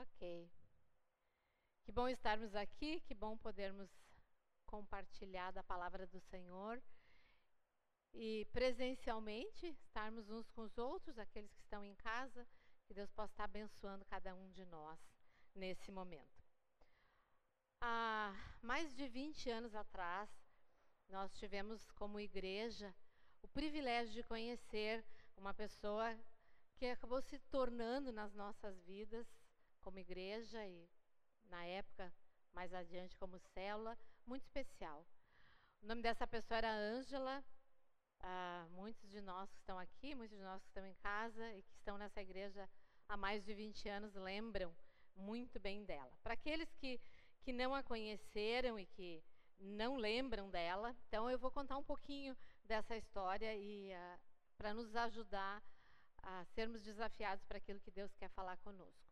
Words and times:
Ok. 0.00 0.48
Que 1.82 1.90
bom 1.90 2.06
estarmos 2.06 2.54
aqui, 2.54 3.00
que 3.00 3.14
bom 3.14 3.36
podermos 3.36 3.90
compartilhar 4.64 5.50
da 5.50 5.64
palavra 5.64 6.06
do 6.06 6.20
Senhor 6.20 6.80
e 8.14 8.46
presencialmente 8.52 9.66
estarmos 9.66 10.30
uns 10.30 10.48
com 10.50 10.62
os 10.62 10.78
outros, 10.78 11.18
aqueles 11.18 11.52
que 11.52 11.62
estão 11.62 11.84
em 11.84 11.96
casa, 11.96 12.46
que 12.86 12.94
Deus 12.94 13.10
possa 13.10 13.32
estar 13.32 13.44
abençoando 13.44 14.04
cada 14.04 14.36
um 14.36 14.48
de 14.52 14.64
nós 14.66 15.00
nesse 15.52 15.90
momento. 15.90 16.44
Há 17.80 18.32
mais 18.62 18.94
de 18.94 19.08
20 19.08 19.50
anos 19.50 19.74
atrás, 19.74 20.30
nós 21.08 21.36
tivemos 21.36 21.90
como 21.90 22.20
igreja 22.20 22.94
o 23.42 23.48
privilégio 23.48 24.14
de 24.14 24.22
conhecer 24.22 25.04
uma 25.36 25.52
pessoa 25.52 26.16
que 26.76 26.86
acabou 26.86 27.20
se 27.20 27.40
tornando 27.50 28.12
nas 28.12 28.32
nossas 28.32 28.80
vidas 28.82 29.26
como 29.88 29.98
igreja 29.98 30.66
e 30.66 30.86
na 31.44 31.64
época 31.64 32.12
mais 32.52 32.74
adiante 32.74 33.16
como 33.16 33.38
célula, 33.38 33.96
muito 34.26 34.42
especial. 34.42 35.02
O 35.82 35.86
nome 35.86 36.02
dessa 36.02 36.26
pessoa 36.26 36.58
era 36.58 36.70
Ângela. 36.70 37.42
Ah, 38.20 38.66
muitos 38.72 39.08
de 39.08 39.22
nós 39.22 39.50
que 39.50 39.60
estão 39.60 39.78
aqui, 39.78 40.14
muitos 40.14 40.36
de 40.36 40.44
nós 40.44 40.60
que 40.60 40.68
estão 40.68 40.84
em 40.84 40.92
casa 40.96 41.54
e 41.54 41.62
que 41.62 41.72
estão 41.72 41.96
nessa 41.96 42.20
igreja 42.20 42.68
há 43.08 43.16
mais 43.16 43.42
de 43.46 43.54
20 43.54 43.88
anos 43.88 44.14
lembram 44.14 44.76
muito 45.16 45.58
bem 45.58 45.82
dela. 45.86 46.12
Para 46.22 46.34
aqueles 46.34 46.70
que, 46.74 47.00
que 47.40 47.50
não 47.50 47.74
a 47.74 47.82
conheceram 47.82 48.78
e 48.78 48.84
que 48.84 49.24
não 49.58 49.96
lembram 49.96 50.50
dela, 50.50 50.94
então 51.06 51.30
eu 51.30 51.38
vou 51.38 51.50
contar 51.50 51.78
um 51.78 51.84
pouquinho 51.84 52.36
dessa 52.62 52.94
história 52.94 53.56
e 53.56 53.90
uh, 53.94 54.20
para 54.58 54.74
nos 54.74 54.94
ajudar 54.94 55.62
a 56.22 56.44
sermos 56.44 56.82
desafiados 56.82 57.42
para 57.46 57.56
aquilo 57.56 57.80
que 57.80 57.90
Deus 57.90 58.14
quer 58.16 58.28
falar 58.28 58.58
conosco. 58.58 59.07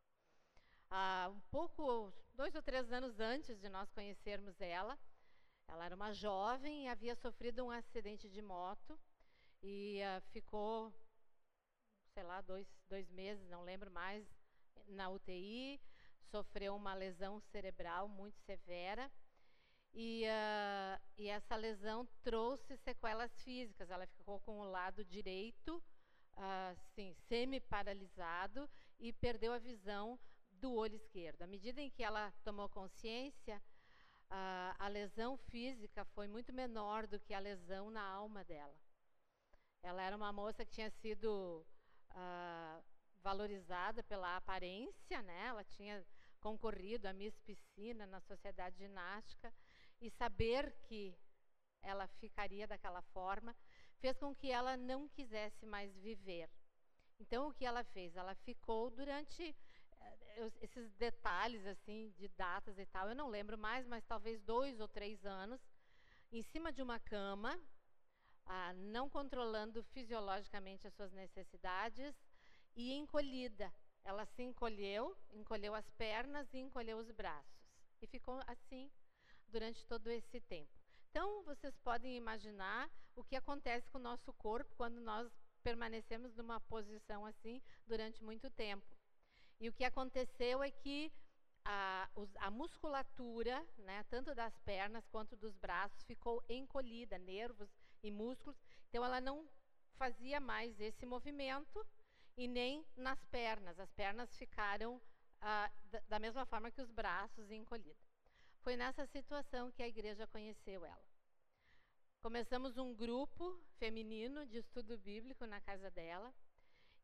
Uh, 0.90 1.30
um 1.30 1.40
pouco, 1.50 2.12
dois 2.34 2.54
ou 2.54 2.62
três 2.62 2.92
anos 2.92 3.18
antes 3.18 3.58
de 3.60 3.68
nós 3.68 3.90
conhecermos 3.90 4.60
ela, 4.60 4.98
ela 5.68 5.84
era 5.84 5.96
uma 5.96 6.12
jovem 6.12 6.84
e 6.84 6.88
havia 6.88 7.14
sofrido 7.16 7.64
um 7.64 7.70
acidente 7.70 8.28
de 8.28 8.40
moto 8.40 8.98
e 9.62 10.00
uh, 10.00 10.20
ficou, 10.30 10.94
sei 12.14 12.22
lá, 12.22 12.40
dois, 12.40 12.68
dois 12.88 13.10
meses, 13.10 13.48
não 13.48 13.62
lembro 13.62 13.90
mais, 13.90 14.24
na 14.86 15.08
UTI, 15.08 15.80
sofreu 16.30 16.76
uma 16.76 16.94
lesão 16.94 17.40
cerebral 17.40 18.08
muito 18.08 18.38
severa 18.40 19.10
e, 19.92 20.24
uh, 20.24 21.02
e 21.16 21.28
essa 21.28 21.56
lesão 21.56 22.06
trouxe 22.22 22.76
sequelas 22.76 23.32
físicas. 23.42 23.90
Ela 23.90 24.06
ficou 24.06 24.38
com 24.40 24.60
o 24.60 24.70
lado 24.70 25.04
direito, 25.04 25.82
assim, 26.70 27.14
semi-paralisado 27.28 28.68
e 29.00 29.12
perdeu 29.12 29.52
a 29.52 29.58
visão 29.58 30.18
do 30.66 30.74
olho 30.74 30.96
esquerdo. 30.96 31.42
À 31.42 31.46
medida 31.46 31.80
em 31.80 31.88
que 31.88 32.02
ela 32.02 32.32
tomou 32.42 32.68
consciência, 32.68 33.62
uh, 34.24 34.74
a 34.80 34.88
lesão 34.88 35.36
física 35.36 36.04
foi 36.06 36.26
muito 36.26 36.52
menor 36.52 37.06
do 37.06 37.20
que 37.20 37.32
a 37.32 37.38
lesão 37.38 37.88
na 37.88 38.02
alma 38.02 38.42
dela. 38.42 38.76
Ela 39.80 40.02
era 40.02 40.16
uma 40.16 40.32
moça 40.32 40.64
que 40.64 40.72
tinha 40.72 40.90
sido 40.90 41.64
uh, 42.10 42.82
valorizada 43.22 44.02
pela 44.02 44.36
aparência, 44.36 45.22
né? 45.22 45.46
Ela 45.46 45.62
tinha 45.62 46.04
concorrido 46.40 47.06
a 47.06 47.12
Miss 47.12 47.38
Piscina 47.38 48.04
na 48.04 48.18
Sociedade 48.18 48.76
Ginástica 48.76 49.54
e 50.00 50.10
saber 50.10 50.72
que 50.88 51.16
ela 51.80 52.08
ficaria 52.08 52.66
daquela 52.66 53.02
forma 53.02 53.54
fez 54.00 54.18
com 54.18 54.34
que 54.34 54.50
ela 54.50 54.76
não 54.76 55.08
quisesse 55.08 55.64
mais 55.64 55.96
viver. 55.98 56.50
Então 57.20 57.46
o 57.48 57.54
que 57.54 57.64
ela 57.64 57.84
fez? 57.84 58.16
Ela 58.16 58.34
ficou 58.34 58.90
durante 58.90 59.54
esses 60.60 60.90
detalhes 60.92 61.66
assim 61.66 62.12
de 62.16 62.28
datas 62.28 62.78
e 62.78 62.86
tal, 62.86 63.08
eu 63.08 63.14
não 63.14 63.28
lembro 63.28 63.56
mais, 63.56 63.86
mas 63.86 64.04
talvez 64.04 64.40
dois 64.42 64.80
ou 64.80 64.88
três 64.88 65.24
anos, 65.24 65.60
em 66.30 66.42
cima 66.42 66.72
de 66.72 66.82
uma 66.82 66.98
cama, 66.98 67.58
ah, 68.44 68.72
não 68.74 69.08
controlando 69.08 69.82
fisiologicamente 69.82 70.86
as 70.86 70.94
suas 70.94 71.12
necessidades 71.12 72.14
e 72.74 72.92
encolhida. 72.92 73.72
Ela 74.04 74.24
se 74.26 74.42
encolheu, 74.42 75.16
encolheu 75.32 75.74
as 75.74 75.88
pernas 75.90 76.52
e 76.52 76.58
encolheu 76.58 76.98
os 76.98 77.10
braços. 77.10 77.66
E 78.00 78.06
ficou 78.06 78.40
assim 78.46 78.90
durante 79.48 79.84
todo 79.86 80.08
esse 80.10 80.40
tempo. 80.42 80.70
Então, 81.10 81.42
vocês 81.44 81.76
podem 81.78 82.16
imaginar 82.16 82.90
o 83.16 83.24
que 83.24 83.34
acontece 83.36 83.88
com 83.90 83.98
o 83.98 84.02
nosso 84.02 84.32
corpo 84.34 84.74
quando 84.76 85.00
nós 85.00 85.32
permanecemos 85.62 86.34
numa 86.36 86.60
posição 86.60 87.24
assim 87.24 87.60
durante 87.86 88.22
muito 88.22 88.50
tempo. 88.50 88.95
E 89.60 89.68
o 89.68 89.72
que 89.72 89.84
aconteceu 89.84 90.62
é 90.62 90.70
que 90.70 91.12
a, 91.64 92.08
a, 92.40 92.50
musculatura, 92.50 93.66
né, 93.78 94.04
tanto 94.10 94.34
das 94.34 94.56
pernas 94.60 95.06
quanto 95.08 95.36
dos 95.36 95.56
braços, 95.56 96.04
ficou 96.04 96.42
encolhida, 96.48 97.18
nervos 97.18 97.68
e 98.02 98.10
músculos. 98.10 98.56
Então, 98.88 99.04
ela 99.04 99.20
não 99.20 99.48
fazia 99.96 100.38
mais 100.38 100.78
esse 100.80 101.04
movimento 101.06 101.84
e 102.36 102.46
nem 102.46 102.86
nas 102.96 103.24
pernas. 103.26 103.78
As 103.80 103.90
pernas 103.92 104.36
ficaram 104.36 105.00
ah, 105.40 105.70
da, 105.90 106.00
da 106.08 106.18
mesma 106.18 106.44
forma 106.46 106.70
que 106.70 106.82
os 106.82 106.90
braços 106.90 107.50
encolhidos. 107.50 108.06
Foi 108.60 108.76
nessa 108.76 109.06
situação 109.06 109.70
que 109.72 109.82
a 109.82 109.88
igreja 109.88 110.26
conheceu 110.26 110.84
ela. 110.84 111.06
Começamos 112.20 112.76
um 112.76 112.94
grupo 112.94 113.60
feminino 113.78 114.44
de 114.46 114.58
estudo 114.58 114.98
bíblico 114.98 115.46
na 115.46 115.60
casa 115.60 115.90
dela. 115.90 116.34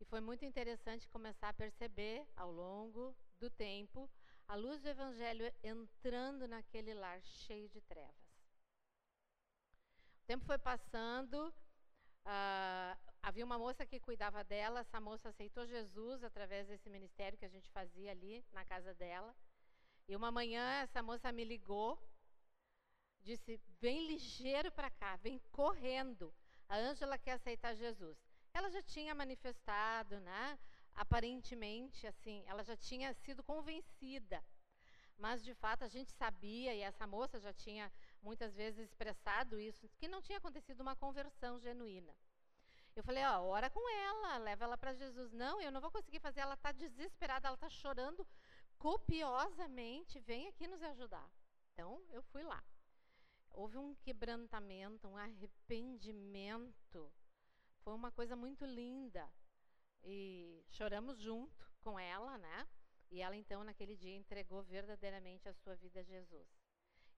E 0.02 0.04
foi 0.04 0.20
muito 0.20 0.44
interessante 0.44 1.08
começar 1.08 1.50
a 1.50 1.54
perceber, 1.54 2.26
ao 2.34 2.50
longo 2.50 3.14
do 3.38 3.48
tempo, 3.48 4.10
a 4.48 4.56
luz 4.56 4.82
do 4.82 4.88
Evangelho 4.88 5.44
entrando 5.62 6.48
naquele 6.48 6.92
lar 6.92 7.22
cheio 7.22 7.68
de 7.68 7.80
trevas. 7.82 8.26
O 10.20 10.26
tempo 10.26 10.44
foi 10.44 10.58
passando, 10.58 11.54
Uh, 12.24 12.94
havia 13.20 13.44
uma 13.44 13.58
moça 13.58 13.84
que 13.84 13.98
cuidava 13.98 14.44
dela, 14.44 14.80
essa 14.80 15.00
moça 15.00 15.28
aceitou 15.28 15.66
Jesus 15.66 16.22
através 16.22 16.68
desse 16.68 16.88
ministério 16.88 17.36
que 17.36 17.44
a 17.44 17.48
gente 17.48 17.68
fazia 17.70 18.12
ali 18.12 18.44
na 18.52 18.64
casa 18.64 18.94
dela. 18.94 19.34
E 20.06 20.14
uma 20.14 20.30
manhã 20.30 20.64
essa 20.82 21.02
moça 21.02 21.32
me 21.32 21.44
ligou, 21.44 22.00
disse: 23.20 23.60
Vem 23.80 24.06
ligeiro 24.06 24.70
para 24.70 24.88
cá, 24.88 25.16
vem 25.16 25.40
correndo. 25.50 26.32
A 26.68 26.76
Ângela 26.76 27.18
quer 27.18 27.32
aceitar 27.32 27.74
Jesus. 27.74 28.31
Ela 28.54 28.70
já 28.70 28.82
tinha 28.82 29.14
manifestado, 29.14 30.20
né? 30.20 30.58
Aparentemente, 30.94 32.06
assim, 32.06 32.44
ela 32.46 32.62
já 32.62 32.76
tinha 32.76 33.14
sido 33.14 33.42
convencida. 33.42 34.44
Mas 35.16 35.42
de 35.42 35.54
fato 35.54 35.84
a 35.84 35.88
gente 35.88 36.12
sabia, 36.12 36.74
e 36.74 36.80
essa 36.80 37.06
moça 37.06 37.38
já 37.40 37.52
tinha 37.52 37.90
muitas 38.20 38.54
vezes 38.54 38.80
expressado 38.88 39.58
isso, 39.58 39.88
que 39.96 40.08
não 40.08 40.20
tinha 40.20 40.38
acontecido 40.38 40.80
uma 40.80 40.96
conversão 40.96 41.58
genuína. 41.58 42.14
Eu 42.94 43.02
falei, 43.02 43.24
ó, 43.24 43.40
ora 43.42 43.70
com 43.70 43.88
ela, 43.88 44.36
leva 44.38 44.64
ela 44.64 44.76
para 44.76 44.92
Jesus. 44.92 45.32
Não, 45.32 45.60
eu 45.60 45.72
não 45.72 45.80
vou 45.80 45.90
conseguir 45.90 46.20
fazer, 46.20 46.40
ela 46.40 46.54
está 46.54 46.72
desesperada, 46.72 47.48
ela 47.48 47.54
está 47.54 47.70
chorando 47.70 48.26
copiosamente, 48.78 50.20
vem 50.20 50.48
aqui 50.48 50.66
nos 50.66 50.82
ajudar. 50.82 51.30
Então, 51.72 52.02
eu 52.10 52.22
fui 52.22 52.42
lá. 52.42 52.62
Houve 53.50 53.78
um 53.78 53.94
quebrantamento, 53.94 55.08
um 55.08 55.16
arrependimento. 55.16 57.10
Foi 57.82 57.94
uma 57.94 58.10
coisa 58.12 58.36
muito 58.36 58.64
linda. 58.64 59.28
E 60.04 60.64
choramos 60.70 61.18
junto 61.18 61.70
com 61.80 61.98
ela, 61.98 62.38
né? 62.38 62.68
E 63.10 63.20
ela 63.20 63.36
então 63.36 63.62
naquele 63.62 63.96
dia 63.96 64.16
entregou 64.16 64.62
verdadeiramente 64.62 65.48
a 65.48 65.54
sua 65.54 65.76
vida 65.76 66.00
a 66.00 66.02
Jesus. 66.02 66.48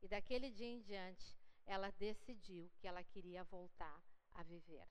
E 0.02 0.08
daquele 0.08 0.50
dia 0.50 0.66
em 0.66 0.80
diante, 0.80 1.36
ela 1.66 1.90
decidiu 1.92 2.70
que 2.78 2.86
ela 2.86 3.02
queria 3.02 3.44
voltar 3.44 4.02
a 4.34 4.42
viver. 4.42 4.86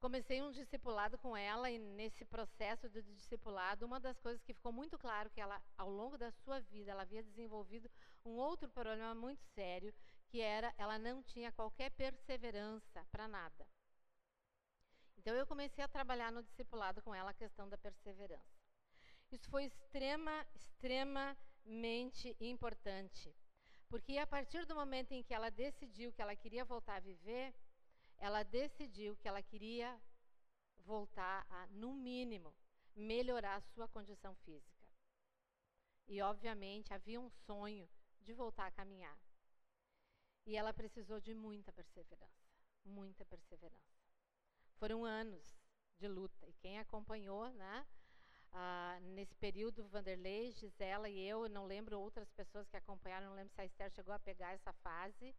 Comecei 0.00 0.42
um 0.42 0.50
discipulado 0.50 1.16
com 1.16 1.36
ela 1.36 1.70
e 1.70 1.78
nesse 1.78 2.24
processo 2.24 2.88
do 2.90 3.00
discipulado, 3.04 3.86
uma 3.86 4.00
das 4.00 4.18
coisas 4.18 4.42
que 4.42 4.52
ficou 4.52 4.72
muito 4.72 4.98
claro 4.98 5.30
que 5.30 5.40
ela, 5.40 5.62
ao 5.78 5.88
longo 5.88 6.18
da 6.18 6.32
sua 6.32 6.58
vida, 6.58 6.90
ela 6.90 7.02
havia 7.02 7.22
desenvolvido 7.22 7.88
um 8.24 8.32
outro 8.32 8.68
problema 8.68 9.14
muito 9.14 9.44
sério, 9.54 9.94
que 10.26 10.40
era 10.40 10.74
ela 10.76 10.98
não 10.98 11.22
tinha 11.22 11.52
qualquer 11.52 11.90
perseverança 11.92 13.06
para 13.12 13.28
nada. 13.28 13.64
Então 15.22 15.36
eu 15.36 15.46
comecei 15.46 15.82
a 15.84 15.88
trabalhar 15.88 16.32
no 16.32 16.42
discipulado 16.42 17.00
com 17.00 17.14
ela 17.14 17.30
a 17.30 17.34
questão 17.34 17.68
da 17.68 17.78
perseverança. 17.78 18.60
Isso 19.30 19.48
foi 19.48 19.64
extrema, 19.64 20.44
extremamente 20.52 22.36
importante. 22.40 23.32
Porque 23.88 24.18
a 24.18 24.26
partir 24.26 24.66
do 24.66 24.74
momento 24.74 25.12
em 25.12 25.22
que 25.22 25.32
ela 25.32 25.48
decidiu 25.48 26.12
que 26.12 26.20
ela 26.20 26.34
queria 26.34 26.64
voltar 26.64 26.96
a 26.96 27.00
viver, 27.00 27.54
ela 28.18 28.42
decidiu 28.42 29.16
que 29.16 29.28
ela 29.28 29.40
queria 29.40 29.96
voltar 30.78 31.46
a, 31.48 31.68
no 31.68 31.92
mínimo, 31.94 32.52
melhorar 32.96 33.56
a 33.56 33.60
sua 33.60 33.86
condição 33.86 34.34
física. 34.44 34.88
E, 36.08 36.20
obviamente, 36.20 36.92
havia 36.92 37.20
um 37.20 37.30
sonho 37.46 37.88
de 38.22 38.32
voltar 38.32 38.66
a 38.66 38.72
caminhar. 38.72 39.16
E 40.44 40.56
ela 40.56 40.74
precisou 40.74 41.20
de 41.20 41.32
muita 41.32 41.72
perseverança, 41.72 42.44
muita 42.84 43.24
perseverança. 43.24 43.91
Foram 44.82 45.04
anos 45.04 45.44
de 45.96 46.08
luta. 46.08 46.44
E 46.48 46.52
quem 46.54 46.80
acompanhou, 46.80 47.48
né, 47.52 47.86
Uh, 48.54 49.00
nesse 49.14 49.34
período, 49.36 49.88
Vanderlei, 49.88 50.52
Gisela 50.52 51.08
e 51.08 51.18
eu, 51.26 51.48
não 51.48 51.64
lembro 51.64 51.98
outras 51.98 52.30
pessoas 52.32 52.68
que 52.68 52.76
acompanharam, 52.76 53.28
não 53.28 53.34
lembro 53.34 53.54
se 53.54 53.62
a 53.62 53.64
Esther 53.64 53.90
chegou 53.90 54.12
a 54.12 54.18
pegar 54.18 54.52
essa 54.52 54.74
fase. 54.74 55.34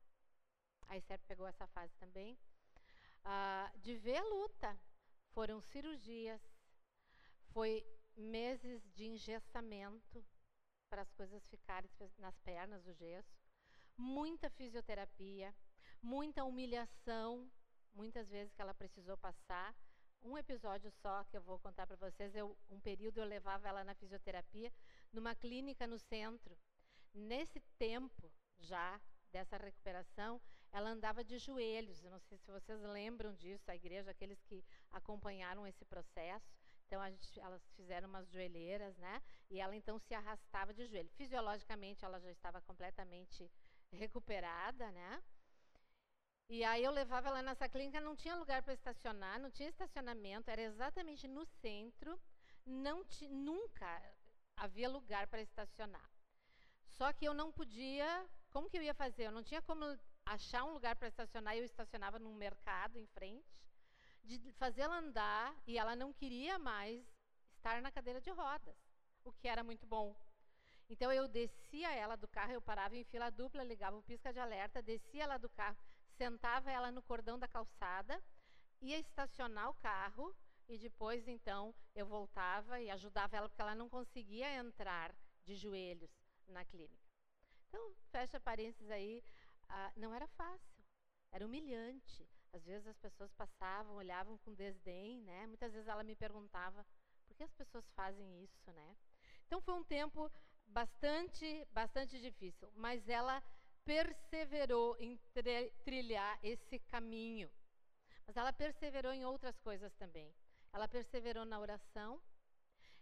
A 0.87 0.97
Esther 0.97 1.19
pegou 1.27 1.45
essa 1.45 1.67
fase 1.67 1.93
também. 1.99 2.35
Uh, 3.23 3.79
de 3.81 3.95
ver 3.97 4.15
a 4.15 4.23
luta. 4.23 4.79
Foram 5.31 5.61
cirurgias, 5.61 6.41
foi 7.51 7.85
meses 8.15 8.81
de 8.95 9.05
engessamento 9.05 10.25
para 10.89 11.03
as 11.03 11.11
coisas 11.11 11.45
ficarem 11.49 11.91
nas 12.17 12.39
pernas, 12.39 12.87
o 12.87 12.93
gesso, 12.93 13.37
muita 13.95 14.49
fisioterapia, 14.49 15.53
muita 16.01 16.43
humilhação, 16.43 17.47
muitas 17.93 18.29
vezes 18.29 18.53
que 18.53 18.61
ela 18.61 18.73
precisou 18.73 19.17
passar. 19.17 19.75
Um 20.21 20.37
episódio 20.37 20.89
só 20.89 21.23
que 21.25 21.35
eu 21.35 21.41
vou 21.41 21.59
contar 21.59 21.85
para 21.85 21.97
vocês, 21.97 22.33
eu, 22.33 22.57
um 22.69 22.79
período 22.79 23.19
eu 23.19 23.25
levava 23.25 23.67
ela 23.67 23.83
na 23.83 23.93
fisioterapia 23.93 24.71
numa 25.11 25.35
clínica 25.35 25.85
no 25.85 25.99
centro. 25.99 26.57
Nesse 27.13 27.59
tempo 27.77 28.31
já 28.59 28.99
dessa 29.31 29.57
recuperação, 29.57 30.41
ela 30.71 30.89
andava 30.89 31.23
de 31.23 31.37
joelhos. 31.37 32.03
Eu 32.03 32.11
não 32.11 32.19
sei 32.19 32.37
se 32.37 32.49
vocês 32.49 32.81
lembram 32.81 33.33
disso, 33.33 33.69
a 33.69 33.75
igreja, 33.75 34.11
aqueles 34.11 34.41
que 34.43 34.63
acompanharam 34.91 35.67
esse 35.67 35.83
processo. 35.85 36.55
Então 36.87 37.03
gente, 37.09 37.39
elas 37.39 37.61
fizeram 37.75 38.07
umas 38.07 38.29
joelheiras, 38.31 38.97
né? 38.97 39.21
E 39.49 39.59
ela 39.59 39.75
então 39.75 39.99
se 39.99 40.13
arrastava 40.13 40.73
de 40.73 40.85
joelho. 40.85 41.09
Fisiologicamente 41.09 42.05
ela 42.05 42.19
já 42.19 42.31
estava 42.31 42.61
completamente 42.61 43.51
recuperada, 43.91 44.91
né? 44.91 45.21
E 46.49 46.63
aí 46.63 46.83
eu 46.83 46.91
levava 46.91 47.29
ela 47.29 47.41
nessa 47.41 47.67
clínica, 47.67 47.99
não 48.01 48.15
tinha 48.15 48.35
lugar 48.35 48.61
para 48.61 48.73
estacionar, 48.73 49.39
não 49.39 49.49
tinha 49.49 49.69
estacionamento, 49.69 50.51
era 50.51 50.61
exatamente 50.61 51.27
no 51.27 51.45
centro, 51.45 52.19
não 52.65 53.05
nunca 53.29 54.01
havia 54.55 54.89
lugar 54.89 55.27
para 55.27 55.41
estacionar. 55.41 56.09
Só 56.85 57.11
que 57.11 57.25
eu 57.25 57.33
não 57.33 57.51
podia, 57.51 58.27
como 58.51 58.69
que 58.69 58.77
eu 58.77 58.83
ia 58.83 58.93
fazer? 58.93 59.23
Eu 59.25 59.31
não 59.31 59.43
tinha 59.43 59.61
como 59.61 59.85
achar 60.25 60.63
um 60.63 60.73
lugar 60.73 60.95
para 60.95 61.07
estacionar, 61.07 61.55
eu 61.55 61.65
estacionava 61.65 62.19
num 62.19 62.35
mercado 62.35 62.97
em 62.97 63.07
frente, 63.07 63.63
de 64.23 64.51
fazê-la 64.53 64.97
andar, 64.99 65.55
e 65.65 65.77
ela 65.77 65.95
não 65.95 66.13
queria 66.13 66.57
mais 66.59 67.03
estar 67.55 67.81
na 67.81 67.91
cadeira 67.91 68.21
de 68.21 68.29
rodas, 68.29 68.75
o 69.23 69.33
que 69.33 69.47
era 69.47 69.63
muito 69.63 69.85
bom. 69.85 70.15
Então 70.89 71.11
eu 71.11 71.27
descia 71.27 71.91
ela 71.93 72.15
do 72.15 72.27
carro, 72.27 72.51
eu 72.51 72.61
parava 72.61 72.95
em 72.95 73.03
fila 73.05 73.29
dupla, 73.29 73.63
ligava 73.63 73.97
o 73.97 74.03
pisca 74.03 74.31
de 74.31 74.39
alerta, 74.39 74.81
descia 74.81 75.23
ela 75.23 75.37
do 75.37 75.49
carro, 75.49 75.77
sentava 76.17 76.71
ela 76.71 76.91
no 76.91 77.01
cordão 77.01 77.37
da 77.37 77.47
calçada, 77.47 78.21
ia 78.81 78.99
estacionar 78.99 79.69
o 79.69 79.75
carro 79.75 80.35
e 80.67 80.77
depois 80.77 81.27
então 81.27 81.73
eu 81.95 82.05
voltava 82.05 82.79
e 82.79 82.89
ajudava 82.89 83.35
ela 83.37 83.49
porque 83.49 83.61
ela 83.61 83.75
não 83.75 83.89
conseguia 83.89 84.55
entrar 84.55 85.15
de 85.45 85.55
joelhos 85.55 86.11
na 86.47 86.63
clínica. 86.65 87.03
Então, 87.67 87.95
fecha 88.11 88.39
parênteses 88.39 88.89
aí, 88.91 89.23
ah, 89.67 89.91
não 89.95 90.13
era 90.13 90.27
fácil, 90.27 90.83
era 91.31 91.45
humilhante. 91.45 92.27
Às 92.53 92.63
vezes 92.63 92.87
as 92.87 92.97
pessoas 92.99 93.33
passavam, 93.33 93.95
olhavam 93.95 94.37
com 94.39 94.53
desdém, 94.53 95.21
né? 95.21 95.47
Muitas 95.47 95.73
vezes 95.73 95.87
ela 95.87 96.03
me 96.03 96.15
perguntava 96.15 96.85
por 97.25 97.35
que 97.35 97.43
as 97.43 97.53
pessoas 97.53 97.83
fazem 97.95 98.43
isso, 98.43 98.71
né? 98.71 98.95
Então 99.47 99.59
foi 99.59 99.73
um 99.73 99.83
tempo 99.83 100.31
bastante, 100.67 101.67
bastante 101.71 102.21
difícil, 102.21 102.71
mas 102.75 103.09
ela 103.09 103.41
perseverou 103.85 104.95
em 104.99 105.19
trilhar 105.83 106.39
esse 106.43 106.79
caminho. 106.79 107.49
Mas 108.25 108.37
ela 108.37 108.53
perseverou 108.53 109.11
em 109.11 109.25
outras 109.25 109.57
coisas 109.59 109.93
também. 109.95 110.33
Ela 110.71 110.87
perseverou 110.87 111.45
na 111.45 111.59
oração, 111.59 112.21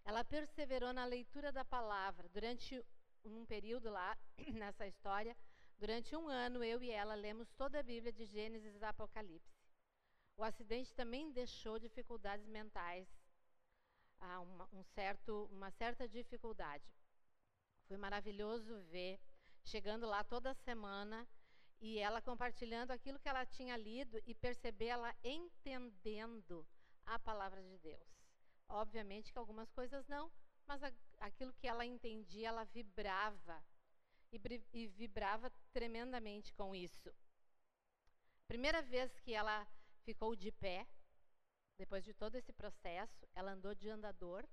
ela 0.03 0.23
perseverou 0.23 0.91
na 0.91 1.05
leitura 1.05 1.51
da 1.51 1.63
palavra. 1.63 2.27
Durante 2.29 2.83
um 3.23 3.45
período 3.45 3.89
lá, 3.89 4.17
nessa 4.53 4.87
história, 4.87 5.37
durante 5.77 6.15
um 6.15 6.27
ano, 6.27 6.63
eu 6.63 6.81
e 6.83 6.89
ela 6.91 7.13
lemos 7.13 7.51
toda 7.53 7.79
a 7.79 7.83
Bíblia 7.83 8.11
de 8.11 8.25
Gênesis 8.25 8.81
a 8.81 8.89
Apocalipse. 8.89 9.61
O 10.35 10.43
acidente 10.43 10.93
também 10.93 11.31
deixou 11.31 11.77
dificuldades 11.77 12.47
mentais, 12.47 13.07
ah, 14.19 14.39
uma, 14.41 14.67
um 14.73 14.83
certo, 14.83 15.47
uma 15.51 15.69
certa 15.71 16.07
dificuldade. 16.07 16.83
Foi 17.87 17.97
maravilhoso 17.97 18.79
ver 18.89 19.19
chegando 19.63 20.05
lá 20.05 20.23
toda 20.23 20.53
semana 20.53 21.27
e 21.79 21.97
ela 21.97 22.21
compartilhando 22.21 22.91
aquilo 22.91 23.19
que 23.19 23.27
ela 23.29 23.45
tinha 23.45 23.75
lido 23.75 24.21
e 24.25 24.35
perceber 24.35 24.87
ela 24.87 25.15
entendendo 25.23 26.67
a 27.05 27.17
palavra 27.17 27.61
de 27.61 27.77
Deus. 27.79 28.07
Obviamente 28.69 29.31
que 29.31 29.39
algumas 29.39 29.71
coisas 29.71 30.07
não, 30.07 30.31
mas 30.67 30.83
a, 30.83 30.91
aquilo 31.19 31.53
que 31.53 31.67
ela 31.67 31.85
entendia, 31.85 32.49
ela 32.49 32.63
vibrava 32.65 33.63
e, 34.31 34.39
e 34.73 34.87
vibrava 34.87 35.51
tremendamente 35.73 36.53
com 36.53 36.75
isso. 36.75 37.13
Primeira 38.47 38.81
vez 38.81 39.19
que 39.19 39.33
ela 39.33 39.67
ficou 40.03 40.35
de 40.35 40.51
pé, 40.51 40.87
depois 41.77 42.03
de 42.03 42.13
todo 42.13 42.35
esse 42.35 42.53
processo, 42.53 43.27
ela 43.33 43.53
andou 43.53 43.73
de 43.73 43.89
andador 43.89 44.47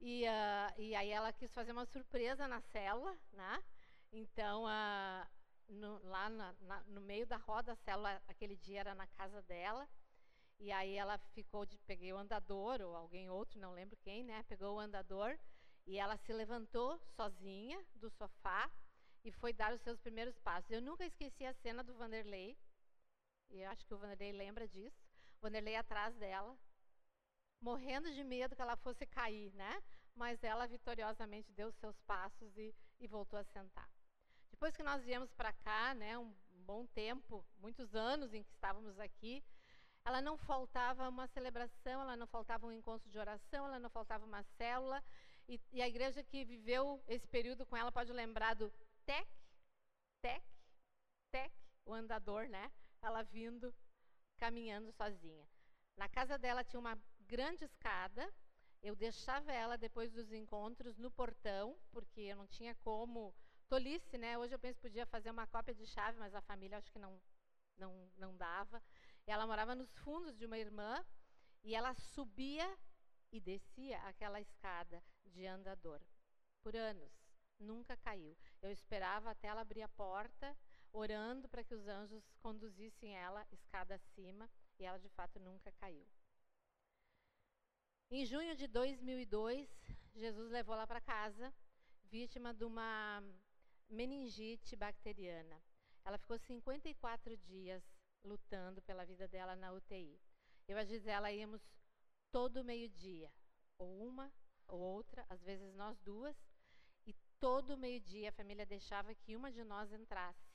e, 0.00 0.24
uh, 0.24 0.80
e 0.80 0.94
aí 0.94 1.10
ela 1.10 1.32
quis 1.32 1.52
fazer 1.52 1.72
uma 1.72 1.86
surpresa 1.86 2.46
na 2.46 2.60
célula, 2.60 3.18
né? 3.32 3.64
Então, 4.16 4.64
uh, 4.64 5.26
no, 5.68 5.98
lá 6.04 6.30
na, 6.30 6.52
na, 6.60 6.80
no 6.84 7.00
meio 7.00 7.26
da 7.26 7.36
roda, 7.36 7.72
a 7.72 7.76
célula, 7.76 8.22
aquele 8.28 8.54
dia 8.56 8.78
era 8.78 8.94
na 8.94 9.08
casa 9.08 9.42
dela. 9.42 9.88
E 10.60 10.70
aí 10.70 10.94
ela 10.94 11.18
ficou 11.34 11.66
de. 11.66 11.76
Peguei 11.78 12.12
o 12.12 12.16
andador, 12.16 12.80
ou 12.80 12.94
alguém 12.94 13.28
outro, 13.28 13.58
não 13.58 13.72
lembro 13.72 13.96
quem, 13.96 14.22
né? 14.22 14.44
Pegou 14.44 14.76
o 14.76 14.78
andador 14.78 15.36
e 15.84 15.98
ela 15.98 16.16
se 16.16 16.32
levantou 16.32 16.96
sozinha 17.16 17.84
do 17.96 18.08
sofá 18.08 18.70
e 19.24 19.32
foi 19.32 19.52
dar 19.52 19.72
os 19.72 19.80
seus 19.80 19.98
primeiros 19.98 20.38
passos. 20.38 20.70
Eu 20.70 20.80
nunca 20.80 21.04
esqueci 21.04 21.44
a 21.44 21.52
cena 21.54 21.82
do 21.82 21.94
Vanderlei. 21.94 22.56
E 23.50 23.62
eu 23.62 23.70
acho 23.70 23.84
que 23.84 23.94
o 23.94 23.98
Vanderlei 23.98 24.32
lembra 24.32 24.68
disso. 24.68 25.02
Vanderlei 25.40 25.74
atrás 25.74 26.14
dela, 26.16 26.56
morrendo 27.60 28.12
de 28.12 28.22
medo 28.22 28.54
que 28.54 28.62
ela 28.62 28.76
fosse 28.76 29.04
cair, 29.06 29.52
né? 29.54 29.82
Mas 30.14 30.42
ela 30.44 30.68
vitoriosamente 30.68 31.52
deu 31.52 31.68
os 31.68 31.76
seus 31.76 32.00
passos 32.02 32.56
e, 32.56 32.72
e 33.00 33.08
voltou 33.08 33.38
a 33.38 33.44
sentar. 33.44 33.90
Depois 34.54 34.76
que 34.76 34.84
nós 34.84 35.02
viemos 35.02 35.32
para 35.32 35.52
cá, 35.52 35.94
né, 35.94 36.16
um 36.16 36.32
bom 36.64 36.86
tempo, 36.86 37.44
muitos 37.58 37.92
anos 37.92 38.32
em 38.32 38.44
que 38.44 38.52
estávamos 38.52 39.00
aqui, 39.00 39.42
ela 40.04 40.20
não 40.22 40.38
faltava 40.38 41.08
uma 41.08 41.26
celebração, 41.26 42.00
ela 42.00 42.16
não 42.16 42.28
faltava 42.28 42.64
um 42.64 42.70
encontro 42.70 43.10
de 43.10 43.18
oração, 43.18 43.66
ela 43.66 43.80
não 43.80 43.90
faltava 43.90 44.24
uma 44.24 44.44
célula. 44.56 45.02
E, 45.48 45.60
e 45.72 45.82
a 45.82 45.88
igreja 45.88 46.22
que 46.22 46.44
viveu 46.44 47.02
esse 47.08 47.26
período 47.26 47.66
com 47.66 47.76
ela 47.76 47.90
pode 47.90 48.12
lembrar 48.12 48.54
do 48.54 48.70
tec, 49.04 49.28
tec, 50.22 50.44
tec, 51.32 51.52
o 51.84 51.92
andador, 51.92 52.46
né? 52.48 52.70
Ela 53.02 53.24
vindo, 53.24 53.74
caminhando 54.38 54.92
sozinha. 54.92 55.44
Na 55.96 56.08
casa 56.08 56.38
dela 56.38 56.62
tinha 56.62 56.78
uma 56.78 56.96
grande 57.26 57.64
escada. 57.64 58.32
Eu 58.80 58.94
deixava 58.94 59.52
ela 59.52 59.76
depois 59.76 60.12
dos 60.12 60.30
encontros 60.32 60.96
no 60.96 61.10
portão, 61.10 61.76
porque 61.90 62.20
eu 62.20 62.36
não 62.36 62.46
tinha 62.46 62.76
como. 62.76 63.34
Tolice, 63.68 64.18
né? 64.18 64.36
Hoje 64.38 64.54
eu 64.54 64.58
penso 64.58 64.76
que 64.76 64.88
podia 64.88 65.06
fazer 65.06 65.30
uma 65.30 65.46
cópia 65.46 65.74
de 65.74 65.86
chave, 65.86 66.18
mas 66.18 66.34
a 66.34 66.40
família 66.42 66.78
acho 66.78 66.92
que 66.92 66.98
não, 66.98 67.20
não, 67.76 68.10
não 68.16 68.36
dava. 68.36 68.82
Ela 69.26 69.46
morava 69.46 69.74
nos 69.74 69.92
fundos 69.98 70.36
de 70.36 70.44
uma 70.46 70.58
irmã 70.58 71.04
e 71.62 71.74
ela 71.74 71.94
subia 71.94 72.78
e 73.32 73.40
descia 73.40 73.98
aquela 74.02 74.40
escada 74.40 75.02
de 75.24 75.46
andador 75.46 76.00
por 76.62 76.76
anos. 76.76 77.12
Nunca 77.58 77.96
caiu. 77.96 78.36
Eu 78.60 78.70
esperava 78.70 79.30
até 79.30 79.48
ela 79.48 79.62
abrir 79.62 79.82
a 79.82 79.88
porta, 79.88 80.56
orando 80.92 81.48
para 81.48 81.64
que 81.64 81.74
os 81.74 81.86
anjos 81.86 82.22
conduzissem 82.40 83.16
ela 83.16 83.46
escada 83.50 83.94
acima, 83.94 84.48
e 84.78 84.84
ela 84.84 84.98
de 84.98 85.08
fato 85.08 85.40
nunca 85.40 85.72
caiu. 85.72 86.06
Em 88.10 88.26
junho 88.26 88.54
de 88.54 88.68
2002, 88.68 89.68
Jesus 90.14 90.50
levou 90.50 90.74
ela 90.74 90.86
para 90.86 91.00
casa, 91.00 91.52
vítima 92.04 92.52
de 92.52 92.64
uma 92.64 93.22
meningite 93.88 94.76
bacteriana. 94.76 95.62
Ela 96.04 96.18
ficou 96.18 96.38
54 96.38 97.36
dias 97.36 97.82
lutando 98.24 98.82
pela 98.82 99.04
vida 99.04 99.28
dela 99.28 99.54
na 99.54 99.72
UTI. 99.72 100.20
Eu 100.66 100.76
e 100.78 100.80
a 100.80 100.84
Gisela 100.84 101.32
íamos 101.32 101.62
todo 102.30 102.64
meio-dia, 102.64 103.32
ou 103.78 104.06
uma 104.06 104.32
ou 104.66 104.80
outra, 104.80 105.26
às 105.28 105.42
vezes 105.42 105.74
nós 105.74 105.98
duas, 106.00 106.36
e 107.06 107.12
todo 107.38 107.76
meio-dia 107.76 108.30
a 108.30 108.32
família 108.32 108.64
deixava 108.64 109.14
que 109.14 109.36
uma 109.36 109.52
de 109.52 109.62
nós 109.62 109.92
entrasse 109.92 110.54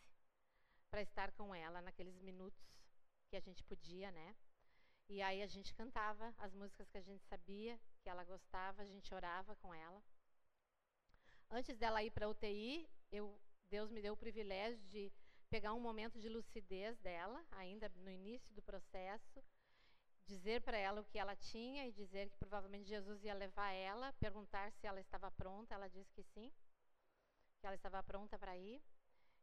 para 0.89 1.01
estar 1.01 1.31
com 1.33 1.53
ela 1.53 1.81
naqueles 1.81 2.19
minutos 2.19 2.59
que 3.29 3.35
a 3.35 3.39
gente 3.39 3.63
podia, 3.63 4.11
né? 4.11 4.35
E 5.07 5.21
aí 5.21 5.41
a 5.41 5.47
gente 5.47 5.73
cantava 5.73 6.33
as 6.37 6.53
músicas 6.53 6.89
que 6.89 6.97
a 6.97 7.01
gente 7.01 7.23
sabia, 7.25 7.79
que 8.01 8.09
ela 8.09 8.23
gostava, 8.23 8.81
a 8.81 8.85
gente 8.85 9.13
orava 9.13 9.55
com 9.57 9.73
ela. 9.73 10.03
Antes 11.49 11.77
dela 11.77 12.03
ir 12.03 12.11
para 12.11 12.25
a 12.25 12.29
UTI, 12.29 12.87
eu, 13.11 13.39
Deus 13.69 13.89
me 13.89 14.01
deu 14.01 14.13
o 14.13 14.17
privilégio 14.17 14.79
de 14.87 15.11
pegar 15.49 15.73
um 15.73 15.79
momento 15.79 16.19
de 16.19 16.29
lucidez 16.29 16.97
dela, 16.99 17.43
ainda 17.51 17.89
no 17.89 18.09
início 18.09 18.53
do 18.53 18.61
processo, 18.61 19.43
dizer 20.27 20.61
para 20.61 20.77
ela 20.77 21.01
o 21.01 21.05
que 21.05 21.17
ela 21.17 21.35
tinha 21.35 21.87
e 21.87 21.91
dizer 21.91 22.29
que 22.29 22.37
provavelmente 22.37 22.87
Jesus 22.87 23.23
ia 23.23 23.33
levar 23.33 23.71
ela, 23.71 24.13
perguntar 24.13 24.71
se 24.73 24.85
ela 24.85 24.99
estava 24.99 25.31
pronta. 25.31 25.73
Ela 25.73 25.87
disse 25.87 26.13
que 26.13 26.23
sim, 26.23 26.51
que 27.59 27.65
ela 27.65 27.75
estava 27.75 28.03
pronta 28.03 28.37
para 28.37 28.55
ir. 28.55 28.81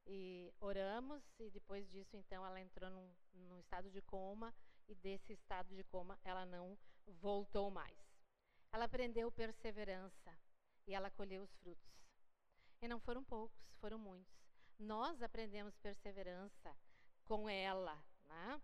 E 0.07 0.55
oramos, 0.61 1.21
e 1.41 1.51
depois 1.51 1.91
disso, 1.91 2.17
então, 2.17 2.47
ela 2.47 2.61
entrou 2.61 2.89
num, 2.89 3.13
num 3.33 3.59
estado 3.59 3.91
de 3.91 4.01
coma, 4.03 4.55
e 4.87 4.95
desse 4.95 5.33
estado 5.33 5.75
de 5.75 5.83
coma 5.83 6.17
ela 6.23 6.47
não 6.47 6.79
voltou 7.07 7.71
mais. 7.71 7.99
Ela 8.73 8.85
aprendeu 8.85 9.33
perseverança 9.33 10.39
e 10.87 10.95
ela 10.95 11.11
colheu 11.11 11.43
os 11.43 11.53
frutos. 11.57 12.06
E 12.81 12.89
não 12.89 13.01
foram 13.01 13.25
poucos, 13.25 13.59
foram 13.81 13.99
muitos. 13.99 14.35
Nós 14.79 15.23
aprendemos 15.23 15.77
perseverança 15.79 16.77
com 17.25 17.49
ela. 17.49 18.03
Né? 18.27 18.61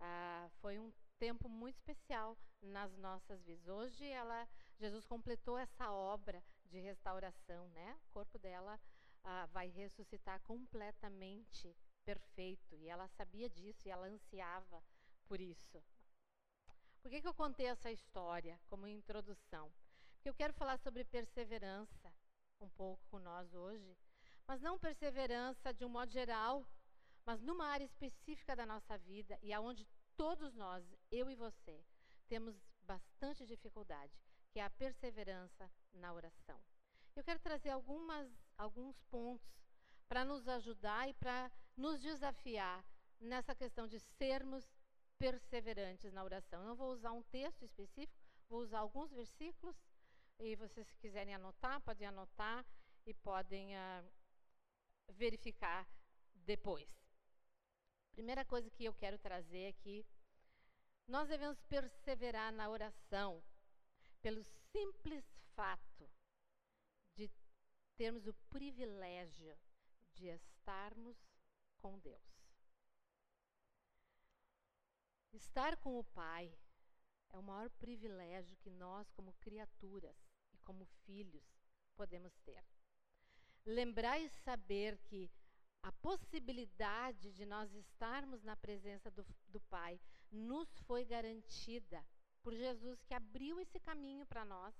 Ah, 0.00 0.50
foi 0.60 0.78
um 0.78 0.92
tempo 1.18 1.48
muito 1.48 1.76
especial 1.76 2.36
nas 2.60 2.96
nossas 2.96 3.42
vidas. 3.44 3.68
Hoje 3.68 4.04
ela, 4.04 4.48
Jesus 4.78 5.04
completou 5.06 5.56
essa 5.56 5.92
obra 5.92 6.42
de 6.64 6.80
restauração, 6.80 7.68
né? 7.68 7.96
O 8.08 8.12
corpo 8.12 8.38
dela 8.38 8.80
ah, 9.22 9.46
vai 9.46 9.68
ressuscitar 9.68 10.40
completamente 10.40 11.76
perfeito 12.04 12.74
e 12.76 12.88
ela 12.88 13.06
sabia 13.08 13.48
disso 13.48 13.86
e 13.86 13.90
ela 13.90 14.06
ansiava 14.06 14.82
por 15.26 15.40
isso. 15.40 15.82
Por 17.00 17.10
que, 17.10 17.20
que 17.20 17.28
eu 17.28 17.34
contei 17.34 17.66
essa 17.66 17.90
história 17.90 18.60
como 18.66 18.86
introdução? 18.86 19.72
Porque 20.14 20.28
eu 20.28 20.34
quero 20.34 20.52
falar 20.52 20.78
sobre 20.78 21.04
perseverança 21.04 22.12
um 22.64 22.68
pouco 22.70 23.02
com 23.10 23.18
nós 23.18 23.52
hoje, 23.52 23.96
mas 24.46 24.60
não 24.60 24.78
perseverança 24.78 25.72
de 25.72 25.84
um 25.84 25.88
modo 25.88 26.10
geral, 26.10 26.66
mas 27.24 27.40
numa 27.40 27.66
área 27.66 27.84
específica 27.84 28.54
da 28.56 28.66
nossa 28.66 28.96
vida 28.98 29.38
e 29.42 29.52
aonde 29.52 29.86
todos 30.16 30.54
nós, 30.54 30.84
eu 31.10 31.30
e 31.30 31.34
você, 31.34 31.84
temos 32.28 32.60
bastante 32.82 33.46
dificuldade, 33.46 34.12
que 34.50 34.58
é 34.58 34.64
a 34.64 34.70
perseverança 34.70 35.70
na 35.92 36.12
oração. 36.12 36.60
Eu 37.14 37.24
quero 37.24 37.38
trazer 37.40 37.70
algumas, 37.70 38.28
alguns 38.56 39.00
pontos 39.10 39.50
para 40.08 40.24
nos 40.24 40.48
ajudar 40.48 41.08
e 41.08 41.14
para 41.14 41.50
nos 41.76 42.00
desafiar 42.00 42.84
nessa 43.20 43.54
questão 43.54 43.86
de 43.86 43.98
sermos 43.98 44.70
perseverantes 45.18 46.12
na 46.12 46.24
oração. 46.24 46.60
Eu 46.60 46.68
não 46.68 46.76
vou 46.76 46.92
usar 46.92 47.12
um 47.12 47.22
texto 47.22 47.64
específico, 47.64 48.18
vou 48.48 48.60
usar 48.60 48.80
alguns 48.80 49.12
versículos 49.12 49.76
e 50.42 50.56
vocês 50.56 50.88
se 50.88 50.96
quiserem 50.96 51.34
anotar, 51.34 51.80
podem 51.82 52.08
anotar 52.08 52.66
e 53.06 53.14
podem 53.14 53.76
uh, 53.76 54.12
verificar 55.10 55.88
depois. 56.34 56.90
Primeira 58.10 58.44
coisa 58.44 58.68
que 58.68 58.84
eu 58.84 58.92
quero 58.92 59.18
trazer 59.18 59.68
aqui, 59.68 60.04
nós 61.06 61.28
devemos 61.28 61.60
perseverar 61.62 62.52
na 62.52 62.68
oração 62.68 63.42
pelo 64.20 64.42
simples 64.42 65.24
fato 65.54 66.10
de 67.14 67.30
termos 67.96 68.26
o 68.26 68.34
privilégio 68.50 69.56
de 70.12 70.26
estarmos 70.26 71.16
com 71.78 72.00
Deus. 72.00 72.32
Estar 75.32 75.76
com 75.76 75.98
o 76.00 76.04
Pai 76.04 76.52
é 77.30 77.38
o 77.38 77.42
maior 77.42 77.70
privilégio 77.70 78.56
que 78.58 78.70
nós, 78.70 79.08
como 79.12 79.32
criaturas 79.34 80.31
como 80.62 80.86
filhos, 81.04 81.44
podemos 81.96 82.34
ter. 82.40 82.64
Lembrar 83.64 84.18
e 84.18 84.28
saber 84.28 84.98
que 84.98 85.30
a 85.82 85.92
possibilidade 85.92 87.32
de 87.32 87.44
nós 87.44 87.72
estarmos 87.74 88.42
na 88.42 88.56
presença 88.56 89.10
do, 89.10 89.26
do 89.48 89.60
Pai 89.60 90.00
nos 90.30 90.68
foi 90.86 91.04
garantida 91.04 92.04
por 92.42 92.54
Jesus, 92.54 93.02
que 93.04 93.14
abriu 93.14 93.60
esse 93.60 93.78
caminho 93.80 94.26
para 94.26 94.44
nós, 94.44 94.74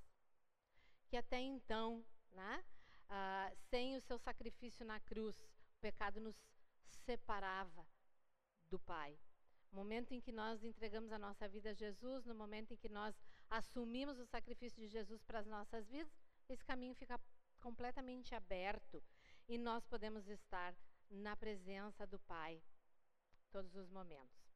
que 1.09 1.17
até 1.17 1.39
então, 1.39 2.05
né, 2.31 2.65
uh, 3.09 3.57
sem 3.71 3.97
o 3.97 4.01
seu 4.01 4.19
sacrifício 4.19 4.85
na 4.85 4.99
cruz, 5.01 5.39
o 5.77 5.81
pecado 5.81 6.21
nos 6.21 6.37
separava 7.05 7.87
do 8.69 8.79
Pai. 8.79 9.19
No 9.73 9.79
momento 9.79 10.13
em 10.13 10.21
que 10.21 10.31
nós 10.31 10.63
entregamos 10.63 11.11
a 11.13 11.19
nossa 11.19 11.49
vida 11.49 11.71
a 11.71 11.73
Jesus, 11.73 12.27
no 12.27 12.35
momento 12.35 12.75
em 12.75 12.77
que 12.77 12.91
nós 12.91 13.19
assumimos 13.49 14.19
o 14.19 14.27
sacrifício 14.27 14.79
de 14.79 14.87
Jesus 14.87 15.23
para 15.25 15.39
as 15.39 15.47
nossas 15.47 15.89
vidas, 15.89 16.13
esse 16.47 16.63
caminho 16.63 16.95
fica 16.95 17.19
completamente 17.59 18.35
aberto 18.35 19.03
e 19.49 19.57
nós 19.57 19.87
podemos 19.87 20.29
estar 20.29 20.75
na 21.09 21.35
presença 21.35 22.07
do 22.07 22.19
Pai 22.19 22.63
todos 23.51 23.75
os 23.75 23.89
momentos. 23.89 24.53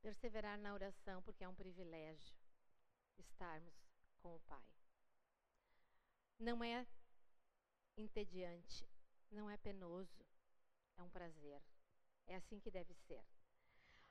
Perseverar 0.00 0.56
na 0.58 0.72
oração, 0.72 1.20
porque 1.22 1.42
é 1.42 1.48
um 1.48 1.54
privilégio 1.54 2.36
estarmos 3.18 3.74
com 4.20 4.36
o 4.36 4.40
Pai. 4.40 4.64
Não 6.38 6.62
é 6.62 6.86
entediante, 7.96 8.88
não 9.28 9.50
é 9.50 9.56
penoso, 9.56 10.24
é 10.96 11.02
um 11.02 11.10
prazer. 11.10 11.60
É 12.26 12.36
assim 12.36 12.60
que 12.60 12.70
deve 12.70 12.94
ser. 12.94 13.24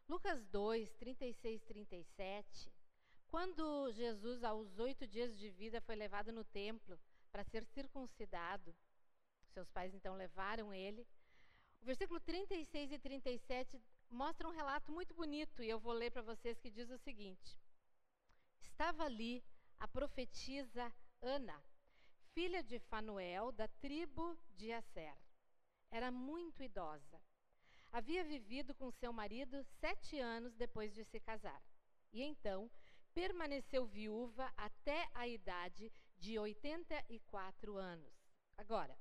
Lucas 0.08 0.46
2, 0.48 0.94
36, 0.94 1.62
37. 1.64 2.72
Quando 3.28 3.92
Jesus, 3.92 4.42
aos 4.44 4.80
oito 4.80 5.06
dias 5.06 5.38
de 5.38 5.50
vida, 5.50 5.82
foi 5.82 5.96
levado 5.96 6.32
no 6.32 6.46
templo 6.46 6.98
para 7.30 7.44
ser 7.44 7.66
circuncidado, 7.66 8.74
seus 9.54 9.70
pais 9.70 9.94
então 9.94 10.16
levaram 10.16 10.74
ele. 10.74 11.06
O 11.82 11.86
versículo 11.86 12.20
36 12.22 12.94
e 12.94 13.00
37 13.00 13.82
mostra 14.10 14.48
um 14.48 14.52
relato 14.52 14.92
muito 14.92 15.14
bonito 15.14 15.62
e 15.62 15.70
eu 15.70 15.80
vou 15.80 15.94
ler 15.94 16.12
para 16.12 16.22
vocês 16.22 16.58
que 16.58 16.72
diz 16.72 16.90
o 16.90 16.98
seguinte: 16.98 17.60
Estava 18.62 19.04
ali 19.04 19.44
a 19.78 19.88
profetisa 19.88 20.94
Ana, 21.22 21.62
filha 22.34 22.64
de 22.64 22.80
Fanuel, 22.80 23.52
da 23.52 23.68
tribo 23.68 24.38
de 24.56 24.72
Asser. 24.72 25.18
Era 25.92 26.12
muito 26.12 26.64
idosa. 26.64 27.17
Havia 27.92 28.24
vivido 28.24 28.74
com 28.76 28.92
seu 28.92 29.12
marido 29.12 29.64
sete 29.80 30.20
anos 30.20 30.56
depois 30.56 30.94
de 30.94 31.04
se 31.06 31.20
casar. 31.20 31.62
E 32.12 32.22
então 32.22 32.70
permaneceu 33.14 33.86
viúva 33.86 34.52
até 34.56 35.10
a 35.14 35.28
idade 35.28 35.92
de 36.18 36.38
84 36.38 37.78
anos. 37.78 38.14
Agora, 38.58 38.98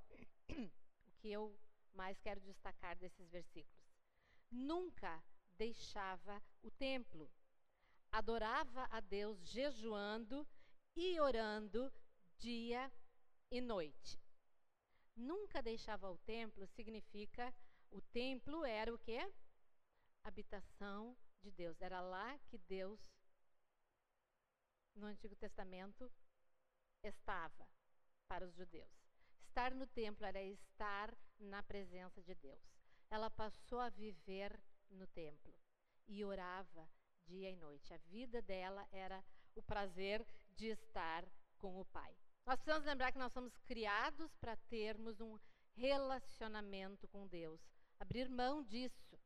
o 0.51 1.13
que 1.19 1.31
eu 1.31 1.55
mais 1.93 2.21
quero 2.21 2.41
destacar 2.41 2.97
desses 2.97 3.29
versículos. 3.31 3.87
Nunca 4.51 5.23
deixava 5.53 6.43
o 6.63 6.71
templo. 6.71 7.31
Adorava 8.13 8.87
a 8.91 9.01
Deus 9.01 9.39
jejuando 9.49 10.47
e 10.95 11.19
orando 11.19 11.93
dia 12.39 12.93
e 13.51 13.61
noite. 13.61 14.21
Nunca 15.17 15.63
deixava 15.63 16.11
o 16.11 16.19
templo 16.19 16.67
significa 16.67 17.53
o 17.91 18.01
templo 18.01 18.65
era 18.65 18.93
o 18.93 18.99
quê? 18.99 19.33
Habitação 20.25 21.17
de 21.43 21.51
Deus. 21.51 21.81
Era 21.81 22.01
lá 22.01 22.39
que 22.49 22.59
Deus 22.59 23.01
no 24.95 25.07
Antigo 25.07 25.37
Testamento 25.37 26.11
estava 27.03 27.69
para 28.27 28.47
os 28.47 28.55
judeus. 28.55 28.91
Estar 29.41 29.75
no 29.75 29.87
templo 29.87 30.27
era 30.27 30.43
estar 30.43 31.17
na 31.39 31.63
presença 31.63 32.23
de 32.23 32.35
Deus. 32.35 32.63
Ela 33.11 33.31
passou 33.31 33.81
a 33.81 33.89
viver 33.89 34.59
no 34.91 35.07
templo 35.07 35.55
e 36.07 36.25
orava 36.25 36.89
dia 37.27 37.51
e 37.51 37.57
noite. 37.57 37.93
A 37.93 37.99
vida 37.99 38.43
dela 38.43 38.87
era 38.91 39.25
o 39.55 39.63
prazer 39.63 40.27
de 40.57 40.67
estar 40.67 41.27
com 41.59 41.81
o 41.81 41.85
Pai. 41.87 42.17
Nós 42.47 42.57
precisamos 42.57 42.87
lembrar 42.87 43.13
que 43.13 43.19
nós 43.19 43.33
somos 43.33 43.57
criados 43.59 44.35
para 44.37 44.57
termos 44.57 45.21
um 45.21 45.39
relacionamento 45.75 47.09
com 47.09 47.27
Deus. 47.27 47.61
Abrir 47.99 48.29
mão 48.29 48.63
disso 48.63 49.19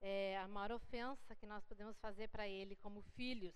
é 0.00 0.38
a 0.38 0.48
maior 0.48 0.72
ofensa 0.72 1.36
que 1.36 1.46
nós 1.46 1.64
podemos 1.64 1.96
fazer 1.98 2.28
para 2.28 2.48
Ele 2.48 2.74
como 2.76 3.02
filhos. 3.02 3.54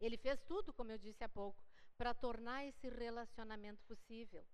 Ele 0.00 0.16
fez 0.16 0.40
tudo, 0.42 0.72
como 0.72 0.90
eu 0.90 0.98
disse 0.98 1.22
há 1.22 1.28
pouco, 1.28 1.62
para 1.96 2.14
tornar 2.14 2.64
esse 2.64 2.88
relacionamento 2.88 3.84
possível. 3.84 4.44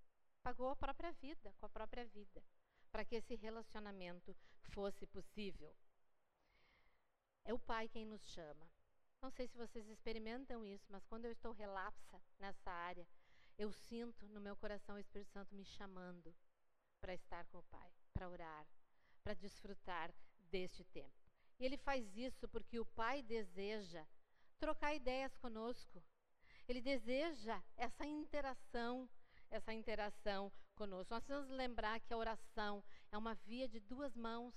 Pagou 0.42 0.68
a 0.68 0.76
própria 0.76 1.12
vida, 1.12 1.54
com 1.58 1.66
a 1.66 1.68
própria 1.68 2.04
vida, 2.06 2.42
para 2.90 3.04
que 3.04 3.16
esse 3.16 3.34
relacionamento 3.34 4.36
fosse 4.72 5.06
possível. 5.06 5.74
É 7.44 7.54
o 7.54 7.58
Pai 7.58 7.88
quem 7.88 8.04
nos 8.04 8.22
chama. 8.28 8.68
Não 9.22 9.30
sei 9.30 9.46
se 9.48 9.56
vocês 9.56 9.88
experimentam 9.88 10.64
isso, 10.64 10.86
mas 10.90 11.04
quando 11.06 11.24
eu 11.24 11.32
estou 11.32 11.52
relapsa 11.52 12.20
nessa 12.38 12.70
área, 12.70 13.06
eu 13.56 13.72
sinto 13.72 14.28
no 14.28 14.40
meu 14.40 14.56
coração 14.56 14.96
o 14.96 14.98
Espírito 14.98 15.30
Santo 15.32 15.54
me 15.54 15.64
chamando 15.64 16.34
para 17.00 17.14
estar 17.14 17.44
com 17.46 17.58
o 17.58 17.62
Pai, 17.64 17.90
para 18.12 18.28
orar, 18.28 18.66
para 19.22 19.34
desfrutar 19.34 20.12
deste 20.50 20.84
tempo. 20.84 21.14
E 21.58 21.64
ele 21.64 21.76
faz 21.76 22.16
isso 22.16 22.48
porque 22.48 22.78
o 22.78 22.86
Pai 22.86 23.22
deseja 23.22 24.06
trocar 24.58 24.94
ideias 24.94 25.36
conosco, 25.36 26.02
ele 26.68 26.82
deseja 26.82 27.62
essa 27.76 28.04
interação, 28.04 29.08
essa 29.50 29.72
interação 29.72 30.52
conosco. 30.74 31.14
Nós 31.14 31.24
precisamos 31.24 31.50
lembrar 31.50 31.98
que 32.00 32.12
a 32.12 32.16
oração 32.16 32.84
é 33.10 33.16
uma 33.16 33.34
via 33.34 33.66
de 33.66 33.80
duas 33.80 34.14
mãos. 34.14 34.54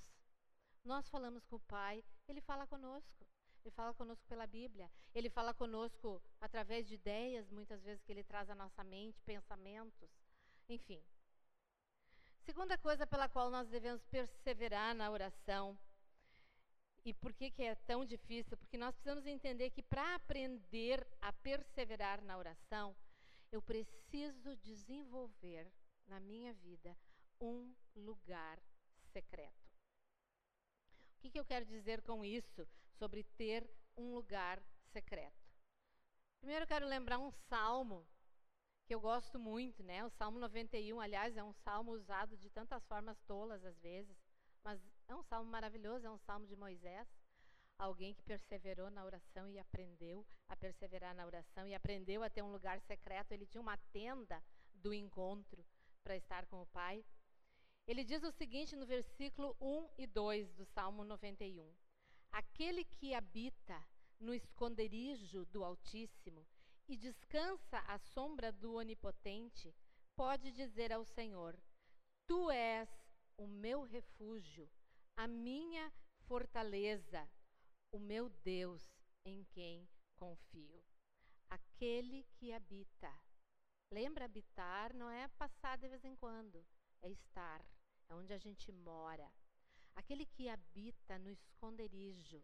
Nós 0.83 1.09
falamos 1.09 1.45
com 1.45 1.55
o 1.55 1.61
Pai, 1.61 2.03
Ele 2.27 2.41
fala 2.41 2.67
conosco. 2.67 3.25
Ele 3.63 3.71
fala 3.71 3.93
conosco 3.93 4.27
pela 4.27 4.45
Bíblia. 4.47 4.91
Ele 5.13 5.29
fala 5.29 5.53
conosco 5.53 6.21
através 6.39 6.87
de 6.87 6.95
ideias, 6.95 7.49
muitas 7.49 7.81
vezes 7.83 8.03
que 8.03 8.11
Ele 8.11 8.23
traz 8.23 8.49
à 8.49 8.55
nossa 8.55 8.83
mente, 8.83 9.21
pensamentos. 9.21 10.09
Enfim. 10.67 11.01
Segunda 12.45 12.77
coisa 12.77 13.05
pela 13.05 13.29
qual 13.29 13.49
nós 13.49 13.67
devemos 13.69 14.03
perseverar 14.05 14.95
na 14.95 15.09
oração. 15.09 15.77
E 17.05 17.13
por 17.13 17.33
que, 17.33 17.49
que 17.49 17.63
é 17.63 17.75
tão 17.75 18.05
difícil? 18.05 18.57
Porque 18.57 18.77
nós 18.77 18.93
precisamos 18.95 19.25
entender 19.25 19.69
que 19.71 19.81
para 19.81 20.15
aprender 20.15 21.07
a 21.19 21.31
perseverar 21.33 22.21
na 22.23 22.37
oração, 22.37 22.95
eu 23.51 23.61
preciso 23.61 24.55
desenvolver 24.57 25.71
na 26.07 26.19
minha 26.19 26.53
vida 26.53 26.97
um 27.39 27.73
lugar 27.95 28.61
secreto. 29.11 29.71
O 31.17 31.21
que, 31.21 31.31
que 31.31 31.39
eu 31.39 31.45
quero 31.45 31.65
dizer 31.65 32.01
com 32.01 32.23
isso, 32.25 32.67
sobre 32.97 33.23
ter 33.23 33.69
um 33.95 34.13
lugar 34.13 34.61
secreto? 34.91 35.41
Primeiro, 36.39 36.63
eu 36.63 36.67
quero 36.67 36.87
lembrar 36.87 37.19
um 37.19 37.31
salmo 37.31 38.07
que 38.91 38.95
eu 38.95 38.99
gosto 38.99 39.39
muito, 39.39 39.81
né? 39.83 40.03
O 40.03 40.09
Salmo 40.09 40.37
91, 40.37 40.99
aliás, 40.99 41.37
é 41.37 41.41
um 41.41 41.53
salmo 41.53 41.93
usado 41.93 42.35
de 42.35 42.49
tantas 42.49 42.85
formas 42.87 43.17
tolas 43.21 43.63
às 43.63 43.79
vezes, 43.79 44.17
mas 44.65 44.81
é 45.07 45.15
um 45.15 45.23
salmo 45.23 45.49
maravilhoso, 45.49 46.05
é 46.05 46.11
um 46.11 46.17
salmo 46.17 46.45
de 46.45 46.57
Moisés, 46.57 47.07
alguém 47.77 48.13
que 48.13 48.21
perseverou 48.21 48.89
na 48.89 49.05
oração 49.05 49.49
e 49.49 49.57
aprendeu 49.57 50.27
a 50.49 50.57
perseverar 50.57 51.15
na 51.15 51.25
oração 51.25 51.65
e 51.65 51.73
aprendeu 51.73 52.21
a 52.21 52.29
ter 52.29 52.41
um 52.41 52.51
lugar 52.51 52.81
secreto. 52.81 53.31
Ele 53.31 53.45
tinha 53.45 53.61
uma 53.61 53.77
tenda 53.93 54.43
do 54.73 54.93
encontro 54.93 55.65
para 56.03 56.17
estar 56.17 56.45
com 56.47 56.61
o 56.61 56.67
Pai. 56.67 57.01
Ele 57.87 58.03
diz 58.03 58.21
o 58.23 58.31
seguinte 58.33 58.75
no 58.75 58.85
versículo 58.85 59.55
1 59.61 59.89
e 59.99 60.05
2 60.05 60.51
do 60.51 60.65
Salmo 60.65 61.05
91: 61.05 61.73
Aquele 62.29 62.83
que 62.83 63.13
habita 63.13 63.81
no 64.19 64.33
esconderijo 64.33 65.45
do 65.45 65.63
Altíssimo 65.63 66.45
e 66.91 66.97
descansa 66.97 67.79
à 67.87 67.97
sombra 67.97 68.51
do 68.51 68.73
Onipotente, 68.73 69.73
pode 70.13 70.51
dizer 70.51 70.91
ao 70.91 71.05
Senhor: 71.05 71.57
Tu 72.27 72.51
és 72.51 72.89
o 73.37 73.47
meu 73.47 73.83
refúgio, 73.83 74.69
a 75.15 75.25
minha 75.25 75.89
fortaleza, 76.27 77.29
o 77.93 77.97
meu 77.97 78.29
Deus 78.43 78.83
em 79.23 79.45
quem 79.53 79.87
confio. 80.17 80.83
Aquele 81.49 82.25
que 82.35 82.51
habita. 82.51 83.11
Lembra, 83.89 84.25
habitar 84.25 84.93
não 84.93 85.09
é 85.09 85.29
passar 85.29 85.77
de 85.77 85.87
vez 85.87 86.03
em 86.03 86.15
quando 86.17 86.65
é 87.01 87.09
estar, 87.09 87.65
é 88.09 88.13
onde 88.13 88.33
a 88.33 88.37
gente 88.37 88.69
mora. 88.69 89.31
Aquele 89.95 90.25
que 90.25 90.49
habita 90.49 91.17
no 91.19 91.29
esconderijo. 91.29 92.43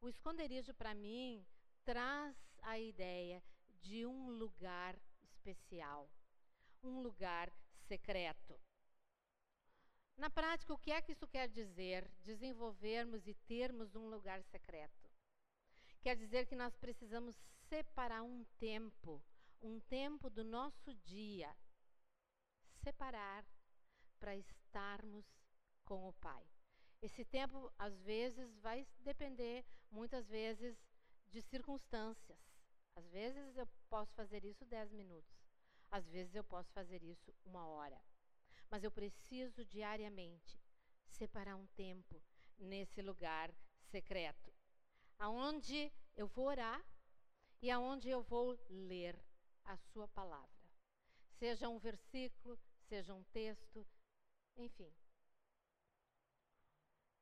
O 0.00 0.08
esconderijo, 0.08 0.74
para 0.74 0.94
mim, 0.94 1.46
traz 1.84 2.36
a 2.62 2.78
ideia 2.78 3.42
de 3.84 4.06
um 4.06 4.30
lugar 4.30 4.98
especial, 5.22 6.10
um 6.82 7.02
lugar 7.02 7.52
secreto. 7.86 8.58
Na 10.16 10.30
prática, 10.30 10.72
o 10.72 10.78
que 10.78 10.90
é 10.90 11.02
que 11.02 11.12
isso 11.12 11.28
quer 11.28 11.48
dizer? 11.48 12.10
Desenvolvermos 12.22 13.26
e 13.26 13.34
termos 13.34 13.94
um 13.94 14.08
lugar 14.08 14.42
secreto. 14.44 15.10
Quer 16.00 16.16
dizer 16.16 16.46
que 16.46 16.56
nós 16.56 16.74
precisamos 16.76 17.36
separar 17.68 18.22
um 18.22 18.44
tempo, 18.58 19.22
um 19.60 19.78
tempo 19.80 20.30
do 20.30 20.44
nosso 20.44 20.94
dia, 20.94 21.54
separar 22.82 23.44
para 24.18 24.34
estarmos 24.36 25.26
com 25.84 26.08
o 26.08 26.12
Pai. 26.14 26.46
Esse 27.02 27.24
tempo, 27.24 27.70
às 27.78 28.00
vezes, 28.00 28.56
vai 28.60 28.86
depender, 29.00 29.62
muitas 29.90 30.26
vezes, 30.26 30.74
de 31.28 31.42
circunstâncias. 31.42 32.53
Às 32.96 33.06
vezes 33.10 33.56
eu 33.56 33.66
posso 33.88 34.14
fazer 34.14 34.44
isso 34.44 34.64
dez 34.64 34.92
minutos. 34.92 35.44
Às 35.90 36.06
vezes 36.08 36.34
eu 36.34 36.44
posso 36.44 36.72
fazer 36.72 37.02
isso 37.02 37.34
uma 37.44 37.66
hora. 37.66 38.00
Mas 38.70 38.82
eu 38.82 38.90
preciso 38.90 39.64
diariamente 39.64 40.60
separar 41.08 41.56
um 41.56 41.66
tempo 41.68 42.20
nesse 42.58 43.02
lugar 43.02 43.54
secreto, 43.90 44.52
aonde 45.18 45.92
eu 46.16 46.26
vou 46.26 46.46
orar 46.46 46.84
e 47.62 47.70
aonde 47.70 48.08
eu 48.08 48.22
vou 48.22 48.58
ler 48.68 49.18
a 49.64 49.76
sua 49.76 50.08
palavra. 50.08 50.48
Seja 51.38 51.68
um 51.68 51.78
versículo, 51.78 52.58
seja 52.88 53.14
um 53.14 53.22
texto, 53.24 53.86
enfim. 54.56 54.92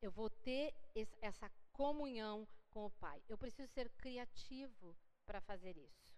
Eu 0.00 0.10
vou 0.10 0.28
ter 0.28 0.74
essa 1.20 1.50
comunhão 1.72 2.46
com 2.70 2.86
o 2.86 2.90
Pai. 2.90 3.22
Eu 3.28 3.38
preciso 3.38 3.70
ser 3.72 3.88
criativo 3.90 4.96
para 5.24 5.40
fazer 5.40 5.76
isso. 5.76 6.12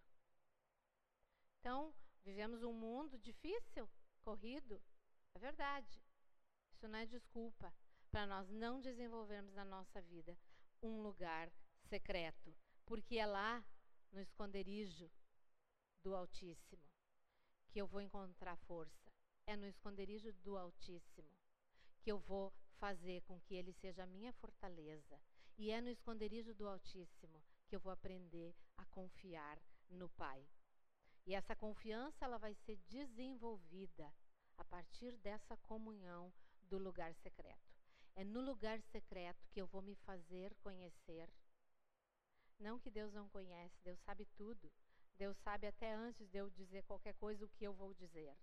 Então, 1.61 1.95
vivemos 2.25 2.63
um 2.63 2.73
mundo 2.73 3.19
difícil, 3.19 3.89
corrido. 4.23 4.81
É 5.35 5.39
verdade. 5.39 6.03
Isso 6.73 6.89
não 6.89 6.99
é 6.99 7.07
desculpa 7.07 7.75
para 8.11 8.27
nós 8.27 8.49
não 8.51 8.81
desenvolvermos 8.81 9.55
na 9.55 9.65
nossa 9.65 10.01
vida 10.03 10.37
um 10.83 11.03
lugar 11.03 11.51
secreto, 11.89 12.55
porque 12.85 13.19
é 13.19 13.27
lá 13.27 13.65
no 14.13 14.21
esconderijo 14.21 15.11
do 16.03 16.15
Altíssimo 16.15 16.85
que 17.71 17.81
eu 17.81 17.87
vou 17.87 18.01
encontrar 18.01 18.57
força 18.57 19.11
é 19.47 19.57
no 19.57 19.67
esconderijo 19.67 20.33
do 20.33 20.57
Altíssimo 20.57 21.31
que 22.01 22.11
eu 22.11 22.19
vou 22.19 22.53
fazer 22.77 23.23
com 23.23 23.41
que 23.41 23.55
Ele 23.55 23.73
seja 23.73 24.03
a 24.03 24.07
minha 24.07 24.33
fortaleza. 24.35 25.19
E 25.57 25.71
é 25.71 25.81
no 25.81 25.89
esconderijo 25.89 26.55
do 26.55 26.69
Altíssimo 26.69 27.43
que 27.67 27.75
eu 27.75 27.81
vou 27.81 27.93
aprender 27.93 28.55
a 28.77 28.85
confiar 28.87 29.59
no 29.89 30.09
Pai. 30.11 30.47
E 31.27 31.35
essa 31.35 31.57
confiança 31.57 32.25
ela 32.25 32.39
vai 32.39 32.55
ser 32.55 32.77
desenvolvida 32.89 34.13
a 34.57 34.65
partir 34.65 35.17
dessa 35.19 35.57
comunhão 35.59 36.33
do 36.63 36.79
lugar 36.79 37.15
secreto. 37.15 37.75
É 38.15 38.25
no 38.25 38.41
lugar 38.41 38.81
secreto 38.83 39.47
que 39.51 39.61
eu 39.61 39.67
vou 39.67 39.83
me 39.83 39.95
fazer 39.97 40.55
conhecer. 40.57 41.29
Não 42.59 42.79
que 42.79 42.91
Deus 42.91 43.13
não 43.13 43.29
conhece, 43.29 43.81
Deus 43.83 43.99
sabe 44.01 44.27
tudo. 44.37 44.71
Deus 45.17 45.37
sabe 45.39 45.67
até 45.67 45.93
antes 45.93 46.29
de 46.29 46.39
eu 46.39 46.51
dizer 46.51 46.85
qualquer 46.85 47.15
coisa 47.15 47.45
o 47.45 47.49
que 47.49 47.65
eu 47.65 47.73
vou 47.73 47.95
dizer 47.95 48.37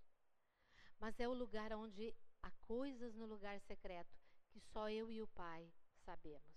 mas 1.01 1.19
é 1.19 1.27
o 1.27 1.33
lugar 1.33 1.73
onde 1.73 2.15
há 2.43 2.51
coisas 2.61 3.15
no 3.15 3.25
lugar 3.25 3.59
secreto 3.61 4.15
que 4.51 4.59
só 4.59 4.87
eu 4.87 5.09
e 5.09 5.19
o 5.19 5.27
Pai 5.29 5.67
sabemos. 6.05 6.50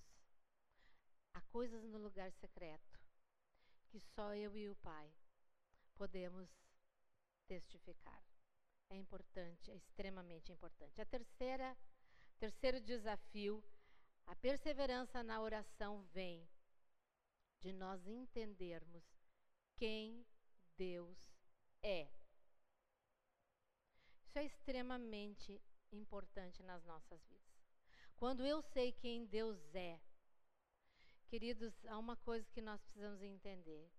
Há 1.35 1.41
coisas 1.43 1.83
no 1.85 1.99
lugar 1.99 2.33
secreto 2.33 3.01
que 3.89 4.01
só 4.01 4.35
eu 4.35 4.57
e 4.57 4.69
o 4.69 4.77
Pai 4.77 5.13
podemos 5.95 6.49
testificar. 7.47 8.23
É 8.89 8.97
importante, 8.97 9.71
é 9.71 9.77
extremamente 9.77 10.53
importante. 10.53 11.01
A 11.01 11.07
terceira, 11.07 11.77
terceiro 12.39 12.81
desafio, 12.81 13.63
a 14.27 14.35
perseverança 14.37 15.23
na 15.23 15.41
oração 15.41 16.03
vem 16.13 16.49
de 17.61 17.73
nós 17.73 18.07
entendermos 18.07 19.05
quem 19.77 20.25
Deus 20.77 21.19
é. 21.83 22.09
Isso 24.23 24.39
é 24.39 24.45
extremamente 24.45 25.61
importante 25.93 26.63
nas 26.63 26.85
nossas 26.85 27.25
vidas. 27.27 27.45
Quando 28.17 28.47
eu 28.47 28.63
sei 28.63 28.93
quem 28.93 29.27
Deus 29.27 29.75
é, 29.75 30.01
queridos, 31.25 31.85
há 31.87 31.99
uma 31.99 32.17
coisa 32.17 32.47
que 32.53 32.61
nós 32.61 32.83
precisamos 32.83 33.23
entender. 33.23 33.91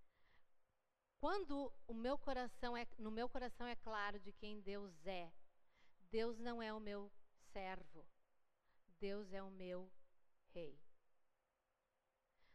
Quando 1.20 1.74
o 1.88 1.94
meu 1.94 2.18
coração 2.18 2.76
é, 2.78 2.88
no 2.98 3.12
meu 3.12 3.28
coração 3.28 3.66
é 3.68 3.76
claro 3.76 4.20
de 4.20 4.32
quem 4.32 4.62
Deus 4.62 5.06
é, 5.06 5.32
Deus 6.12 6.38
não 6.40 6.62
é 6.62 6.72
o 6.74 6.80
meu 6.80 7.12
servo, 7.52 8.06
Deus 9.00 9.32
é 9.34 9.42
o 9.42 9.50
meu 9.52 9.92
rei. 10.54 10.80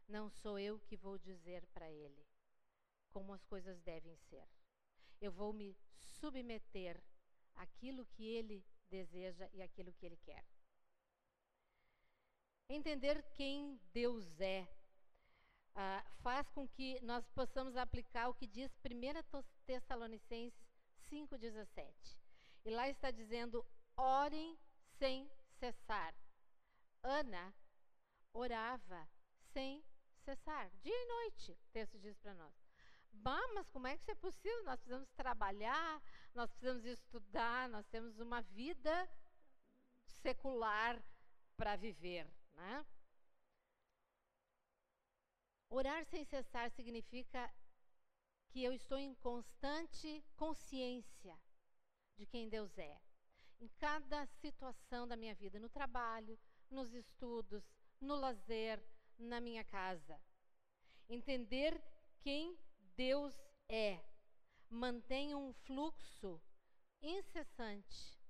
Não 0.08 0.28
sou 0.28 0.58
eu 0.58 0.78
que 0.80 0.96
vou 0.96 1.18
dizer 1.18 1.66
para 1.68 1.90
ele 1.90 2.26
como 3.10 3.32
as 3.32 3.44
coisas 3.44 3.80
devem 3.82 4.16
ser. 4.16 4.48
Eu 5.20 5.32
vou 5.32 5.52
me 5.52 5.76
submeter 5.96 7.02
aquilo 7.54 8.06
que 8.06 8.24
ele 8.24 8.64
deseja 8.88 9.48
e 9.52 9.62
aquilo 9.62 9.92
que 9.92 10.06
ele 10.06 10.16
quer. 10.18 10.44
Entender 12.72 13.20
quem 13.34 13.80
Deus 13.92 14.40
é 14.40 14.62
uh, 15.74 16.22
faz 16.22 16.48
com 16.50 16.68
que 16.68 17.00
nós 17.00 17.28
possamos 17.30 17.76
aplicar 17.76 18.28
o 18.28 18.34
que 18.34 18.46
diz 18.46 18.70
1 18.84 19.42
Tessalonicenses 19.66 20.56
5,17. 21.10 22.16
E 22.64 22.70
lá 22.70 22.88
está 22.88 23.10
dizendo: 23.10 23.66
orem 23.96 24.56
sem 24.98 25.28
cessar. 25.58 26.14
Ana 27.02 27.52
orava 28.32 29.08
sem 29.52 29.84
cessar, 30.18 30.70
dia 30.80 30.94
e 30.94 31.06
noite, 31.06 31.50
o 31.50 31.72
texto 31.72 31.98
diz 31.98 32.16
para 32.18 32.34
nós. 32.34 32.54
Bah, 33.10 33.48
mas 33.52 33.68
como 33.70 33.88
é 33.88 33.96
que 33.96 34.02
isso 34.02 34.12
é 34.12 34.14
possível? 34.14 34.62
Nós 34.62 34.76
precisamos 34.76 35.10
trabalhar, 35.16 36.00
nós 36.36 36.48
precisamos 36.52 36.84
estudar, 36.84 37.68
nós 37.68 37.84
temos 37.88 38.20
uma 38.20 38.42
vida 38.42 39.10
secular 40.22 41.02
para 41.56 41.74
viver, 41.74 42.30
Né? 42.60 42.86
Orar 45.70 46.04
sem 46.04 46.24
cessar 46.24 46.70
significa 46.72 47.50
que 48.50 48.62
eu 48.62 48.72
estou 48.72 48.98
em 48.98 49.14
constante 49.14 50.22
consciência 50.36 51.38
de 52.16 52.26
quem 52.26 52.50
Deus 52.50 52.76
é. 52.76 53.00
Em 53.60 53.68
cada 53.78 54.26
situação 54.26 55.08
da 55.08 55.16
minha 55.16 55.34
vida, 55.34 55.58
no 55.58 55.70
trabalho, 55.70 56.38
nos 56.70 56.92
estudos, 56.92 57.64
no 57.98 58.14
lazer, 58.14 58.82
na 59.18 59.40
minha 59.40 59.64
casa. 59.64 60.20
Entender 61.08 61.82
quem 62.20 62.58
Deus 62.94 63.34
é. 63.68 64.04
Mantém 64.68 65.34
um 65.34 65.52
fluxo 65.52 66.40
incessante. 67.00 68.20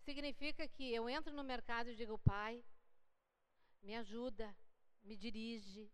Significa 0.00 0.66
que 0.66 0.94
eu 0.94 1.08
entro 1.10 1.32
no 1.34 1.44
mercado 1.44 1.90
e 1.90 1.96
digo, 1.96 2.18
Pai, 2.18 2.64
me 3.88 3.96
ajuda, 3.96 4.54
me 5.02 5.16
dirige. 5.16 5.90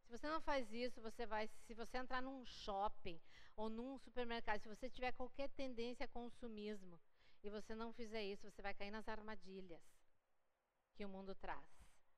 Se 0.00 0.10
você 0.10 0.26
não 0.26 0.40
faz 0.40 0.72
isso, 0.72 1.02
você 1.02 1.26
vai, 1.26 1.46
se 1.66 1.74
você 1.74 1.98
entrar 1.98 2.22
num 2.22 2.46
shopping 2.46 3.20
ou 3.54 3.68
num 3.68 3.98
supermercado, 3.98 4.62
se 4.62 4.68
você 4.74 4.88
tiver 4.88 5.12
qualquer 5.12 5.50
tendência 5.50 6.06
a 6.06 6.08
consumismo 6.08 6.98
e 7.42 7.50
você 7.50 7.74
não 7.74 7.92
fizer 7.92 8.24
isso, 8.24 8.50
você 8.50 8.62
vai 8.62 8.72
cair 8.72 8.90
nas 8.90 9.06
armadilhas 9.06 9.82
que 10.94 11.04
o 11.04 11.10
mundo 11.10 11.34
traz 11.34 11.68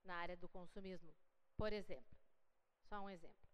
na 0.04 0.14
área 0.14 0.36
do 0.36 0.48
consumismo. 0.48 1.12
Por 1.56 1.72
exemplo, 1.72 2.16
só 2.88 3.00
um 3.00 3.10
exemplo. 3.10 3.48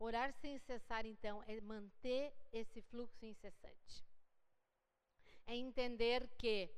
Orar 0.00 0.32
sem 0.32 0.58
cessar, 0.58 1.06
então, 1.06 1.44
é 1.44 1.60
manter 1.60 2.34
esse 2.52 2.82
fluxo 2.82 3.24
incessante. 3.24 4.04
É 5.46 5.54
entender 5.54 6.28
que 6.36 6.68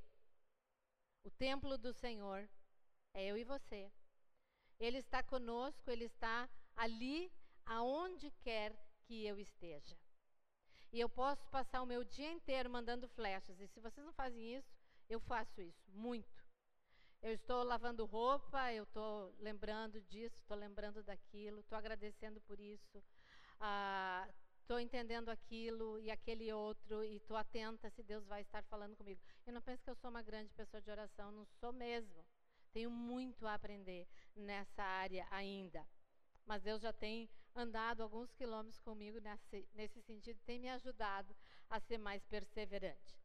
o 1.25 1.31
templo 1.31 1.79
do 1.79 1.91
Senhor 1.95 2.47
é 3.19 3.25
eu 3.27 3.37
e 3.37 3.45
você. 3.45 3.91
Ele 4.79 4.99
está 4.99 5.23
conosco, 5.23 5.91
ele 5.91 6.05
está 6.05 6.49
ali 6.77 7.33
aonde 7.67 8.31
quer 8.43 8.73
que 9.05 9.27
eu 9.27 9.39
esteja. 9.39 9.97
E 10.93 11.01
eu 11.01 11.09
posso 11.09 11.47
passar 11.49 11.83
o 11.83 11.87
meu 11.87 12.05
dia 12.05 12.31
inteiro 12.31 12.71
mandando 12.71 13.09
flechas. 13.09 13.61
E 13.61 13.67
se 13.69 13.81
vocês 13.81 14.05
não 14.07 14.13
fazem 14.13 14.57
isso, 14.57 14.73
eu 15.09 15.21
faço 15.21 15.61
isso 15.61 15.91
muito. 15.91 16.39
Eu 17.21 17.33
estou 17.33 17.65
lavando 17.65 18.07
roupa, 18.07 18.73
eu 18.73 18.85
estou 18.85 19.35
lembrando 19.41 20.01
disso, 20.03 20.37
estou 20.37 20.57
lembrando 20.57 21.03
daquilo, 21.03 21.61
estou 21.61 21.77
agradecendo 21.77 22.41
por 22.43 22.61
isso, 22.61 23.03
estou 24.59 24.77
ah, 24.77 24.83
entendendo 24.83 25.29
aquilo 25.29 25.99
e 25.99 26.13
aquele 26.13 26.53
outro, 26.53 27.03
e 27.05 27.17
estou 27.17 27.37
atenta 27.37 27.91
se 27.91 28.05
Deus 28.05 28.25
vai 28.27 28.43
estar 28.43 28.63
falando 28.65 28.97
comigo. 28.97 29.21
Eu 29.45 29.53
não 29.53 29.61
penso 29.61 29.83
que 29.83 29.91
eu 29.91 29.97
sou 29.97 30.11
uma 30.11 30.23
grande 30.23 30.55
pessoa 30.55 30.81
de 30.81 30.91
oração, 30.91 31.33
não 31.33 31.45
sou 31.45 31.73
mesmo. 31.73 32.25
Tenho 32.73 32.91
muito 32.91 33.47
a 33.47 33.55
aprender 33.55 34.07
nessa 34.35 34.83
área 34.83 35.27
ainda. 35.31 35.87
Mas 36.47 36.63
Deus 36.63 36.81
já 36.81 36.93
tem 36.93 37.29
andado 37.55 38.03
alguns 38.03 38.33
quilômetros 38.33 38.81
comigo 38.81 39.19
nesse, 39.21 39.69
nesse 39.75 40.01
sentido, 40.03 40.41
tem 40.47 40.59
me 40.59 40.69
ajudado 40.69 41.35
a 41.69 41.81
ser 41.81 41.99
mais 41.99 42.25
perseverante. 42.25 43.17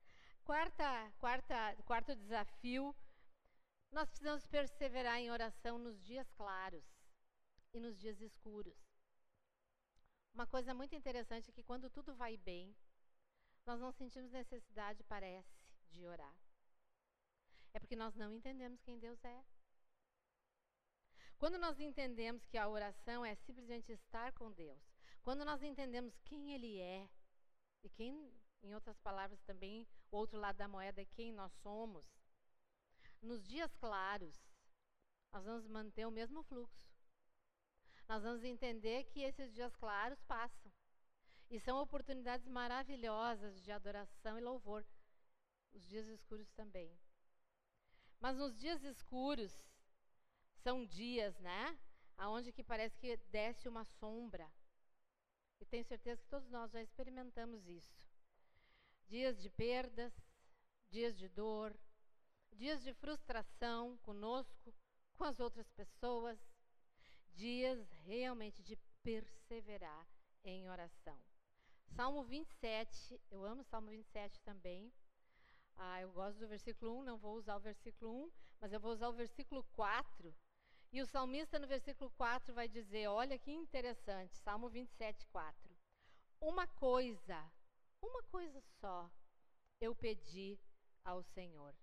Quarta, 0.43 1.13
quarta, 1.19 1.75
quarto 1.85 2.15
desafio 2.15 2.93
nós 3.93 4.09
precisamos 4.09 4.45
perseverar 4.47 5.19
em 5.19 5.29
oração 5.29 5.77
nos 5.77 6.01
dias 6.03 6.29
claros 6.31 6.83
e 7.73 7.79
nos 7.79 7.95
dias 7.99 8.19
escuros. 8.21 8.75
Uma 10.33 10.47
coisa 10.47 10.73
muito 10.73 10.95
interessante 10.95 11.49
é 11.49 11.53
que 11.53 11.61
quando 11.61 11.91
tudo 11.91 12.15
vai 12.15 12.35
bem, 12.35 12.75
nós 13.67 13.79
não 13.79 13.91
sentimos 13.91 14.31
necessidade, 14.31 15.03
parece, 15.03 15.63
de 15.91 16.07
orar. 16.07 16.42
É 17.73 17.79
porque 17.79 17.95
nós 17.95 18.15
não 18.15 18.31
entendemos 18.33 18.81
quem 18.81 18.99
Deus 18.99 19.23
é. 19.25 19.43
Quando 21.37 21.57
nós 21.57 21.79
entendemos 21.79 22.45
que 22.45 22.57
a 22.57 22.69
oração 22.69 23.25
é 23.25 23.35
simplesmente 23.35 23.91
estar 23.91 24.31
com 24.33 24.51
Deus, 24.51 24.81
quando 25.23 25.43
nós 25.43 25.61
entendemos 25.61 26.17
quem 26.19 26.53
Ele 26.53 26.79
é, 26.79 27.09
e 27.83 27.89
quem, 27.89 28.31
em 28.61 28.73
outras 28.73 28.97
palavras 28.99 29.41
também, 29.41 29.87
o 30.11 30.17
outro 30.17 30.39
lado 30.39 30.57
da 30.57 30.67
moeda 30.67 31.01
é 31.01 31.05
quem 31.05 31.33
nós 31.33 31.51
somos, 31.61 32.05
nos 33.21 33.45
dias 33.45 33.73
claros, 33.75 34.35
nós 35.31 35.43
vamos 35.45 35.67
manter 35.67 36.05
o 36.05 36.11
mesmo 36.11 36.43
fluxo. 36.43 36.93
Nós 38.07 38.21
vamos 38.21 38.43
entender 38.43 39.05
que 39.05 39.21
esses 39.21 39.53
dias 39.53 39.75
claros 39.77 40.21
passam. 40.23 40.71
E 41.49 41.59
são 41.59 41.81
oportunidades 41.81 42.47
maravilhosas 42.47 43.61
de 43.61 43.71
adoração 43.71 44.37
e 44.37 44.41
louvor. 44.41 44.85
Os 45.71 45.87
dias 45.87 46.07
escuros 46.07 46.51
também. 46.51 46.95
Mas 48.23 48.37
nos 48.37 48.57
dias 48.57 48.81
escuros, 48.85 49.53
são 50.63 50.85
dias, 50.85 51.37
né? 51.39 51.77
Aonde 52.17 52.53
que 52.53 52.63
parece 52.63 52.97
que 52.97 53.17
desce 53.29 53.67
uma 53.67 53.83
sombra. 53.83 54.49
E 55.59 55.65
tenho 55.65 55.83
certeza 55.83 56.23
que 56.23 56.29
todos 56.29 56.49
nós 56.49 56.71
já 56.71 56.81
experimentamos 56.81 57.67
isso. 57.67 58.01
Dias 59.09 59.41
de 59.41 59.49
perdas, 59.49 60.13
dias 60.89 61.17
de 61.17 61.27
dor, 61.27 61.77
dias 62.53 62.81
de 62.81 62.93
frustração 62.93 63.97
conosco, 63.97 64.73
com 65.17 65.25
as 65.25 65.41
outras 65.41 65.69
pessoas, 65.71 66.39
dias 67.33 67.91
realmente 68.05 68.63
de 68.63 68.77
perseverar 69.03 70.07
em 70.45 70.69
oração. 70.69 71.21
Salmo 71.89 72.23
27, 72.23 73.19
eu 73.29 73.43
amo 73.43 73.65
Salmo 73.65 73.89
27 73.89 74.39
também. 74.43 74.93
Ah, 75.77 76.01
eu 76.01 76.11
gosto 76.11 76.39
do 76.39 76.47
versículo 76.47 76.99
1, 76.99 77.03
não 77.03 77.17
vou 77.17 77.35
usar 77.35 77.55
o 77.57 77.59
versículo 77.59 78.25
1, 78.25 78.31
mas 78.61 78.73
eu 78.73 78.79
vou 78.79 78.91
usar 78.91 79.09
o 79.09 79.13
versículo 79.13 79.63
4. 79.73 80.33
E 80.91 81.01
o 81.01 81.05
salmista 81.05 81.57
no 81.57 81.67
versículo 81.67 82.11
4 82.11 82.53
vai 82.53 82.67
dizer: 82.67 83.07
Olha 83.07 83.37
que 83.39 83.51
interessante, 83.51 84.37
Salmo 84.37 84.69
27, 84.69 85.25
4. 85.27 85.75
Uma 86.39 86.67
coisa, 86.67 87.51
uma 88.01 88.21
coisa 88.23 88.61
só 88.79 89.09
eu 89.79 89.95
pedi 89.95 90.59
ao 91.03 91.23
Senhor 91.23 91.73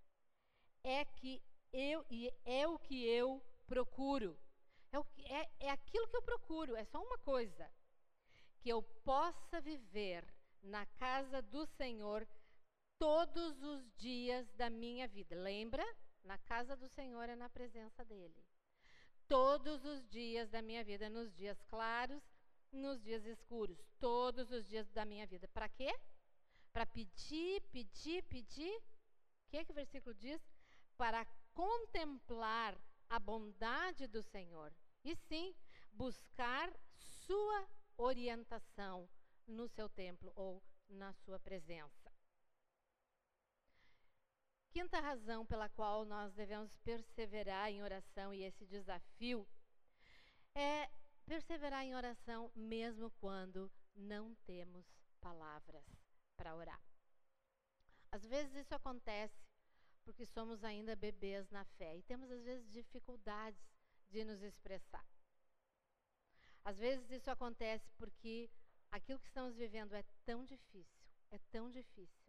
é 0.83 1.05
que 1.05 1.42
eu 1.72 2.05
e 2.11 2.33
é 2.44 2.66
o 2.66 2.79
que 2.79 3.07
eu 3.07 3.42
procuro. 3.66 4.38
É, 4.92 4.98
o 4.98 5.05
que, 5.05 5.24
é, 5.33 5.48
é 5.61 5.70
aquilo 5.70 6.09
que 6.09 6.16
eu 6.16 6.22
procuro, 6.22 6.74
é 6.74 6.85
só 6.85 7.03
uma 7.03 7.18
coisa. 7.18 7.70
Que 8.61 8.70
eu 8.70 8.83
possa 8.83 9.61
viver 9.61 10.24
na 10.62 10.85
casa 10.87 11.40
do 11.42 11.64
Senhor 11.66 12.26
todos 13.01 13.61
os 13.63 13.91
dias 13.97 14.49
da 14.53 14.71
minha 14.71 15.09
vida. 15.09 15.35
Lembra? 15.35 15.85
Na 16.23 16.39
casa 16.39 16.77
do 16.77 16.89
Senhor 16.89 17.29
é 17.29 17.35
na 17.35 17.49
presença 17.49 18.05
dEle. 18.05 18.45
Todos 19.27 19.85
os 19.85 20.09
dias 20.09 20.49
da 20.51 20.63
minha 20.63 20.85
vida, 20.85 21.11
nos 21.11 21.35
dias 21.35 21.61
claros, 21.65 22.23
nos 22.71 23.03
dias 23.03 23.25
escuros, 23.25 23.83
todos 23.99 24.53
os 24.53 24.69
dias 24.69 24.89
da 24.91 25.05
minha 25.05 25.27
vida. 25.27 25.49
Para 25.49 25.69
quê? 25.69 25.93
Para 26.73 26.87
pedir, 26.87 27.61
pedir, 27.73 28.23
pedir. 28.25 28.77
O 28.77 29.51
que 29.51 29.57
é 29.57 29.65
que 29.65 29.73
o 29.73 29.81
versículo 29.83 30.15
diz? 30.15 30.41
para 31.01 31.25
contemplar 31.55 32.79
a 33.09 33.19
bondade 33.19 34.07
do 34.07 34.23
Senhor 34.23 34.71
e 35.03 35.17
sim 35.17 35.55
buscar 35.91 36.71
sua 36.99 37.67
orientação 37.97 39.09
no 39.47 39.67
seu 39.67 39.89
templo 39.89 40.31
ou 40.37 40.63
na 40.91 41.15
sua 41.15 41.41
presença. 41.41 42.00
Quinta 44.73 45.01
razão 45.01 45.45
pela 45.45 45.69
qual 45.69 46.05
nós 46.05 46.33
devemos 46.33 46.77
perseverar 46.79 47.71
em 47.71 47.83
oração 47.83 48.33
e 48.33 48.45
esse 48.45 48.65
desafio 48.67 49.47
é 50.55 50.89
perseverar 51.27 51.85
em 51.85 51.95
oração 51.95 52.53
mesmo 52.55 53.11
quando 53.21 53.71
não 53.97 54.35
temos 54.47 54.87
palavras 55.21 55.85
para 56.37 56.55
orar. 56.55 56.81
Às 58.13 58.25
vezes 58.25 58.55
isso 58.55 58.75
acontece 58.75 59.45
porque 60.05 60.25
somos 60.25 60.65
ainda 60.65 60.97
bebês 60.97 61.51
na 61.51 61.65
fé 61.65 61.97
e 61.97 62.03
temos 62.03 62.31
às 62.31 62.43
vezes 62.43 62.71
dificuldades 62.71 63.61
de 64.09 64.25
nos 64.25 64.43
expressar. 64.43 65.07
Às 66.65 66.79
vezes 66.79 67.11
isso 67.11 67.31
acontece 67.31 67.91
porque 67.97 68.51
aquilo 68.91 69.21
que 69.21 69.27
estamos 69.27 69.57
vivendo 69.57 69.95
é 69.95 70.05
tão 70.25 70.45
difícil, 70.45 71.09
é 71.31 71.39
tão 71.51 71.71
difícil, 71.71 72.20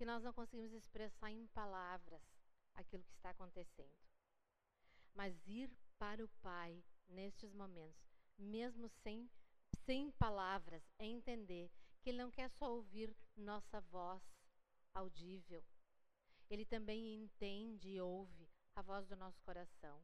que 0.00 0.06
nós 0.06 0.22
não 0.22 0.32
conseguimos 0.32 0.72
expressar 0.72 1.30
em 1.30 1.46
palavras 1.48 2.22
aquilo 2.74 3.04
que 3.04 3.12
está 3.12 3.28
acontecendo. 3.28 3.94
Mas 5.14 5.46
ir 5.46 5.70
para 5.98 6.24
o 6.24 6.28
Pai 6.40 6.82
nestes 7.06 7.52
momentos, 7.52 8.16
mesmo 8.38 8.88
sem, 8.88 9.30
sem 9.84 10.10
palavras, 10.12 10.82
é 10.98 11.04
entender 11.04 11.70
que 12.00 12.08
Ele 12.08 12.16
não 12.16 12.30
quer 12.30 12.48
só 12.52 12.72
ouvir 12.72 13.14
nossa 13.36 13.78
voz 13.82 14.22
audível, 14.94 15.62
ele 16.48 16.64
também 16.64 17.22
entende 17.22 17.90
e 17.90 18.00
ouve 18.00 18.48
a 18.74 18.80
voz 18.80 19.06
do 19.06 19.16
nosso 19.16 19.42
coração. 19.42 20.02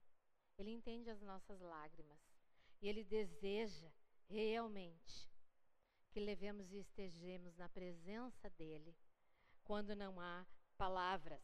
Ele 0.59 0.73
entende 0.73 1.09
as 1.09 1.23
nossas 1.23 1.59
lágrimas. 1.59 2.21
E 2.83 2.87
ele 2.87 3.03
deseja 3.03 3.91
realmente 4.29 5.27
que 6.11 6.21
levemos 6.21 6.71
e 6.71 6.81
estejamos 6.81 7.57
na 7.57 7.71
presença 7.71 8.51
dele 8.51 8.95
quando 9.67 9.95
não 9.95 10.19
há 10.21 10.47
palavras. 10.79 11.43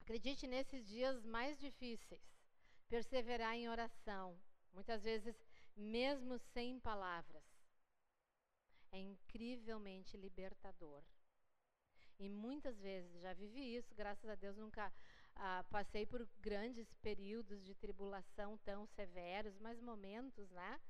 Acredite 0.00 0.46
nesses 0.46 0.86
dias 0.86 1.24
mais 1.24 1.58
difíceis, 1.58 2.22
perseverar 2.88 3.54
em 3.54 3.68
oração, 3.68 4.40
muitas 4.72 5.02
vezes 5.02 5.36
mesmo 5.76 6.38
sem 6.38 6.78
palavras. 6.80 7.44
É 8.92 8.98
incrivelmente 8.98 10.16
libertador. 10.16 11.02
E 12.18 12.28
muitas 12.28 12.78
vezes 12.78 13.20
já 13.20 13.32
vivi 13.32 13.76
isso, 13.76 13.94
graças 13.94 14.28
a 14.28 14.34
Deus 14.34 14.56
nunca 14.56 14.92
ah, 15.36 15.64
passei 15.70 16.04
por 16.04 16.28
grandes 16.40 16.92
períodos 16.94 17.64
de 17.64 17.74
tribulação 17.74 18.58
tão 18.58 18.86
severos, 18.86 19.58
mas 19.58 19.80
momentos, 19.80 20.50
né? 20.50 20.80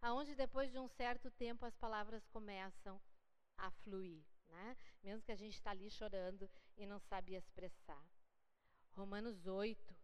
Aonde 0.00 0.34
depois 0.34 0.70
de 0.70 0.78
um 0.78 0.88
certo 0.88 1.30
tempo 1.30 1.64
as 1.64 1.74
palavras 1.76 2.24
começam 2.26 3.00
a 3.56 3.70
fluir, 3.70 4.24
né? 4.48 4.76
Mesmo 5.02 5.22
que 5.22 5.32
a 5.32 5.36
gente 5.36 5.54
está 5.54 5.70
ali 5.70 5.90
chorando 5.90 6.50
e 6.76 6.86
não 6.86 6.98
sabe 6.98 7.34
expressar. 7.34 8.04
Romanos 8.92 9.46
8, 9.46 9.94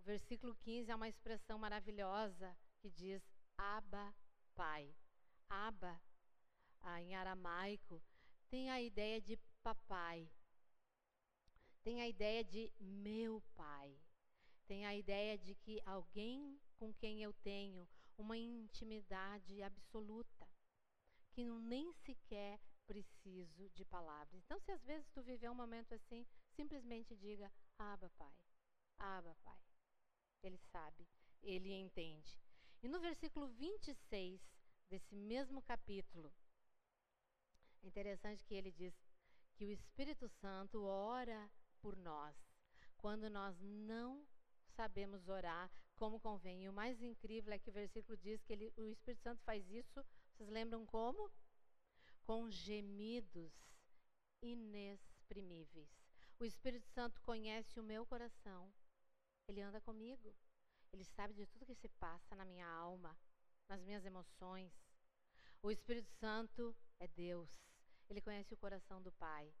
o 0.00 0.02
versículo 0.02 0.54
15 0.56 0.90
é 0.90 0.94
uma 0.94 1.08
expressão 1.08 1.58
maravilhosa 1.58 2.56
que 2.78 2.90
diz 2.90 3.22
Abba, 3.56 4.14
Pai. 4.54 4.94
Abba, 5.48 6.00
ah, 6.80 7.00
em 7.00 7.14
aramaico, 7.14 8.02
tem 8.50 8.70
a 8.70 8.80
ideia 8.80 9.20
de 9.20 9.36
papai, 9.62 10.28
tem 11.82 12.02
a 12.02 12.08
ideia 12.08 12.44
de 12.44 12.72
meu 12.78 13.42
pai, 13.54 13.96
tem 14.66 14.84
a 14.86 14.94
ideia 14.94 15.38
de 15.38 15.54
que 15.54 15.80
alguém 15.84 16.60
com 16.76 16.92
quem 16.94 17.22
eu 17.22 17.32
tenho 17.32 17.88
uma 18.16 18.36
intimidade 18.36 19.62
absoluta, 19.62 20.48
que 21.32 21.44
nem 21.44 21.92
sequer 21.92 22.60
preciso 22.86 23.68
de 23.70 23.84
palavras. 23.84 24.34
Então, 24.34 24.58
se 24.60 24.70
às 24.70 24.82
vezes 24.84 25.08
tu 25.10 25.22
viver 25.22 25.50
um 25.50 25.54
momento 25.54 25.94
assim, 25.94 26.26
simplesmente 26.54 27.16
diga: 27.16 27.50
Aba, 27.78 28.10
Pai. 28.10 28.34
Aba, 28.98 29.34
Pai. 29.42 29.60
Ele 30.42 30.58
sabe, 30.70 31.06
ele 31.42 31.72
entende. 31.72 32.38
E 32.82 32.88
no 32.88 33.00
versículo 33.00 33.48
26 33.48 34.40
desse 34.90 35.14
mesmo 35.14 35.62
capítulo, 35.62 36.32
é 37.82 37.86
interessante 37.86 38.44
que 38.44 38.54
ele 38.54 38.70
diz 38.70 38.94
que 39.54 39.64
o 39.64 39.70
Espírito 39.70 40.28
Santo 40.28 40.84
ora 40.84 41.50
por 41.80 41.96
nós 41.96 42.36
quando 42.96 43.28
nós 43.28 43.54
não 43.60 44.26
sabemos 44.74 45.28
orar 45.28 45.70
como 45.94 46.18
convém. 46.18 46.64
E 46.64 46.68
o 46.68 46.72
mais 46.72 47.00
incrível 47.02 47.52
é 47.52 47.58
que 47.58 47.70
o 47.70 47.72
versículo 47.72 48.16
diz 48.16 48.42
que 48.42 48.52
ele, 48.52 48.72
o 48.76 48.90
Espírito 48.90 49.22
Santo 49.22 49.42
faz 49.42 49.68
isso, 49.70 50.04
vocês 50.32 50.48
lembram 50.48 50.84
como? 50.86 51.30
Com 52.24 52.50
gemidos 52.50 53.52
inexprimíveis. 54.42 55.90
O 56.38 56.44
Espírito 56.44 56.86
Santo 56.88 57.20
conhece 57.20 57.78
o 57.78 57.82
meu 57.82 58.04
coração. 58.06 58.72
Ele 59.46 59.60
anda 59.60 59.80
comigo. 59.80 60.34
Ele 60.92 61.04
sabe 61.04 61.34
de 61.34 61.46
tudo 61.46 61.66
que 61.66 61.74
se 61.74 61.88
passa 61.88 62.34
na 62.34 62.44
minha 62.44 62.66
alma, 62.66 63.16
nas 63.68 63.82
minhas 63.82 64.04
emoções. 64.04 64.72
O 65.62 65.70
Espírito 65.70 66.10
Santo 66.12 66.74
é 66.98 67.06
Deus. 67.08 67.50
Ele 68.08 68.20
conhece 68.20 68.54
o 68.54 68.56
coração 68.56 69.02
do 69.02 69.12
Pai. 69.12 69.52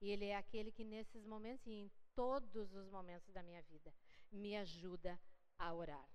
E 0.00 0.10
Ele 0.10 0.26
é 0.26 0.36
aquele 0.36 0.70
que 0.70 0.84
nesses 0.84 1.24
momentos 1.26 1.66
e 1.66 1.72
em 1.72 1.90
todos 2.14 2.74
os 2.74 2.88
momentos 2.88 3.32
da 3.32 3.42
minha 3.42 3.62
vida 3.62 3.94
me 4.30 4.56
ajuda 4.56 5.20
a 5.58 5.74
orar. 5.74 6.08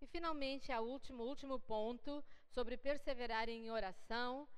E 0.00 0.06
finalmente, 0.06 0.72
o 0.72 0.82
último, 0.82 1.22
último 1.24 1.58
ponto 1.58 2.24
sobre 2.48 2.76
perseverar 2.76 3.48
em 3.48 3.70
oração 3.70 4.48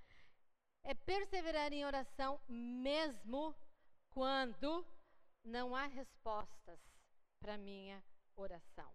é 0.84 0.94
perseverar 0.94 1.72
em 1.72 1.84
oração 1.84 2.40
mesmo 2.48 3.54
quando 4.10 4.86
não 5.44 5.74
há 5.74 5.86
respostas 5.86 6.80
para 7.40 7.56
minha 7.56 8.02
oração. 8.36 8.92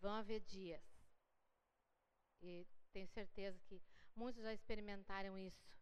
Vão 0.00 0.14
haver 0.14 0.40
dias, 0.40 0.84
e 2.42 2.66
tenho 2.92 3.08
certeza 3.08 3.58
que 3.66 3.82
muitos 4.14 4.42
já 4.42 4.52
experimentaram 4.52 5.38
isso, 5.38 5.76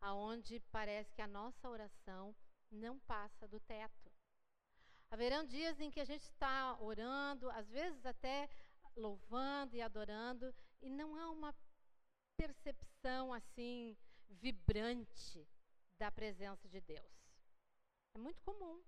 aonde 0.00 0.60
parece 0.72 1.14
que 1.14 1.22
a 1.22 1.26
nossa 1.26 1.68
oração 1.68 2.34
não 2.70 2.98
passa 3.00 3.46
do 3.48 3.60
teto. 3.60 4.12
Haverão 5.10 5.44
dias 5.44 5.80
em 5.80 5.90
que 5.90 6.00
a 6.00 6.04
gente 6.04 6.22
está 6.22 6.78
orando, 6.80 7.50
às 7.50 7.68
vezes 7.68 8.04
até 8.04 8.48
louvando 8.94 9.74
e 9.74 9.82
adorando, 9.82 10.54
e 10.80 10.90
não 10.90 11.16
há 11.16 11.30
uma 11.30 11.52
percepção 12.38 13.32
assim 13.34 13.96
vibrante 14.28 15.44
da 15.98 16.10
presença 16.10 16.68
de 16.68 16.80
Deus. 16.80 17.12
É 18.14 18.18
muito 18.18 18.40
comum 18.42 18.80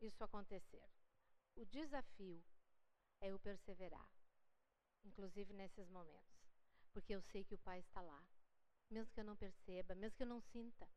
isso 0.00 0.22
acontecer. 0.22 0.88
O 1.56 1.64
desafio 1.66 2.42
é 3.20 3.34
o 3.34 3.40
perseverar, 3.40 4.08
inclusive 5.04 5.52
nesses 5.52 5.88
momentos, 5.88 6.46
porque 6.92 7.14
eu 7.14 7.20
sei 7.20 7.44
que 7.44 7.54
o 7.54 7.58
Pai 7.58 7.80
está 7.80 8.00
lá, 8.00 8.24
mesmo 8.88 9.12
que 9.12 9.20
eu 9.20 9.24
não 9.24 9.36
perceba, 9.36 9.94
mesmo 9.96 10.16
que 10.16 10.22
eu 10.22 10.28
não 10.28 10.40
sinta. 10.40 10.88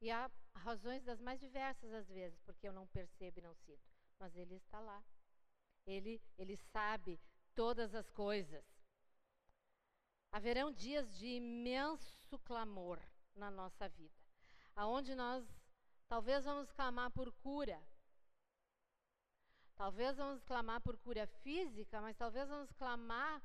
E 0.00 0.10
há 0.10 0.30
razões 0.54 1.02
das 1.04 1.20
mais 1.20 1.40
diversas 1.40 1.92
às 1.92 2.08
vezes, 2.08 2.38
porque 2.40 2.68
eu 2.68 2.72
não 2.72 2.86
percebo 2.88 3.38
e 3.38 3.42
não 3.42 3.54
sinto, 3.54 3.90
mas 4.18 4.36
Ele 4.36 4.56
está 4.56 4.78
lá. 4.78 5.02
Ele, 5.86 6.20
ele 6.36 6.56
sabe 6.72 7.18
todas 7.54 7.94
as 7.94 8.08
coisas. 8.10 8.64
Haverão 10.32 10.70
dias 10.70 11.16
de 11.18 11.26
imenso 11.26 12.38
clamor 12.40 13.00
na 13.34 13.50
nossa 13.50 13.88
vida 13.88 14.20
aonde 14.80 15.14
nós 15.14 15.44
talvez 16.08 16.44
vamos 16.44 16.70
clamar 16.72 17.10
por 17.10 17.30
cura. 17.32 17.78
Talvez 19.76 20.16
vamos 20.16 20.42
clamar 20.44 20.80
por 20.80 20.96
cura 20.98 21.26
física, 21.42 22.00
mas 22.00 22.16
talvez 22.16 22.48
vamos 22.48 22.70
clamar 22.72 23.42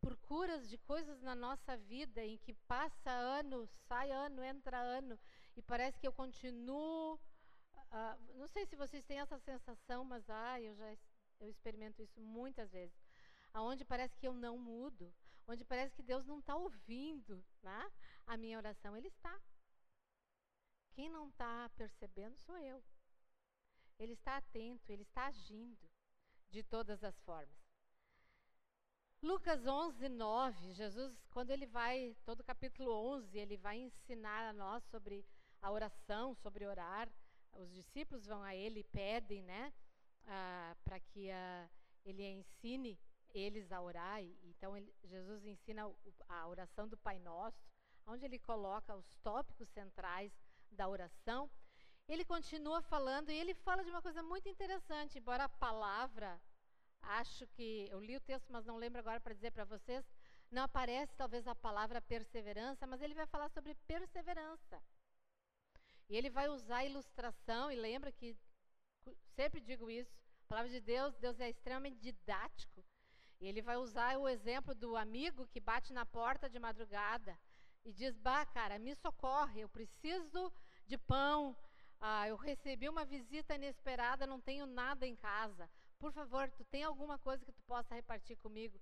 por 0.00 0.16
curas 0.18 0.68
de 0.68 0.78
coisas 0.78 1.20
na 1.22 1.34
nossa 1.34 1.76
vida 1.76 2.24
em 2.24 2.36
que 2.38 2.52
passa 2.52 3.10
ano, 3.10 3.66
sai 3.88 4.10
ano, 4.10 4.42
entra 4.44 4.78
ano 4.78 5.18
e 5.56 5.62
parece 5.62 5.98
que 6.00 6.06
eu 6.06 6.12
continuo. 6.12 7.14
Uh, 7.14 8.34
não 8.34 8.48
sei 8.48 8.66
se 8.66 8.76
vocês 8.76 9.04
têm 9.04 9.20
essa 9.20 9.38
sensação, 9.38 10.04
mas 10.04 10.28
ah, 10.28 10.60
eu 10.60 10.74
já 10.74 10.96
eu 11.40 11.48
experimento 11.48 12.02
isso 12.02 12.20
muitas 12.20 12.72
vezes. 12.72 12.96
Aonde 13.52 13.84
parece 13.84 14.16
que 14.18 14.26
eu 14.26 14.34
não 14.34 14.58
mudo, 14.58 15.12
onde 15.46 15.64
parece 15.64 15.94
que 15.94 16.02
Deus 16.02 16.26
não 16.26 16.38
está 16.40 16.56
ouvindo 16.56 17.44
né, 17.62 17.92
a 18.26 18.36
minha 18.36 18.58
oração. 18.58 18.96
Ele 18.96 19.08
está. 19.08 19.40
Quem 20.92 21.08
não 21.08 21.28
está 21.28 21.68
percebendo 21.76 22.36
sou 22.38 22.58
eu. 22.58 22.82
Ele 23.98 24.12
está 24.12 24.36
atento, 24.36 24.90
ele 24.90 25.02
está 25.02 25.26
agindo 25.26 25.88
de 26.50 26.62
todas 26.62 27.02
as 27.02 27.18
formas. 27.20 27.66
Lucas 29.22 29.66
11, 29.66 30.08
9, 30.10 30.72
Jesus, 30.74 31.26
quando 31.30 31.50
ele 31.50 31.66
vai, 31.66 32.14
todo 32.24 32.40
o 32.40 32.44
capítulo 32.44 32.92
11, 33.14 33.38
ele 33.38 33.56
vai 33.56 33.78
ensinar 33.78 34.48
a 34.48 34.52
nós 34.52 34.84
sobre 34.84 35.24
a 35.62 35.70
oração, 35.70 36.34
sobre 36.34 36.66
orar. 36.66 37.10
Os 37.54 37.72
discípulos 37.72 38.26
vão 38.26 38.42
a 38.42 38.54
ele 38.54 38.80
e 38.80 38.84
pedem, 38.84 39.42
né, 39.42 39.72
ah, 40.26 40.76
para 40.84 41.00
que 41.00 41.30
ah, 41.30 41.68
ele 42.04 42.22
ensine 42.24 42.98
eles 43.38 43.70
a 43.72 43.80
orar. 43.80 44.22
Então, 44.44 44.76
ele, 44.76 44.92
Jesus 45.04 45.44
ensina 45.44 45.90
a 46.28 46.48
oração 46.48 46.88
do 46.88 46.96
Pai 46.96 47.18
Nosso, 47.18 47.64
onde 48.06 48.24
ele 48.24 48.38
coloca 48.38 48.94
os 48.94 49.14
tópicos 49.22 49.68
centrais 49.68 50.32
da 50.70 50.88
oração, 50.88 51.50
ele 52.08 52.24
continua 52.24 52.80
falando 52.82 53.30
e 53.30 53.34
ele 53.34 53.54
fala 53.54 53.82
de 53.82 53.90
uma 53.90 54.00
coisa 54.00 54.22
muito 54.22 54.48
interessante, 54.48 55.18
embora 55.18 55.44
a 55.44 55.48
palavra, 55.48 56.40
acho 57.02 57.46
que 57.48 57.88
eu 57.90 58.00
li 58.00 58.16
o 58.16 58.20
texto, 58.20 58.52
mas 58.52 58.64
não 58.64 58.76
lembro 58.76 59.00
agora 59.00 59.20
para 59.20 59.34
dizer 59.34 59.50
para 59.50 59.64
vocês, 59.64 60.04
não 60.50 60.62
aparece 60.62 61.16
talvez 61.16 61.48
a 61.48 61.54
palavra 61.54 62.00
perseverança, 62.00 62.86
mas 62.86 63.02
ele 63.02 63.14
vai 63.14 63.26
falar 63.26 63.48
sobre 63.48 63.74
perseverança. 63.88 64.80
E 66.08 66.16
ele 66.16 66.30
vai 66.30 66.48
usar 66.48 66.78
a 66.78 66.84
ilustração, 66.84 67.72
e 67.72 67.76
lembra 67.76 68.12
que 68.12 68.36
sempre 69.34 69.60
digo 69.60 69.90
isso, 69.90 70.14
a 70.42 70.46
palavra 70.46 70.70
de 70.70 70.80
Deus, 70.80 71.16
Deus 71.16 71.40
é 71.40 71.50
extremamente 71.50 71.98
didático. 71.98 72.84
Ele 73.40 73.60
vai 73.60 73.76
usar 73.76 74.16
o 74.18 74.28
exemplo 74.28 74.74
do 74.74 74.96
amigo 74.96 75.46
que 75.48 75.60
bate 75.60 75.92
na 75.92 76.06
porta 76.06 76.48
de 76.48 76.58
madrugada 76.58 77.38
e 77.84 77.92
diz: 77.92 78.16
Bah, 78.16 78.46
cara, 78.46 78.78
me 78.78 78.94
socorre, 78.94 79.60
eu 79.60 79.68
preciso 79.68 80.52
de 80.86 80.96
pão. 80.96 81.56
Ah, 82.00 82.28
eu 82.28 82.36
recebi 82.36 82.88
uma 82.88 83.04
visita 83.04 83.54
inesperada, 83.54 84.26
não 84.26 84.40
tenho 84.40 84.66
nada 84.66 85.06
em 85.06 85.16
casa. 85.16 85.70
Por 85.98 86.12
favor, 86.12 86.50
tu 86.50 86.64
tem 86.64 86.82
alguma 86.84 87.18
coisa 87.18 87.44
que 87.44 87.52
tu 87.52 87.62
possa 87.62 87.94
repartir 87.94 88.36
comigo? 88.38 88.80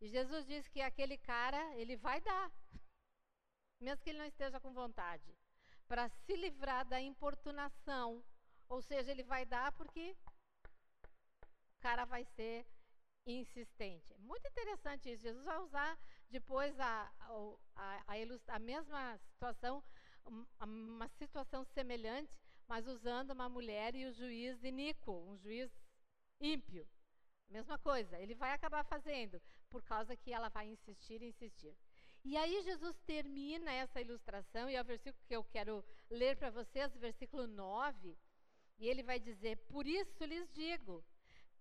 E 0.00 0.08
Jesus 0.08 0.46
diz 0.46 0.66
que 0.68 0.80
aquele 0.80 1.16
cara, 1.16 1.76
ele 1.76 1.96
vai 1.96 2.20
dar, 2.20 2.50
mesmo 3.80 4.02
que 4.02 4.10
ele 4.10 4.18
não 4.18 4.26
esteja 4.26 4.60
com 4.60 4.72
vontade, 4.72 5.36
para 5.86 6.08
se 6.08 6.34
livrar 6.36 6.84
da 6.84 7.00
importunação. 7.00 8.24
Ou 8.68 8.80
seja, 8.80 9.10
ele 9.10 9.22
vai 9.22 9.44
dar 9.44 9.72
porque 9.72 10.16
o 11.76 11.80
cara 11.80 12.04
vai 12.04 12.24
ser 12.24 12.66
insistente. 13.26 14.14
Muito 14.18 14.46
interessante 14.48 15.10
isso. 15.10 15.22
Jesus 15.22 15.44
vai 15.44 15.58
usar 15.60 15.98
depois 16.30 16.78
a, 16.78 17.12
a, 17.76 18.02
a, 18.06 18.54
a 18.54 18.58
mesma 18.58 19.18
situação, 19.18 19.82
uma 20.60 21.08
situação 21.08 21.64
semelhante, 21.64 22.32
mas 22.66 22.86
usando 22.86 23.32
uma 23.32 23.48
mulher 23.48 23.94
e 23.94 24.06
o 24.06 24.12
juiz 24.12 24.62
iníquo, 24.62 25.12
um 25.12 25.36
juiz 25.38 25.70
ímpio. 26.40 26.86
Mesma 27.48 27.78
coisa, 27.78 28.18
ele 28.18 28.34
vai 28.34 28.52
acabar 28.52 28.82
fazendo, 28.84 29.40
por 29.68 29.82
causa 29.82 30.16
que 30.16 30.32
ela 30.32 30.48
vai 30.48 30.68
insistir 30.68 31.20
e 31.20 31.28
insistir. 31.28 31.76
E 32.24 32.36
aí 32.36 32.62
Jesus 32.62 32.96
termina 33.00 33.70
essa 33.72 34.00
ilustração, 34.00 34.70
e 34.70 34.76
é 34.76 34.80
o 34.80 34.84
versículo 34.84 35.22
que 35.26 35.36
eu 35.36 35.44
quero 35.44 35.84
ler 36.08 36.36
para 36.36 36.50
vocês, 36.50 36.96
versículo 36.96 37.46
9, 37.46 38.16
e 38.78 38.88
ele 38.88 39.02
vai 39.02 39.18
dizer: 39.18 39.56
Por 39.66 39.86
isso 39.86 40.24
lhes 40.24 40.50
digo, 40.52 41.04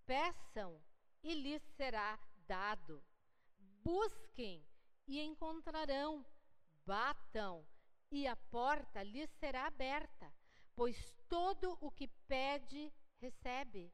peçam 0.06 0.82
e 1.23 1.34
lhes 1.34 1.62
será 1.75 2.19
dado, 2.47 3.03
busquem 3.84 4.65
e 5.07 5.19
encontrarão, 5.19 6.25
batam 6.86 7.65
e 8.12 8.27
a 8.27 8.36
porta 8.36 9.01
lhes 9.03 9.29
será 9.39 9.67
aberta, 9.67 10.34
pois 10.75 11.13
todo 11.29 11.77
o 11.79 11.89
que 11.89 12.07
pede, 12.27 12.91
recebe, 13.19 13.93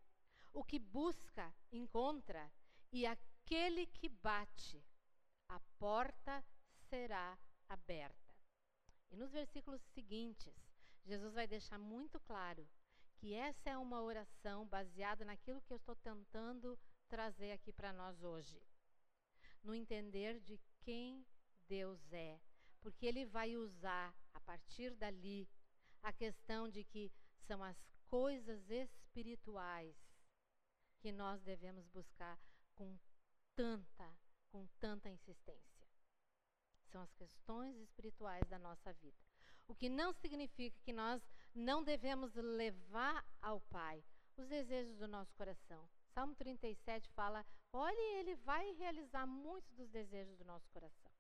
o 0.54 0.64
que 0.64 0.80
busca, 0.80 1.54
encontra, 1.72 2.52
e 2.92 3.06
aquele 3.06 3.86
que 3.86 4.10
bate, 4.10 4.84
a 5.48 5.60
porta 5.78 6.44
será 6.90 7.38
aberta. 7.70 8.34
E 9.12 9.16
nos 9.16 9.32
versículos 9.32 9.82
seguintes, 9.94 10.56
Jesus 11.06 11.34
vai 11.34 11.48
deixar 11.48 11.78
muito 11.78 12.20
claro 12.22 12.68
que 13.18 13.34
essa 13.34 13.70
é 13.70 13.78
uma 13.78 14.02
oração 14.02 14.66
baseada 14.68 15.24
naquilo 15.24 15.62
que 15.62 15.72
eu 15.72 15.78
estou 15.78 15.96
tentando 15.96 16.78
trazer 17.08 17.52
aqui 17.52 17.72
para 17.72 17.92
nós 17.94 18.24
hoje. 18.24 18.62
No 19.64 19.74
entender 19.74 20.40
de 20.40 20.60
quem 20.82 21.26
Deus 21.68 22.00
é. 22.12 22.40
Porque 22.82 23.06
Ele 23.06 23.26
vai 23.26 23.56
usar, 23.56 24.16
a 24.34 24.40
partir 24.40 24.96
dali, 24.96 25.48
a 26.02 26.14
questão 26.14 26.70
de 26.70 26.84
que 26.84 27.12
são 27.48 27.64
as 27.64 27.78
coisas 28.08 28.70
espirituais 28.70 29.96
que 31.00 31.12
nós 31.12 31.42
devemos 31.42 31.88
buscar 31.88 32.40
com 32.76 32.98
tanta, 33.56 34.16
com 34.50 34.66
tanta 34.80 35.10
insistência. 35.10 35.88
São 36.92 37.02
as 37.02 37.14
questões 37.14 37.76
espirituais 37.78 38.48
da 38.48 38.58
nossa 38.58 38.94
vida. 38.94 39.26
O 39.68 39.76
que 39.76 39.90
não 39.90 40.14
significa 40.14 40.80
que 40.82 40.94
nós 40.94 41.22
não 41.54 41.84
devemos 41.84 42.34
levar 42.36 43.26
ao 43.42 43.60
Pai 43.62 44.04
os 44.38 44.48
desejos 44.48 44.98
do 44.98 45.08
nosso 45.08 45.34
coração. 45.36 45.90
Salmo 46.18 46.34
37 46.34 47.12
fala: 47.12 47.46
olhe, 47.72 48.02
ele 48.20 48.34
vai 48.38 48.72
realizar 48.72 49.28
muitos 49.28 49.72
dos 49.76 49.88
desejos 49.92 50.36
do 50.36 50.46
nosso 50.46 50.68
coração. 50.72 51.12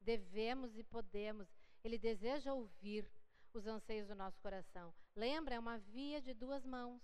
Devemos 0.00 0.76
e 0.76 0.82
podemos. 0.82 1.46
Ele 1.84 1.96
deseja 1.96 2.52
ouvir 2.52 3.08
os 3.54 3.64
anseios 3.64 4.08
do 4.08 4.14
nosso 4.16 4.40
coração. 4.40 4.92
Lembra, 5.14 5.54
é 5.54 5.58
uma 5.60 5.78
via 5.78 6.20
de 6.20 6.34
duas 6.34 6.66
mãos. 6.66 7.00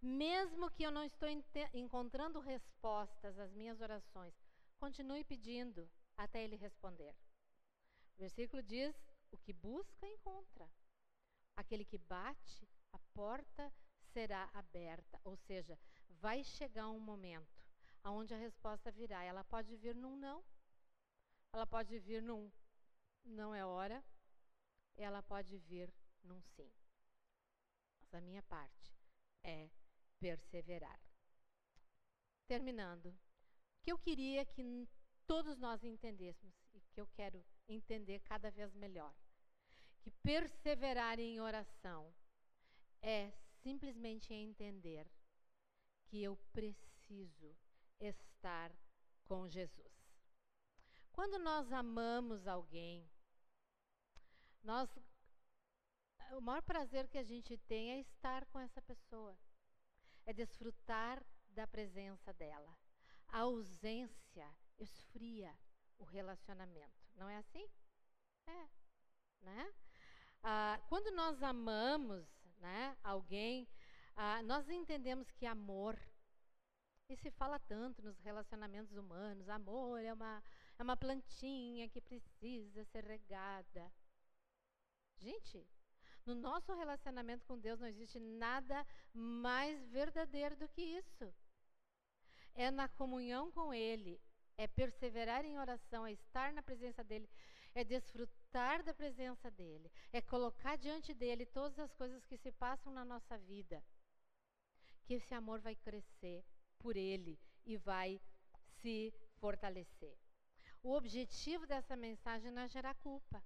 Mesmo 0.00 0.70
que 0.70 0.84
eu 0.84 0.92
não 0.92 1.02
estou 1.02 1.28
encontrando 1.72 2.38
respostas 2.38 3.36
às 3.36 3.52
minhas 3.52 3.80
orações, 3.80 4.32
continue 4.78 5.24
pedindo 5.24 5.90
até 6.16 6.44
ele 6.44 6.54
responder. 6.54 7.16
O 8.16 8.20
versículo 8.20 8.62
diz: 8.62 8.94
o 9.32 9.36
que 9.38 9.52
busca, 9.52 10.06
encontra. 10.06 10.70
Aquele 11.56 11.84
que 11.84 11.98
bate, 11.98 12.68
a 12.92 12.98
porta 13.12 13.72
será 14.12 14.48
aberta. 14.54 15.20
Ou 15.24 15.36
seja, 15.36 15.76
vai 16.24 16.42
chegar 16.42 16.88
um 16.88 16.98
momento 16.98 17.62
onde 18.02 18.32
a 18.32 18.38
resposta 18.38 18.90
virá. 18.90 19.22
Ela 19.22 19.44
pode 19.44 19.76
vir 19.76 19.94
num 19.94 20.16
não, 20.16 20.42
ela 21.52 21.66
pode 21.66 21.98
vir 21.98 22.22
num 22.22 22.50
não 23.26 23.54
é 23.54 23.62
hora, 23.62 24.02
ela 24.96 25.22
pode 25.22 25.58
vir 25.58 25.92
num 26.22 26.40
sim. 26.40 26.72
Mas 28.00 28.14
a 28.14 28.22
minha 28.22 28.42
parte 28.44 28.90
é 29.42 29.68
perseverar. 30.18 30.98
Terminando, 32.46 33.08
o 33.08 33.82
que 33.82 33.92
eu 33.92 33.98
queria 33.98 34.46
que 34.46 34.88
todos 35.26 35.58
nós 35.58 35.84
entendêssemos 35.84 36.54
e 36.72 36.80
que 36.80 36.98
eu 37.02 37.06
quero 37.08 37.44
entender 37.68 38.20
cada 38.20 38.50
vez 38.50 38.72
melhor, 38.72 39.14
que 40.00 40.10
perseverar 40.10 41.20
em 41.20 41.38
oração 41.38 42.14
é 43.02 43.30
simplesmente 43.62 44.32
entender 44.32 45.06
que 46.14 46.22
eu 46.22 46.36
preciso 46.52 47.56
estar 47.98 48.72
com 49.24 49.48
Jesus. 49.48 49.92
Quando 51.10 51.40
nós 51.40 51.72
amamos 51.72 52.46
alguém, 52.46 53.10
nós 54.62 54.88
o 56.30 56.40
maior 56.40 56.62
prazer 56.62 57.08
que 57.08 57.18
a 57.18 57.24
gente 57.24 57.56
tem 57.56 57.94
é 57.94 57.98
estar 57.98 58.46
com 58.46 58.60
essa 58.60 58.80
pessoa, 58.80 59.36
é 60.24 60.32
desfrutar 60.32 61.20
da 61.48 61.66
presença 61.66 62.32
dela. 62.32 62.78
A 63.26 63.40
ausência 63.40 64.48
esfria 64.78 65.52
o 65.98 66.04
relacionamento, 66.04 67.08
não 67.16 67.28
é 67.28 67.38
assim? 67.38 67.68
É, 68.46 68.68
né? 69.40 69.74
Ah, 70.44 70.80
quando 70.88 71.10
nós 71.10 71.42
amamos 71.42 72.24
né, 72.58 72.96
alguém, 73.02 73.68
ah, 74.16 74.42
nós 74.42 74.68
entendemos 74.68 75.30
que 75.32 75.46
amor, 75.46 75.98
e 77.08 77.16
se 77.16 77.30
fala 77.30 77.58
tanto 77.58 78.02
nos 78.02 78.18
relacionamentos 78.20 78.96
humanos, 78.96 79.48
amor 79.48 80.00
é 80.00 80.12
uma 80.12 80.42
é 80.78 80.82
uma 80.82 80.96
plantinha 80.96 81.88
que 81.88 82.00
precisa 82.00 82.84
ser 82.86 83.04
regada. 83.04 83.92
Gente, 85.18 85.64
no 86.26 86.34
nosso 86.34 86.74
relacionamento 86.74 87.44
com 87.46 87.58
Deus 87.58 87.78
não 87.78 87.86
existe 87.86 88.18
nada 88.18 88.86
mais 89.12 89.86
verdadeiro 89.90 90.56
do 90.56 90.68
que 90.68 90.82
isso. 90.82 91.32
É 92.54 92.70
na 92.70 92.88
comunhão 92.88 93.52
com 93.52 93.72
Ele, 93.72 94.20
é 94.56 94.66
perseverar 94.66 95.44
em 95.44 95.58
oração, 95.58 96.06
é 96.06 96.12
estar 96.12 96.52
na 96.52 96.62
presença 96.62 97.04
dEle, 97.04 97.28
é 97.74 97.84
desfrutar 97.84 98.82
da 98.82 98.94
presença 98.94 99.50
dEle, 99.50 99.90
é 100.12 100.20
colocar 100.20 100.76
diante 100.76 101.12
dEle 101.12 101.46
todas 101.46 101.78
as 101.78 101.92
coisas 101.94 102.24
que 102.24 102.36
se 102.36 102.50
passam 102.52 102.92
na 102.92 103.04
nossa 103.04 103.36
vida. 103.38 103.82
Que 105.04 105.14
esse 105.14 105.34
amor 105.34 105.60
vai 105.60 105.74
crescer 105.76 106.44
por 106.78 106.96
Ele 106.96 107.38
e 107.64 107.76
vai 107.76 108.20
se 108.80 109.12
fortalecer. 109.38 110.16
O 110.82 110.92
objetivo 110.92 111.66
dessa 111.66 111.96
mensagem 111.96 112.50
não 112.50 112.62
é 112.62 112.68
gerar 112.68 112.94
culpa, 112.96 113.42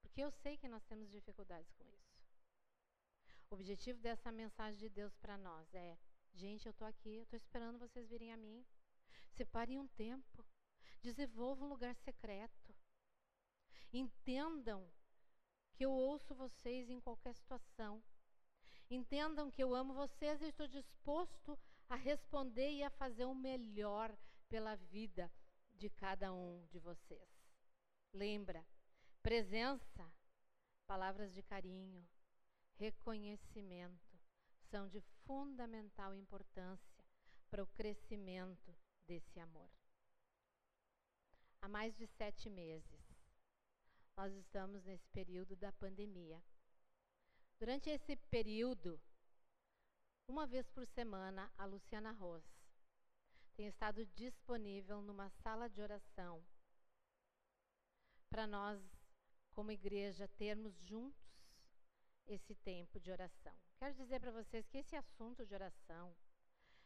porque 0.00 0.20
eu 0.20 0.30
sei 0.30 0.56
que 0.56 0.68
nós 0.68 0.84
temos 0.84 1.08
dificuldades 1.10 1.72
com 1.74 1.84
isso. 1.84 2.18
O 3.50 3.54
objetivo 3.54 4.00
dessa 4.00 4.30
mensagem 4.30 4.78
de 4.78 4.88
Deus 4.88 5.16
para 5.16 5.38
nós 5.38 5.72
é: 5.74 5.96
gente, 6.34 6.66
eu 6.66 6.72
estou 6.72 6.86
aqui, 6.86 7.16
eu 7.16 7.22
estou 7.22 7.36
esperando 7.36 7.78
vocês 7.78 8.08
virem 8.08 8.32
a 8.32 8.36
mim. 8.36 8.64
Separem 9.36 9.78
um 9.78 9.86
tempo, 9.88 10.44
desenvolvam 11.00 11.66
um 11.66 11.70
lugar 11.70 11.94
secreto. 11.96 12.74
Entendam 13.92 14.90
que 15.74 15.84
eu 15.84 15.92
ouço 15.92 16.34
vocês 16.34 16.90
em 16.90 17.00
qualquer 17.00 17.34
situação. 17.34 18.02
Entendam 18.90 19.50
que 19.50 19.62
eu 19.62 19.74
amo 19.74 19.92
vocês 19.92 20.40
e 20.40 20.46
estou 20.46 20.66
disposto 20.66 21.58
a 21.88 21.94
responder 21.94 22.70
e 22.72 22.82
a 22.82 22.90
fazer 22.90 23.24
o 23.24 23.34
melhor 23.34 24.16
pela 24.48 24.76
vida 24.76 25.30
de 25.74 25.90
cada 25.90 26.32
um 26.32 26.66
de 26.66 26.78
vocês. 26.78 27.28
Lembra, 28.12 28.66
presença, 29.22 30.10
palavras 30.86 31.34
de 31.34 31.42
carinho, 31.42 32.06
reconhecimento 32.76 34.18
são 34.70 34.88
de 34.88 35.00
fundamental 35.26 36.14
importância 36.14 37.04
para 37.50 37.62
o 37.62 37.66
crescimento 37.68 38.74
desse 39.06 39.38
amor. 39.40 39.70
Há 41.60 41.68
mais 41.68 41.96
de 41.96 42.06
sete 42.06 42.48
meses, 42.48 43.16
nós 44.16 44.32
estamos 44.34 44.84
nesse 44.84 45.08
período 45.08 45.56
da 45.56 45.72
pandemia. 45.72 46.42
Durante 47.60 47.90
esse 47.90 48.14
período, 48.30 49.00
uma 50.28 50.46
vez 50.46 50.68
por 50.68 50.86
semana, 50.86 51.52
a 51.58 51.64
Luciana 51.64 52.12
Ross 52.12 52.44
tem 53.56 53.66
estado 53.66 54.06
disponível 54.06 55.02
numa 55.02 55.28
sala 55.42 55.68
de 55.68 55.80
oração 55.80 56.44
para 58.30 58.46
nós, 58.46 58.80
como 59.50 59.72
igreja, 59.72 60.28
termos 60.36 60.72
juntos 60.82 61.28
esse 62.26 62.54
tempo 62.54 63.00
de 63.00 63.10
oração. 63.10 63.56
Quero 63.78 63.94
dizer 63.94 64.20
para 64.20 64.30
vocês 64.30 64.68
que 64.68 64.78
esse 64.78 64.94
assunto 64.94 65.44
de 65.44 65.54
oração 65.54 66.14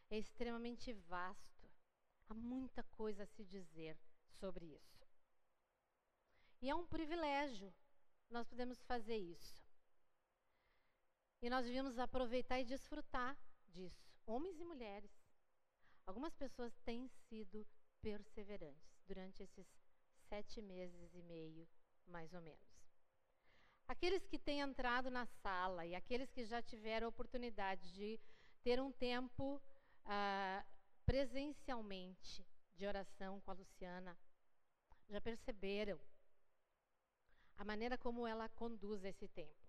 é 0.08 0.16
extremamente 0.18 0.92
vasto. 0.94 1.70
Há 2.28 2.34
muita 2.34 2.82
coisa 2.84 3.24
a 3.24 3.26
se 3.26 3.44
dizer 3.44 3.98
sobre 4.38 4.64
isso. 4.64 5.06
E 6.62 6.70
é 6.70 6.74
um 6.74 6.86
privilégio 6.86 7.74
nós 8.30 8.48
podemos 8.48 8.80
fazer 8.84 9.18
isso. 9.18 9.61
E 11.42 11.50
nós 11.50 11.66
devemos 11.66 11.98
aproveitar 11.98 12.60
e 12.60 12.64
desfrutar 12.64 13.36
disso, 13.68 14.08
homens 14.24 14.60
e 14.60 14.64
mulheres. 14.64 15.10
Algumas 16.06 16.34
pessoas 16.36 16.72
têm 16.84 17.08
sido 17.28 17.66
perseverantes 18.00 19.02
durante 19.06 19.42
esses 19.42 19.66
sete 20.28 20.62
meses 20.62 21.14
e 21.14 21.22
meio, 21.22 21.68
mais 22.06 22.32
ou 22.32 22.40
menos. 22.40 22.72
Aqueles 23.88 24.24
que 24.24 24.38
têm 24.38 24.60
entrado 24.60 25.10
na 25.10 25.26
sala 25.26 25.84
e 25.84 25.94
aqueles 25.94 26.30
que 26.30 26.44
já 26.44 26.62
tiveram 26.62 27.06
a 27.06 27.10
oportunidade 27.10 27.92
de 27.92 28.20
ter 28.62 28.80
um 28.80 28.92
tempo 28.92 29.60
ah, 30.04 30.64
presencialmente 31.04 32.46
de 32.74 32.86
oração 32.86 33.40
com 33.40 33.50
a 33.50 33.54
Luciana, 33.54 34.16
já 35.08 35.20
perceberam 35.20 36.00
a 37.56 37.64
maneira 37.64 37.98
como 37.98 38.26
ela 38.26 38.48
conduz 38.48 39.04
esse 39.04 39.28
tempo. 39.28 39.61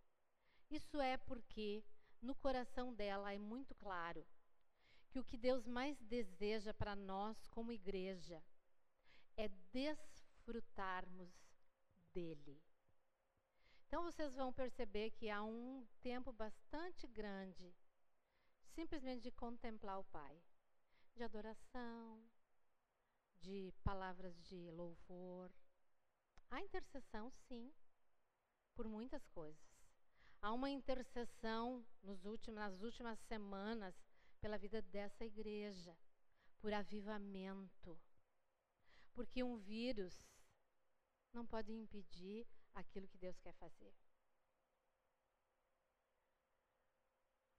Isso 0.69 0.99
é 0.99 1.17
porque 1.17 1.83
no 2.21 2.35
coração 2.35 2.93
dela 2.93 3.33
é 3.33 3.37
muito 3.37 3.75
claro 3.75 4.25
que 5.09 5.19
o 5.19 5.23
que 5.23 5.37
Deus 5.37 5.67
mais 5.67 5.99
deseja 6.01 6.73
para 6.73 6.95
nós 6.95 7.47
como 7.47 7.71
igreja 7.71 8.43
é 9.37 9.47
desfrutarmos 9.71 11.31
dele. 12.13 12.61
Então 13.87 14.03
vocês 14.03 14.33
vão 14.33 14.51
perceber 14.51 15.11
que 15.11 15.29
há 15.29 15.43
um 15.43 15.85
tempo 16.01 16.31
bastante 16.31 17.05
grande 17.05 17.75
simplesmente 18.73 19.21
de 19.21 19.31
contemplar 19.31 19.99
o 19.99 20.03
Pai, 20.05 20.35
de 21.15 21.23
adoração, 21.23 22.23
de 23.39 23.71
palavras 23.83 24.35
de 24.43 24.71
louvor. 24.71 25.51
Há 26.49 26.61
intercessão, 26.61 27.29
sim, 27.47 27.71
por 28.75 28.87
muitas 28.87 29.27
coisas. 29.27 29.72
Há 30.43 30.51
uma 30.51 30.69
intercessão 30.69 31.85
últimos, 32.25 32.59
nas 32.59 32.81
últimas 32.81 33.17
semanas 33.29 33.95
pela 34.41 34.57
vida 34.57 34.81
dessa 34.81 35.23
igreja, 35.23 35.97
por 36.59 36.73
avivamento. 36.73 37.97
Porque 39.13 39.41
um 39.41 39.55
vírus 39.55 40.27
não 41.31 41.47
pode 41.47 41.71
impedir 41.71 42.45
aquilo 42.75 43.07
que 43.07 43.17
Deus 43.17 43.39
quer 43.39 43.53
fazer. 43.53 43.95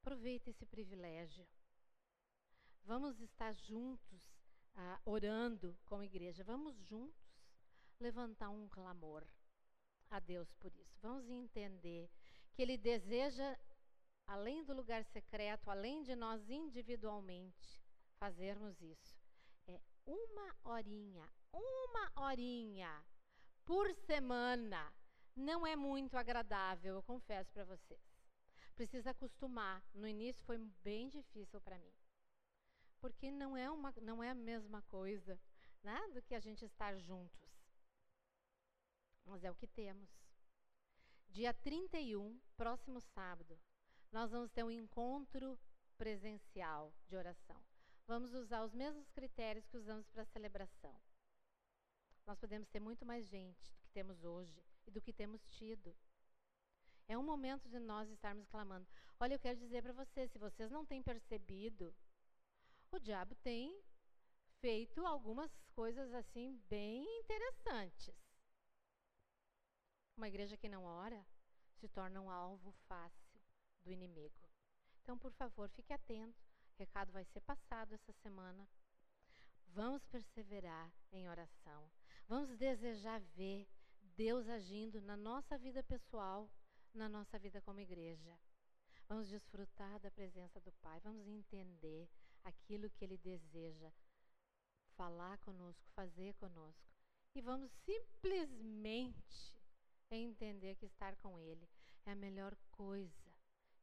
Aproveite 0.03 0.51
esse 0.51 0.67
privilégio. 0.67 1.49
Vamos 2.83 3.19
estar 3.19 3.55
juntos, 3.55 4.31
ah, 4.75 5.01
orando 5.07 5.75
como 5.87 6.05
igreja. 6.05 6.45
Vamos 6.45 6.77
juntos 6.81 7.35
levantar 7.99 8.51
um 8.51 8.69
clamor 8.69 9.27
a 10.11 10.21
Deus 10.21 10.53
por 10.57 10.71
isso. 10.77 10.99
Vamos 11.01 11.31
entender 11.31 12.11
que 12.55 12.63
Ele 12.63 12.79
deseja, 12.79 13.59
além 14.27 14.65
do 14.65 14.73
lugar 14.73 15.05
secreto, 15.05 15.71
além 15.71 16.03
de 16.03 16.15
nós 16.15 16.49
individualmente 16.49 17.83
fazermos 18.19 18.81
isso. 18.81 19.17
É 19.67 19.81
uma 20.07 20.57
horinha, 20.65 21.29
uma 21.53 22.27
horinha 22.27 23.05
por 23.65 23.93
semana. 24.07 24.93
Não 25.37 25.67
é 25.67 25.75
muito 25.75 26.17
agradável, 26.17 26.95
eu 26.95 27.03
confesso 27.03 27.51
para 27.53 27.65
vocês 27.65 28.15
precisa 28.75 29.11
acostumar. 29.11 29.83
No 29.95 30.07
início 30.07 30.45
foi 30.45 30.59
bem 30.83 31.09
difícil 31.09 31.61
para 31.61 31.79
mim. 31.79 31.95
Porque 33.01 33.31
não 33.31 33.57
é, 33.57 33.71
uma, 33.71 33.93
não 34.03 34.23
é 34.23 34.31
a 34.31 34.35
mesma 34.35 34.83
coisa 34.83 35.41
né, 35.83 36.01
do 36.13 36.23
que 36.23 36.35
a 36.35 36.41
gente 36.41 36.65
estar 36.65 36.97
juntos. 36.99 37.41
Mas 39.25 39.45
é 39.45 39.51
o 39.51 39.55
que 39.55 39.67
temos. 39.67 40.11
Dia 41.35 41.53
31, 41.53 42.39
próximo 42.57 43.01
sábado, 43.01 43.59
nós 44.13 44.31
vamos 44.31 44.53
ter 44.53 44.63
um 44.63 44.71
encontro 44.71 45.59
presencial 45.99 46.95
de 47.09 47.17
oração. 47.17 47.61
Vamos 48.07 48.33
usar 48.35 48.63
os 48.63 48.73
mesmos 48.73 49.11
critérios 49.11 49.67
que 49.67 49.77
usamos 49.77 50.09
para 50.11 50.23
a 50.23 50.27
celebração. 50.27 50.95
Nós 52.25 52.39
podemos 52.39 52.69
ter 52.69 52.79
muito 52.79 53.05
mais 53.05 53.27
gente 53.27 53.73
do 53.73 53.81
que 53.81 53.91
temos 53.93 54.23
hoje 54.23 54.65
e 54.87 54.93
do 54.93 55.01
que 55.01 55.13
temos 55.13 55.45
tido. 55.49 55.93
É 57.09 57.19
um 57.19 57.25
momento 57.25 57.69
de 57.69 57.81
nós 57.81 58.09
estarmos 58.11 58.47
clamando. 58.47 58.87
Olha, 59.19 59.35
eu 59.35 59.41
quero 59.41 59.59
dizer 59.59 59.83
para 59.83 59.93
vocês, 59.93 60.31
se 60.31 60.39
vocês 60.39 60.71
não 60.71 60.87
têm 60.87 61.03
percebido, 61.03 61.93
o 62.93 62.99
diabo 63.01 63.35
tem 63.43 63.77
feito 64.61 65.05
algumas 65.05 65.51
coisas 65.75 66.15
assim 66.15 66.63
bem 66.69 67.05
interessantes. 67.19 68.24
Uma 70.17 70.29
igreja 70.29 70.57
que 70.57 70.69
não 70.69 70.85
ora 70.85 71.25
se 71.81 71.89
torna 71.89 72.21
um 72.21 72.31
alvo 72.31 72.73
fácil 72.89 73.41
do 73.83 73.91
inimigo. 73.91 74.49
Então, 75.03 75.19
por 75.19 75.33
favor, 75.33 75.69
fique 75.71 75.93
atento. 75.93 76.43
O 76.75 76.79
recado 76.79 77.13
vai 77.13 77.25
ser 77.25 77.41
passado 77.41 77.95
essa 77.95 78.13
semana. 78.13 78.69
Vamos 79.69 80.05
perseverar 80.07 80.93
em 81.13 81.29
oração. 81.29 81.91
Vamos 82.27 82.57
desejar 82.57 83.21
ver 83.37 83.69
Deus 84.17 84.49
agindo 84.49 85.01
na 85.03 85.17
nossa 85.17 85.59
vida 85.59 85.83
pessoal 85.83 86.49
na 86.95 87.09
nossa 87.09 87.39
vida 87.39 87.61
como 87.61 87.81
igreja. 87.81 88.39
Vamos 89.09 89.29
desfrutar 89.29 89.99
da 90.01 90.11
presença 90.11 90.61
do 90.61 90.73
Pai, 90.73 91.01
vamos 91.01 91.27
entender 91.27 92.09
aquilo 92.45 92.89
que 92.91 93.05
Ele 93.05 93.19
deseja 93.19 93.93
falar 94.97 95.37
conosco, 95.39 95.85
fazer 95.95 96.35
conosco. 96.35 96.95
E 97.35 97.41
vamos 97.41 97.71
simplesmente 97.85 99.59
entender 100.23 100.77
que 100.77 100.87
estar 100.87 101.17
com 101.17 101.39
Ele 101.39 101.69
é 102.05 102.13
a 102.13 102.17
melhor 102.17 102.57
coisa 102.71 103.35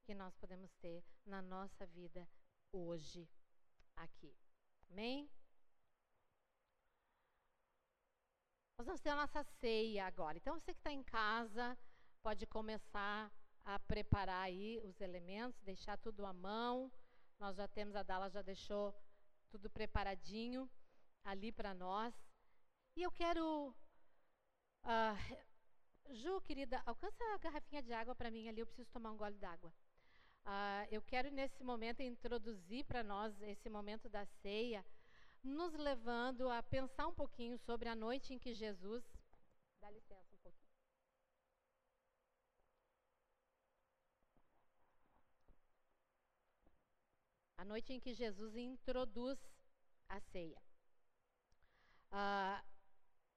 que 0.03 0.13
nós 0.13 0.35
podemos 0.35 0.73
ter 0.75 1.03
na 1.25 1.41
nossa 1.41 1.85
vida 1.85 2.27
hoje, 2.71 3.29
aqui. 3.95 4.35
Amém? 4.89 5.29
Nós 8.77 8.85
vamos 8.85 9.01
ter 9.01 9.09
a 9.09 9.15
nossa 9.15 9.43
ceia 9.43 10.05
agora. 10.05 10.37
Então, 10.37 10.57
você 10.57 10.73
que 10.73 10.79
está 10.79 10.91
em 10.91 11.03
casa, 11.03 11.77
pode 12.21 12.47
começar 12.47 13.31
a 13.63 13.79
preparar 13.79 14.43
aí 14.43 14.79
os 14.83 14.99
elementos, 14.99 15.61
deixar 15.61 15.97
tudo 15.97 16.25
à 16.25 16.33
mão. 16.33 16.91
Nós 17.39 17.57
já 17.57 17.67
temos, 17.67 17.95
a 17.95 18.03
Dala 18.03 18.29
já 18.29 18.41
deixou 18.41 18.95
tudo 19.49 19.69
preparadinho 19.69 20.69
ali 21.23 21.51
para 21.51 21.73
nós. 21.73 22.13
E 22.95 23.03
eu 23.03 23.11
quero. 23.11 23.75
Uh, 24.83 25.50
Ju, 26.09 26.41
querida, 26.41 26.81
alcança 26.85 27.23
a 27.33 27.37
garrafinha 27.37 27.81
de 27.81 27.93
água 27.93 28.15
para 28.15 28.31
mim 28.31 28.49
ali, 28.49 28.59
eu 28.59 28.65
preciso 28.65 28.89
tomar 28.91 29.11
um 29.11 29.17
gole 29.17 29.37
d'água. 29.37 29.73
Uh, 30.45 30.87
eu 30.91 31.01
quero, 31.01 31.29
nesse 31.31 31.63
momento, 31.63 32.01
introduzir 32.01 32.83
para 32.85 33.03
nós 33.03 33.39
esse 33.41 33.69
momento 33.69 34.09
da 34.09 34.25
ceia, 34.25 34.83
nos 35.43 35.73
levando 35.73 36.49
a 36.49 36.61
pensar 36.63 37.07
um 37.07 37.13
pouquinho 37.13 37.57
sobre 37.59 37.87
a 37.87 37.95
noite 37.95 38.33
em 38.33 38.39
que 38.39 38.53
Jesus. 38.53 39.03
Dá 39.81 39.89
licença. 39.89 40.31
a 47.61 47.65
noite 47.65 47.93
em 47.93 47.99
que 47.99 48.11
Jesus 48.11 48.55
introduz 48.55 49.37
a 50.09 50.19
ceia. 50.19 50.59
Ah, 52.11 52.63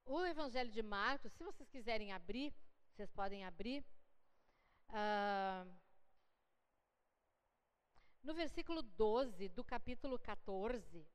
o 0.07 0.25
Evangelho 0.25 0.71
de 0.71 0.83
Marcos, 0.83 1.33
se 1.33 1.43
vocês 1.43 1.69
quiserem 1.69 2.13
abrir, 2.13 2.55
vocês 2.91 3.11
podem 3.11 3.45
abrir. 3.45 3.85
Ah, 4.89 5.67
no 8.23 8.35
versículo 8.35 8.83
12 8.83 9.49
do 9.49 9.65
capítulo 9.65 10.19
14, 10.19 11.07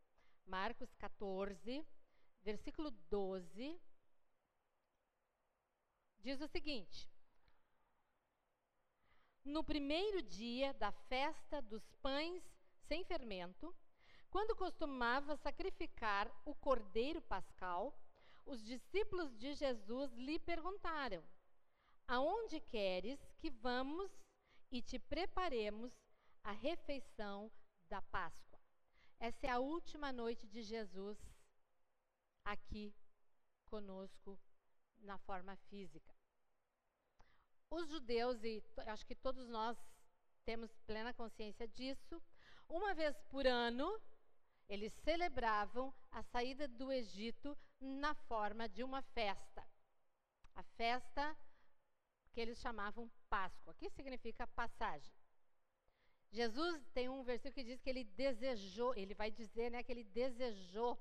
Marcos 0.45 0.93
14, 0.95 1.85
versículo 2.43 2.91
12, 2.91 3.79
diz 6.19 6.41
o 6.41 6.47
seguinte: 6.47 7.09
No 9.43 9.63
primeiro 9.63 10.21
dia 10.23 10.73
da 10.73 10.91
festa 10.91 11.61
dos 11.61 11.87
pães 12.01 12.43
sem 12.87 13.03
fermento, 13.05 13.75
quando 14.29 14.55
costumava 14.55 15.35
sacrificar 15.37 16.29
o 16.45 16.53
cordeiro 16.55 17.21
pascal, 17.21 17.95
os 18.49 18.63
discípulos 18.63 19.37
de 19.37 19.53
Jesus 19.53 20.11
lhe 20.13 20.39
perguntaram: 20.39 21.23
Aonde 22.07 22.59
queres 22.59 23.19
que 23.37 23.51
vamos 23.51 24.11
e 24.71 24.81
te 24.81 24.97
preparemos 24.97 25.93
a 26.43 26.51
refeição 26.51 27.51
da 27.87 28.01
Páscoa? 28.01 28.59
Essa 29.19 29.47
é 29.47 29.49
a 29.51 29.59
última 29.59 30.11
noite 30.11 30.47
de 30.47 30.63
Jesus 30.63 31.17
aqui 32.43 32.91
conosco 33.65 34.39
na 35.01 35.19
forma 35.19 35.55
física. 35.69 36.15
Os 37.69 37.87
judeus, 37.87 38.43
e 38.43 38.63
acho 38.87 39.05
que 39.05 39.13
todos 39.13 39.47
nós 39.47 39.77
temos 40.43 40.75
plena 40.87 41.13
consciência 41.13 41.67
disso, 41.67 42.19
uma 42.67 42.95
vez 42.95 43.15
por 43.29 43.45
ano, 43.45 44.01
eles 44.69 44.93
celebravam 45.03 45.91
a 46.11 46.21
saída 46.21 46.67
do 46.67 46.91
Egito 46.91 47.57
na 47.79 48.13
forma 48.13 48.69
de 48.69 48.83
uma 48.83 49.01
festa. 49.01 49.67
A 50.55 50.61
festa 50.61 51.35
que 52.31 52.39
eles 52.39 52.59
chamavam 52.59 53.11
Páscoa, 53.27 53.73
que 53.73 53.89
significa 53.89 54.45
passagem. 54.45 55.11
Jesus 56.31 56.87
tem 56.93 57.09
um 57.09 57.23
versículo 57.23 57.55
que 57.55 57.63
diz 57.63 57.81
que 57.81 57.89
ele 57.89 58.03
desejou, 58.03 58.93
ele 58.95 59.15
vai 59.15 59.31
dizer 59.31 59.71
né, 59.71 59.81
que 59.81 59.91
ele 59.91 60.03
desejou 60.03 60.99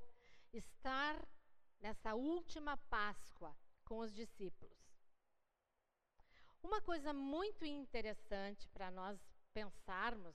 estar 0.50 1.22
nessa 1.78 2.14
última 2.14 2.78
Páscoa 2.88 3.54
com 3.84 3.98
os 3.98 4.14
discípulos. 4.14 4.78
Uma 6.62 6.80
coisa 6.80 7.12
muito 7.12 7.66
interessante 7.66 8.66
para 8.68 8.90
nós 8.90 9.20
pensarmos, 9.52 10.34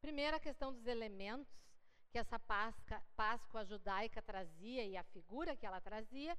primeiro 0.00 0.36
a 0.36 0.40
questão 0.40 0.72
dos 0.72 0.86
elementos 0.86 1.69
que 2.10 2.18
essa 2.18 2.38
Páscoa, 2.38 3.02
Páscoa 3.16 3.64
judaica 3.64 4.20
trazia 4.20 4.84
e 4.84 4.96
a 4.96 5.04
figura 5.04 5.56
que 5.56 5.64
ela 5.64 5.80
trazia. 5.80 6.36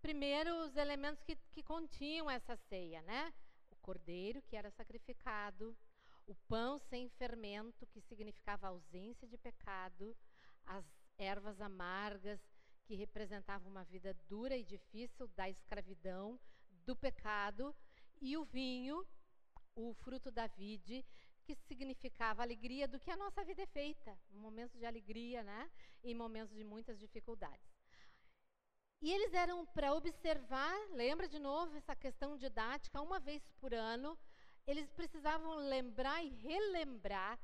Primeiro, 0.00 0.64
os 0.64 0.76
elementos 0.76 1.22
que, 1.22 1.36
que 1.52 1.62
continham 1.62 2.30
essa 2.30 2.56
ceia, 2.56 3.00
né? 3.02 3.32
O 3.70 3.76
cordeiro 3.76 4.42
que 4.42 4.56
era 4.56 4.70
sacrificado, 4.70 5.76
o 6.26 6.34
pão 6.48 6.78
sem 6.78 7.08
fermento, 7.10 7.86
que 7.86 8.00
significava 8.00 8.68
ausência 8.68 9.28
de 9.28 9.38
pecado, 9.38 10.16
as 10.66 10.84
ervas 11.16 11.60
amargas, 11.60 12.40
que 12.84 12.96
representavam 12.96 13.70
uma 13.70 13.84
vida 13.84 14.14
dura 14.28 14.56
e 14.56 14.64
difícil 14.64 15.28
da 15.28 15.48
escravidão, 15.48 16.38
do 16.84 16.96
pecado, 16.96 17.74
e 18.20 18.36
o 18.36 18.44
vinho, 18.44 19.06
o 19.74 19.94
fruto 19.94 20.30
da 20.30 20.46
vide, 20.48 21.04
que 21.42 21.54
significava 21.54 22.42
alegria 22.42 22.86
do 22.88 22.98
que 22.98 23.10
a 23.10 23.16
nossa 23.16 23.44
vida 23.44 23.62
é 23.62 23.66
feita, 23.66 24.18
momentos 24.30 24.78
de 24.78 24.86
alegria, 24.86 25.42
né? 25.42 25.70
E 26.02 26.14
momentos 26.14 26.54
de 26.54 26.64
muitas 26.64 26.98
dificuldades. 26.98 27.72
E 29.00 29.10
eles 29.10 29.34
eram 29.34 29.66
para 29.66 29.92
observar, 29.94 30.74
lembra 30.90 31.28
de 31.28 31.38
novo 31.38 31.76
essa 31.76 31.96
questão 31.96 32.36
didática, 32.36 33.00
uma 33.00 33.18
vez 33.18 33.42
por 33.60 33.74
ano, 33.74 34.16
eles 34.66 34.88
precisavam 34.92 35.56
lembrar 35.56 36.24
e 36.24 36.28
relembrar 36.28 37.38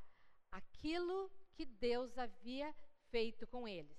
aquilo 0.53 1.31
que 1.55 1.65
Deus 1.65 2.17
havia 2.17 2.73
feito 3.11 3.47
com 3.47 3.67
eles. 3.67 3.99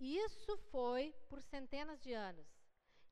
E 0.00 0.18
isso 0.18 0.56
foi 0.72 1.14
por 1.28 1.40
centenas 1.42 2.00
de 2.00 2.12
anos. 2.12 2.48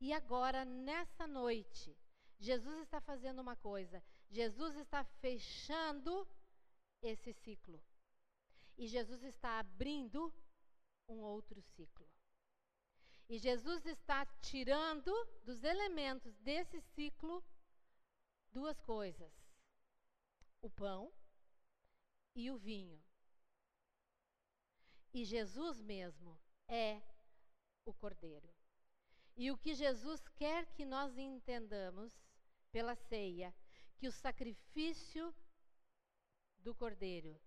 E 0.01 0.13
agora, 0.13 0.65
nessa 0.65 1.27
noite, 1.27 1.97
Jesus 2.41 2.81
está 2.81 3.01
fazendo 3.01 3.41
uma 3.41 3.57
coisa. 3.57 4.03
Jesus 4.31 4.77
está 4.77 5.05
fechando 5.05 6.29
esse 7.03 7.33
ciclo. 7.33 7.83
E 8.77 8.87
Jesus 8.87 9.23
está 9.23 9.59
abrindo 9.59 10.33
um 11.09 11.19
outro 11.21 11.61
ciclo. 11.63 12.09
E 13.29 13.39
Jesus 13.39 13.85
está 13.87 14.25
tirando 14.41 15.13
dos 15.45 15.63
elementos 15.63 16.35
desse 16.39 16.81
ciclo 16.81 17.45
duas 18.53 18.81
coisas: 18.81 19.33
o 20.63 20.71
pão 20.71 21.13
e 22.35 22.51
o 22.51 22.57
vinho. 22.57 23.03
E 25.13 25.25
Jesus 25.25 25.81
mesmo 25.81 26.39
é 26.69 27.03
o 27.85 27.93
Cordeiro. 27.93 28.49
E 29.37 29.51
o 29.51 29.59
que 29.59 29.75
Jesus 29.75 30.27
quer 30.37 30.67
que 30.75 30.85
nós 30.85 31.17
entendamos 31.17 32.13
pela 32.71 32.95
ceia, 32.95 33.55
que 33.99 34.07
o 34.07 34.13
sacrifício 34.13 35.35
do 36.59 36.75
Cordeiro 36.75 37.39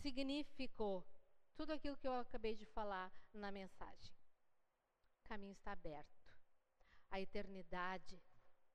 significou 0.00 1.06
tudo 1.54 1.72
aquilo 1.72 1.96
que 1.96 2.08
eu 2.08 2.14
acabei 2.14 2.56
de 2.56 2.64
falar 2.64 3.12
na 3.32 3.52
mensagem. 3.52 4.14
O 5.20 5.28
caminho 5.28 5.52
está 5.52 5.72
aberto. 5.72 6.32
A 7.10 7.20
eternidade 7.20 8.20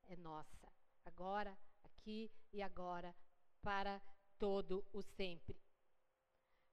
é 0.05 0.15
nossa, 0.15 0.71
agora, 1.05 1.57
aqui 1.83 2.31
e 2.51 2.61
agora, 2.61 3.15
para 3.61 4.01
todo 4.37 4.85
o 4.93 5.01
sempre. 5.01 5.59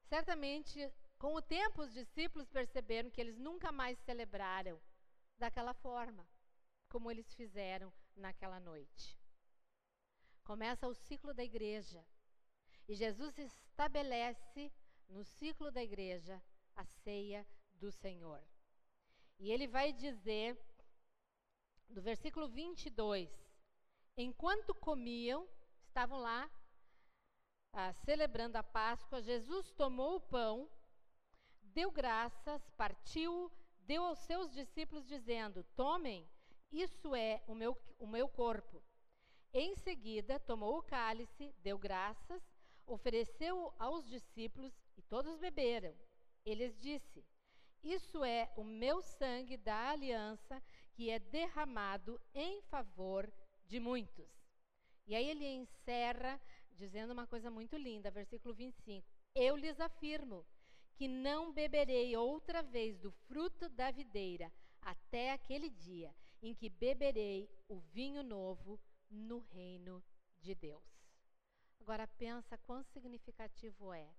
Certamente 0.03 0.93
com 1.19 1.35
o 1.35 1.43
tempo, 1.43 1.83
os 1.83 1.93
discípulos 1.93 2.49
perceberam 2.49 3.11
que 3.11 3.21
eles 3.21 3.39
nunca 3.39 3.71
mais 3.71 3.99
celebraram 4.01 4.81
daquela 5.37 5.75
forma, 5.75 6.27
como 6.89 7.11
eles 7.11 7.35
fizeram 7.35 7.93
naquela 8.17 8.59
noite. 8.59 9.20
Começa 10.45 10.89
o 10.89 10.95
ciclo 10.95 11.33
da 11.33 11.45
igreja. 11.45 12.05
E 12.89 12.95
Jesus 12.95 13.39
estabelece 13.39 14.73
no 15.09 15.25
ciclo 15.25 15.71
da 15.71 15.83
igreja 15.83 16.43
a 16.75 16.85
ceia 16.85 17.47
do 17.75 17.91
Senhor. 17.91 18.43
E 19.39 19.51
ele 19.51 19.67
vai 19.67 19.93
dizer, 19.93 20.59
do 21.89 22.03
versículo 22.03 22.49
22, 22.49 23.31
enquanto 24.17 24.75
comiam, 24.75 25.49
estavam 25.87 26.19
lá 26.19 26.51
ah, 27.73 27.93
celebrando 27.93 28.57
a 28.57 28.63
Páscoa, 28.63 29.23
Jesus 29.23 29.73
tomou 29.73 30.17
o 30.17 30.21
pão 30.21 30.69
deu 31.73 31.91
graças, 31.91 32.69
partiu, 32.71 33.51
deu 33.81 34.05
aos 34.05 34.19
seus 34.21 34.53
discípulos, 34.53 35.07
dizendo: 35.07 35.65
Tomem, 35.77 36.29
isso 36.71 37.15
é 37.15 37.43
o 37.47 37.55
meu, 37.55 37.77
o 37.99 38.07
meu 38.07 38.29
corpo. 38.29 38.83
Em 39.53 39.75
seguida, 39.75 40.39
tomou 40.39 40.79
o 40.79 40.83
cálice, 40.83 41.53
deu 41.61 41.77
graças, 41.77 42.41
ofereceu 42.87 43.75
aos 43.79 44.09
discípulos 44.09 44.73
e 44.97 45.03
todos 45.03 45.39
beberam. 45.39 45.93
Ele 46.45 46.71
disse: 46.79 47.25
Isso 47.83 48.23
é 48.23 48.53
o 48.57 48.63
meu 48.63 49.03
sangue 49.03 49.57
da 49.57 49.91
aliança 49.91 50.63
que 50.93 51.11
é 51.11 51.19
derramado 51.19 52.21
em 52.33 52.63
favor 52.63 53.29
de 53.67 53.81
muitos. 53.81 54.29
E 55.05 55.17
aí 55.17 55.29
ele 55.29 55.47
encerra 55.47 56.41
dizendo 56.73 57.13
uma 57.13 57.27
coisa 57.27 57.51
muito 57.51 57.77
linda, 57.77 58.09
versículo 58.09 58.55
25: 58.55 59.05
Eu 59.35 59.57
lhes 59.57 59.81
afirmo 59.81 60.47
que 60.95 61.09
não 61.09 61.53
beberei 61.53 62.17
outra 62.17 62.63
vez 62.63 62.99
do 62.99 63.11
fruto 63.11 63.69
da 63.69 63.91
videira 63.91 64.53
até 64.81 65.33
aquele 65.33 65.71
dia 65.71 66.15
em 66.43 66.55
que 66.55 66.69
beberei 66.69 67.51
o 67.69 67.79
vinho 67.79 68.23
novo 68.23 68.79
no 69.11 69.41
reino 69.41 70.03
de 70.41 70.55
Deus. 70.55 70.85
Agora 71.81 72.07
pensa 72.07 72.57
quão 72.59 72.83
significativo 72.85 73.93
é. 73.93 74.15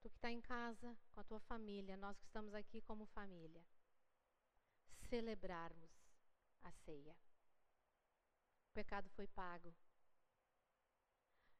Tu 0.00 0.08
que 0.08 0.16
está 0.16 0.30
em 0.30 0.40
casa 0.40 0.96
com 1.12 1.20
a 1.20 1.24
tua 1.24 1.40
família, 1.40 1.96
nós 1.96 2.18
que 2.18 2.24
estamos 2.24 2.54
aqui 2.54 2.80
como 2.80 3.06
família, 3.06 3.64
celebrarmos 5.08 5.90
a 6.62 6.72
ceia. 6.72 7.16
O 8.70 8.72
pecado 8.72 9.08
foi 9.10 9.26
pago. 9.26 9.74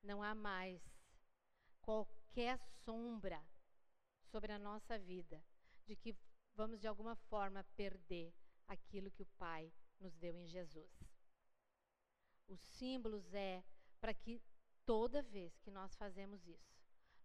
Não 0.02 0.22
há 0.22 0.34
mais 0.34 0.82
qualquer 1.82 2.58
sombra 2.84 3.44
sobre 4.30 4.52
a 4.52 4.58
nossa 4.58 4.98
vida, 4.98 5.42
de 5.84 5.96
que 5.96 6.16
vamos 6.54 6.80
de 6.80 6.86
alguma 6.86 7.16
forma 7.16 7.64
perder 7.76 8.32
aquilo 8.66 9.10
que 9.10 9.22
o 9.22 9.32
Pai 9.36 9.72
nos 9.98 10.14
deu 10.16 10.36
em 10.36 10.46
Jesus. 10.46 11.09
Os 12.50 12.60
símbolos 12.60 13.32
é 13.32 13.62
para 14.00 14.12
que 14.12 14.42
toda 14.84 15.22
vez 15.22 15.56
que 15.58 15.70
nós 15.70 15.94
fazemos 15.94 16.44
isso, 16.48 16.74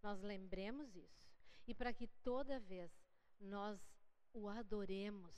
nós 0.00 0.20
lembremos 0.22 0.94
isso 0.94 1.26
e 1.66 1.74
para 1.74 1.92
que 1.92 2.06
toda 2.22 2.60
vez 2.60 2.92
nós 3.40 3.76
o 4.32 4.48
adoremos 4.48 5.34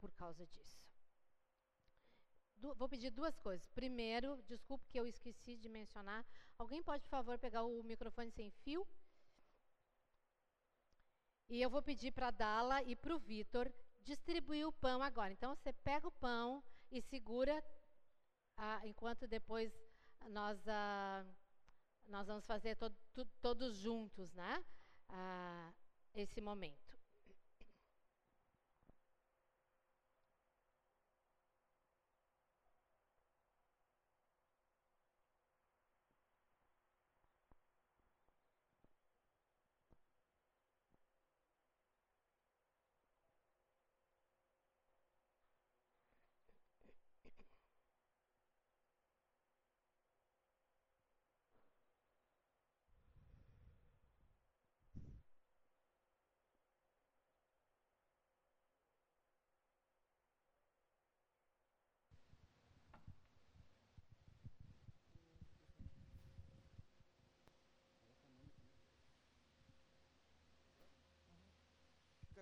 por 0.00 0.10
causa 0.12 0.44
disso. 0.46 0.82
Du 2.56 2.74
vou 2.74 2.88
pedir 2.88 3.10
duas 3.10 3.38
coisas. 3.38 3.68
Primeiro, 3.68 4.42
desculpe 4.48 4.88
que 4.88 4.98
eu 4.98 5.06
esqueci 5.06 5.56
de 5.56 5.68
mencionar. 5.68 6.26
Alguém 6.58 6.82
pode, 6.82 7.04
por 7.04 7.10
favor, 7.10 7.38
pegar 7.38 7.62
o 7.62 7.84
microfone 7.84 8.32
sem 8.32 8.50
fio? 8.50 8.84
E 11.48 11.62
eu 11.62 11.70
vou 11.70 11.82
pedir 11.82 12.10
para 12.10 12.28
a 12.28 12.32
Dala 12.32 12.82
e 12.82 12.96
para 12.96 13.14
o 13.14 13.18
Vitor 13.18 13.72
distribuir 14.02 14.66
o 14.66 14.72
pão 14.72 15.02
agora. 15.02 15.32
Então 15.32 15.54
você 15.54 15.72
pega 15.72 16.08
o 16.08 16.12
pão 16.26 16.64
e 16.90 17.00
segura 17.00 17.62
ah, 18.56 18.80
enquanto 18.84 19.26
depois 19.26 19.72
nós, 20.30 20.66
ah, 20.68 21.24
nós 22.06 22.26
vamos 22.26 22.46
fazer 22.46 22.76
to 22.76 22.90
to 23.12 23.24
todos 23.40 23.76
juntos, 23.76 24.32
né? 24.34 24.64
Ah, 25.08 25.72
esse 26.14 26.40
momento. 26.40 26.83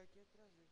chegar 0.03 0.05
aqui 0.05 0.20
e 0.20 0.26
trazer. 0.26 0.68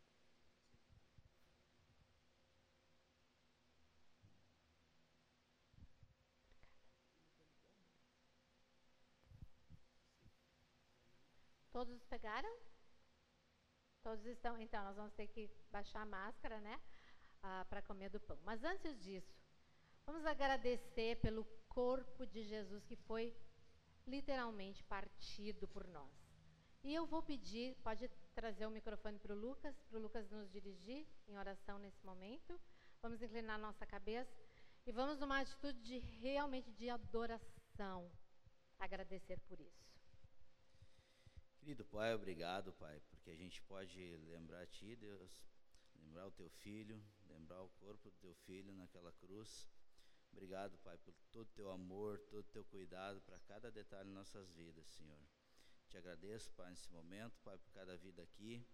Todos 11.72 12.02
pegaram? 12.04 12.58
Todos 14.02 14.26
estão. 14.26 14.60
Então, 14.60 14.84
nós 14.84 14.96
vamos 14.96 15.12
ter 15.14 15.28
que 15.28 15.48
baixar 15.70 16.02
a 16.02 16.06
máscara, 16.06 16.60
né? 16.60 16.80
Ah, 17.42 17.64
Para 17.68 17.82
comer 17.82 18.10
do 18.10 18.20
pão. 18.20 18.38
Mas 18.44 18.64
antes 18.64 18.98
disso, 19.00 19.32
vamos 20.04 20.26
agradecer 20.26 21.20
pelo 21.20 21.44
corpo 21.68 22.26
de 22.26 22.42
Jesus 22.42 22.84
que 22.84 22.96
foi 22.96 23.34
literalmente 24.06 24.82
partido 24.84 25.68
por 25.68 25.86
nós. 25.86 26.10
E 26.82 26.94
eu 26.94 27.06
vou 27.06 27.22
pedir, 27.22 27.76
pode 27.82 28.08
trazer 28.34 28.66
o 28.66 28.70
microfone 28.70 29.18
para 29.18 29.34
o 29.34 29.38
Lucas, 29.38 29.74
para 29.88 29.98
o 29.98 30.02
Lucas 30.02 30.30
nos 30.30 30.50
dirigir 30.50 31.06
em 31.28 31.36
oração 31.36 31.78
nesse 31.78 32.04
momento. 32.04 32.60
Vamos 33.02 33.22
inclinar 33.22 33.58
nossa 33.58 33.86
cabeça 33.86 34.32
e 34.86 34.92
vamos 34.92 35.18
numa 35.18 35.40
atitude 35.40 35.80
de 35.82 35.98
realmente 35.98 36.70
de 36.72 36.88
adoração, 36.88 38.10
agradecer 38.78 39.38
por 39.40 39.60
isso. 39.60 39.90
Querido 41.58 41.84
Pai, 41.84 42.14
obrigado, 42.14 42.72
Pai, 42.72 43.00
porque 43.10 43.30
a 43.30 43.36
gente 43.36 43.62
pode 43.62 44.16
lembrar 44.28 44.66
Ti, 44.66 44.96
Deus, 44.96 45.42
lembrar 45.94 46.26
o 46.26 46.30
Teu 46.30 46.48
Filho, 46.48 47.02
lembrar 47.28 47.62
o 47.62 47.68
corpo 47.80 48.10
do 48.10 48.16
Teu 48.16 48.34
Filho 48.46 48.72
naquela 48.72 49.12
cruz. 49.12 49.68
Obrigado, 50.32 50.78
Pai, 50.78 50.96
por 50.98 51.14
todo 51.30 51.46
o 51.46 51.52
Teu 51.52 51.70
amor, 51.70 52.18
todo 52.30 52.40
o 52.40 52.50
Teu 52.50 52.64
cuidado 52.64 53.20
para 53.22 53.38
cada 53.40 53.70
detalhe 53.70 54.08
em 54.08 54.14
nossas 54.14 54.54
vidas, 54.54 54.86
Senhor. 54.88 55.18
Te 55.90 55.98
agradeço, 55.98 56.48
Pai, 56.52 56.70
nesse 56.70 56.88
momento, 56.92 57.36
Pai, 57.40 57.58
por 57.58 57.72
cada 57.72 57.96
vida 57.96 58.22
aqui. 58.22 58.64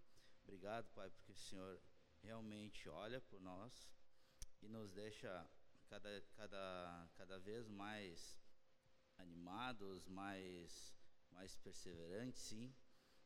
Obrigado, 0.43 0.87
Pai, 0.93 1.09
porque 1.09 1.31
o 1.31 1.35
Senhor 1.35 1.81
realmente 2.21 2.87
olha 2.87 3.19
por 3.19 3.41
nós 3.41 3.91
e 4.61 4.69
nos 4.69 4.93
deixa 4.93 5.49
cada, 5.87 6.21
cada, 6.35 7.09
cada 7.15 7.39
vez 7.39 7.67
mais 7.67 8.39
animados, 9.17 10.07
mais 10.07 10.95
mais 11.31 11.55
perseverante, 11.57 12.39
sim, 12.39 12.73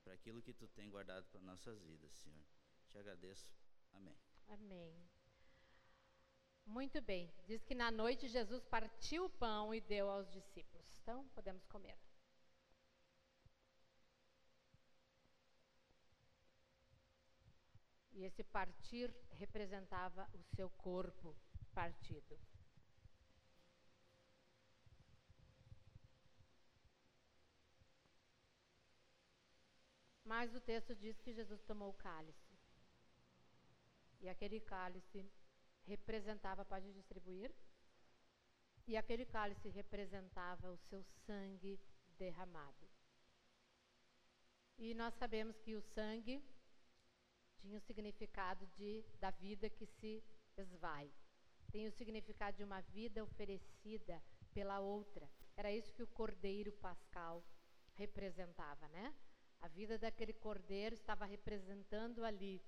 para 0.03 0.13
aquilo 0.13 0.41
que 0.41 0.53
tu 0.53 0.67
tem 0.69 0.89
guardado 0.89 1.25
para 1.27 1.41
nossas 1.41 1.81
vidas, 1.83 2.11
Senhor. 2.13 2.45
Te 2.87 2.97
agradeço. 2.97 3.53
Amém. 3.93 4.17
Amém. 4.47 5.09
Muito 6.65 7.01
bem. 7.01 7.31
Diz 7.45 7.63
que 7.63 7.75
na 7.75 7.91
noite 7.91 8.27
Jesus 8.27 8.63
partiu 8.63 9.25
o 9.25 9.29
pão 9.29 9.73
e 9.73 9.81
deu 9.81 10.09
aos 10.09 10.31
discípulos. 10.31 10.97
Então, 11.01 11.27
podemos 11.29 11.65
comer. 11.65 11.97
E 18.21 18.23
esse 18.23 18.43
partir 18.43 19.11
representava 19.31 20.29
o 20.35 20.43
seu 20.55 20.69
corpo 20.69 21.35
partido. 21.73 22.39
Mas 30.23 30.53
o 30.53 30.61
texto 30.61 30.95
diz 30.95 31.19
que 31.19 31.33
Jesus 31.33 31.63
tomou 31.63 31.89
o 31.89 31.93
cálice. 31.93 32.53
E 34.19 34.29
aquele 34.29 34.59
cálice 34.59 35.27
representava, 35.87 36.63
pode 36.63 36.93
distribuir? 36.93 37.51
E 38.85 38.95
aquele 38.95 39.25
cálice 39.25 39.67
representava 39.69 40.71
o 40.71 40.77
seu 40.77 41.03
sangue 41.25 41.81
derramado. 42.19 42.87
E 44.77 44.93
nós 44.93 45.15
sabemos 45.15 45.57
que 45.57 45.75
o 45.75 45.81
sangue 45.81 46.39
tinha 47.61 47.77
o 47.77 47.81
significado 47.81 48.65
de, 48.77 49.03
da 49.19 49.29
vida 49.29 49.69
que 49.69 49.85
se 49.85 50.23
esvai. 50.57 51.11
Tem 51.71 51.87
o 51.87 51.91
significado 51.91 52.57
de 52.57 52.63
uma 52.63 52.81
vida 52.81 53.23
oferecida 53.23 54.21
pela 54.53 54.79
outra. 54.79 55.29
Era 55.55 55.71
isso 55.71 55.93
que 55.93 56.03
o 56.03 56.07
cordeiro 56.07 56.71
pascal 56.73 57.43
representava, 57.95 58.87
né? 58.89 59.13
A 59.59 59.67
vida 59.67 59.97
daquele 59.97 60.33
cordeiro 60.33 60.95
estava 60.95 61.25
representando 61.25 62.25
ali 62.25 62.61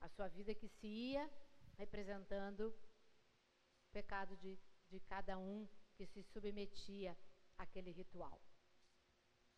a 0.00 0.08
sua 0.08 0.28
vida 0.28 0.54
que 0.54 0.68
se 0.68 0.86
ia, 0.86 1.30
representando 1.76 2.68
o 2.68 3.92
pecado 3.92 4.36
de, 4.36 4.58
de 4.88 5.00
cada 5.00 5.36
um 5.38 5.68
que 5.96 6.06
se 6.06 6.22
submetia 6.22 7.16
àquele 7.58 7.90
ritual. 7.90 8.40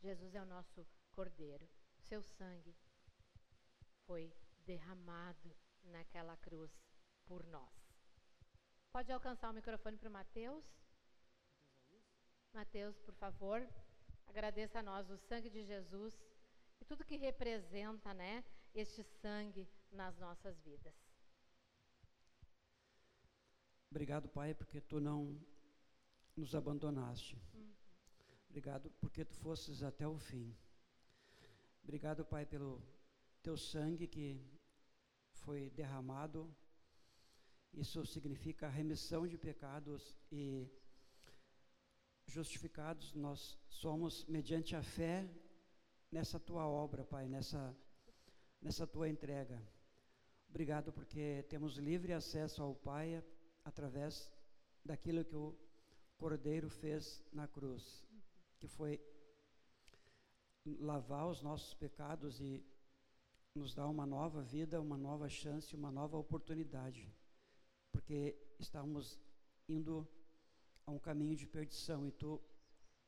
Jesus 0.00 0.34
é 0.34 0.42
o 0.42 0.46
nosso 0.46 0.86
cordeiro. 1.12 1.68
Seu 1.98 2.22
sangue 2.22 2.74
foi 4.10 4.34
derramado 4.66 5.56
naquela 5.84 6.36
cruz 6.38 6.72
por 7.26 7.46
nós. 7.46 7.72
Pode 8.90 9.12
alcançar 9.12 9.48
o 9.50 9.54
microfone 9.54 9.96
para 9.96 10.08
o 10.08 10.12
Mateus? 10.12 10.64
Mateus, 12.52 12.98
por 12.98 13.14
favor. 13.14 13.64
Agradeça 14.26 14.80
a 14.80 14.82
nós 14.82 15.08
o 15.10 15.16
sangue 15.16 15.48
de 15.48 15.62
Jesus 15.62 16.12
e 16.80 16.84
tudo 16.84 17.04
que 17.04 17.16
representa, 17.16 18.12
né, 18.12 18.44
este 18.74 19.04
sangue 19.04 19.68
nas 19.92 20.18
nossas 20.18 20.58
vidas. 20.60 20.96
Obrigado, 23.92 24.28
Pai, 24.28 24.54
porque 24.54 24.80
tu 24.80 24.98
não 24.98 25.40
nos 26.36 26.52
abandonaste. 26.56 27.40
Uhum. 27.54 27.72
Obrigado 28.48 28.90
porque 29.00 29.24
tu 29.24 29.36
fosses 29.36 29.84
até 29.84 30.08
o 30.08 30.18
fim. 30.18 30.52
Obrigado, 31.84 32.24
Pai, 32.24 32.44
pelo 32.44 32.82
teu 33.42 33.56
sangue 33.56 34.06
que 34.06 34.40
foi 35.32 35.70
derramado. 35.70 36.54
Isso 37.72 38.04
significa 38.04 38.68
remissão 38.68 39.26
de 39.26 39.38
pecados 39.38 40.14
e 40.30 40.68
justificados 42.26 43.12
nós 43.14 43.58
somos 43.68 44.24
mediante 44.26 44.76
a 44.76 44.82
fé 44.82 45.28
nessa 46.10 46.38
tua 46.38 46.66
obra, 46.66 47.04
Pai, 47.04 47.28
nessa, 47.28 47.76
nessa 48.60 48.86
tua 48.86 49.08
entrega. 49.08 49.60
Obrigado 50.48 50.92
porque 50.92 51.44
temos 51.48 51.76
livre 51.76 52.12
acesso 52.12 52.62
ao 52.62 52.74
Pai 52.74 53.22
através 53.64 54.32
daquilo 54.84 55.24
que 55.24 55.36
o 55.36 55.56
Cordeiro 56.18 56.68
fez 56.68 57.24
na 57.32 57.46
cruz, 57.46 58.04
que 58.58 58.66
foi 58.66 59.00
lavar 60.78 61.28
os 61.28 61.40
nossos 61.42 61.72
pecados 61.74 62.40
e 62.40 62.64
nos 63.60 63.74
dar 63.74 63.86
uma 63.88 64.06
nova 64.06 64.42
vida, 64.42 64.80
uma 64.80 64.96
nova 64.96 65.28
chance, 65.28 65.76
uma 65.76 65.90
nova 65.90 66.16
oportunidade, 66.16 67.14
porque 67.92 68.34
estávamos 68.58 69.20
indo 69.68 70.08
a 70.86 70.90
um 70.90 70.98
caminho 70.98 71.36
de 71.36 71.46
perdição 71.46 72.06
e 72.06 72.10
tu 72.10 72.40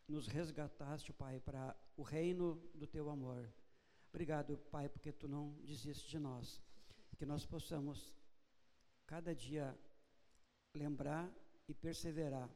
nos 0.06 0.26
resgataste, 0.26 1.10
Pai, 1.10 1.40
para 1.40 1.74
o 1.96 2.02
reino 2.02 2.56
do 2.74 2.86
teu 2.86 3.08
amor. 3.08 3.50
Obrigado, 4.10 4.58
Pai, 4.70 4.90
porque 4.90 5.10
tu 5.10 5.26
não 5.26 5.54
desiste 5.62 6.10
de 6.10 6.18
nós. 6.18 6.60
Que 7.16 7.24
nós 7.24 7.46
possamos 7.46 8.14
cada 9.06 9.34
dia 9.34 9.74
lembrar 10.74 11.32
e 11.66 11.72
perseverar, 11.72 12.50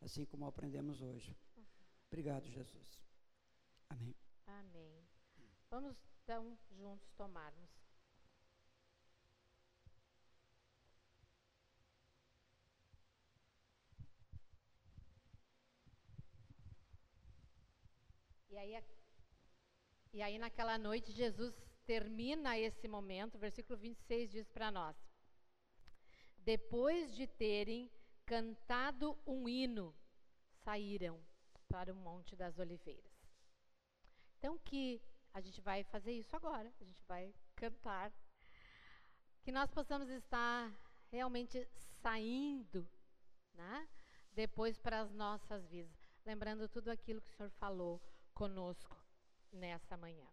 assim 0.00 0.24
como 0.24 0.46
aprendemos 0.46 1.02
hoje. 1.02 1.36
Obrigado, 2.06 2.48
Jesus. 2.48 2.98
Amém. 3.90 4.14
Amém. 4.46 5.04
Vamos 5.70 6.17
então 6.28 6.58
juntos 6.72 7.10
tomarmos. 7.12 7.70
E 18.50 18.58
aí, 18.58 18.84
e 20.12 20.20
aí 20.20 20.38
naquela 20.38 20.76
noite 20.76 21.12
Jesus 21.12 21.54
termina 21.86 22.58
esse 22.58 22.86
momento, 22.86 23.38
versículo 23.38 23.78
26 23.78 24.30
diz 24.30 24.50
para 24.50 24.70
nós: 24.70 24.96
Depois 26.36 27.14
de 27.16 27.26
terem 27.26 27.90
cantado 28.26 29.18
um 29.26 29.48
hino, 29.48 29.96
saíram 30.62 31.18
para 31.68 31.90
o 31.90 31.96
Monte 31.96 32.36
das 32.36 32.58
Oliveiras. 32.58 33.16
Então 34.36 34.58
que 34.58 35.00
a 35.32 35.40
gente 35.40 35.60
vai 35.60 35.84
fazer 35.84 36.12
isso 36.12 36.34
agora, 36.34 36.72
a 36.80 36.84
gente 36.84 37.02
vai 37.06 37.34
cantar, 37.54 38.12
que 39.42 39.52
nós 39.52 39.70
possamos 39.70 40.08
estar 40.08 40.72
realmente 41.10 41.66
saindo, 42.02 42.88
né? 43.54 43.88
Depois 44.32 44.78
para 44.78 45.00
as 45.00 45.12
nossas 45.12 45.66
vidas, 45.66 45.96
lembrando 46.24 46.68
tudo 46.68 46.90
aquilo 46.90 47.20
que 47.20 47.30
o 47.30 47.32
Senhor 47.32 47.50
falou 47.50 48.00
conosco 48.34 48.96
nessa 49.52 49.96
manhã. 49.96 50.28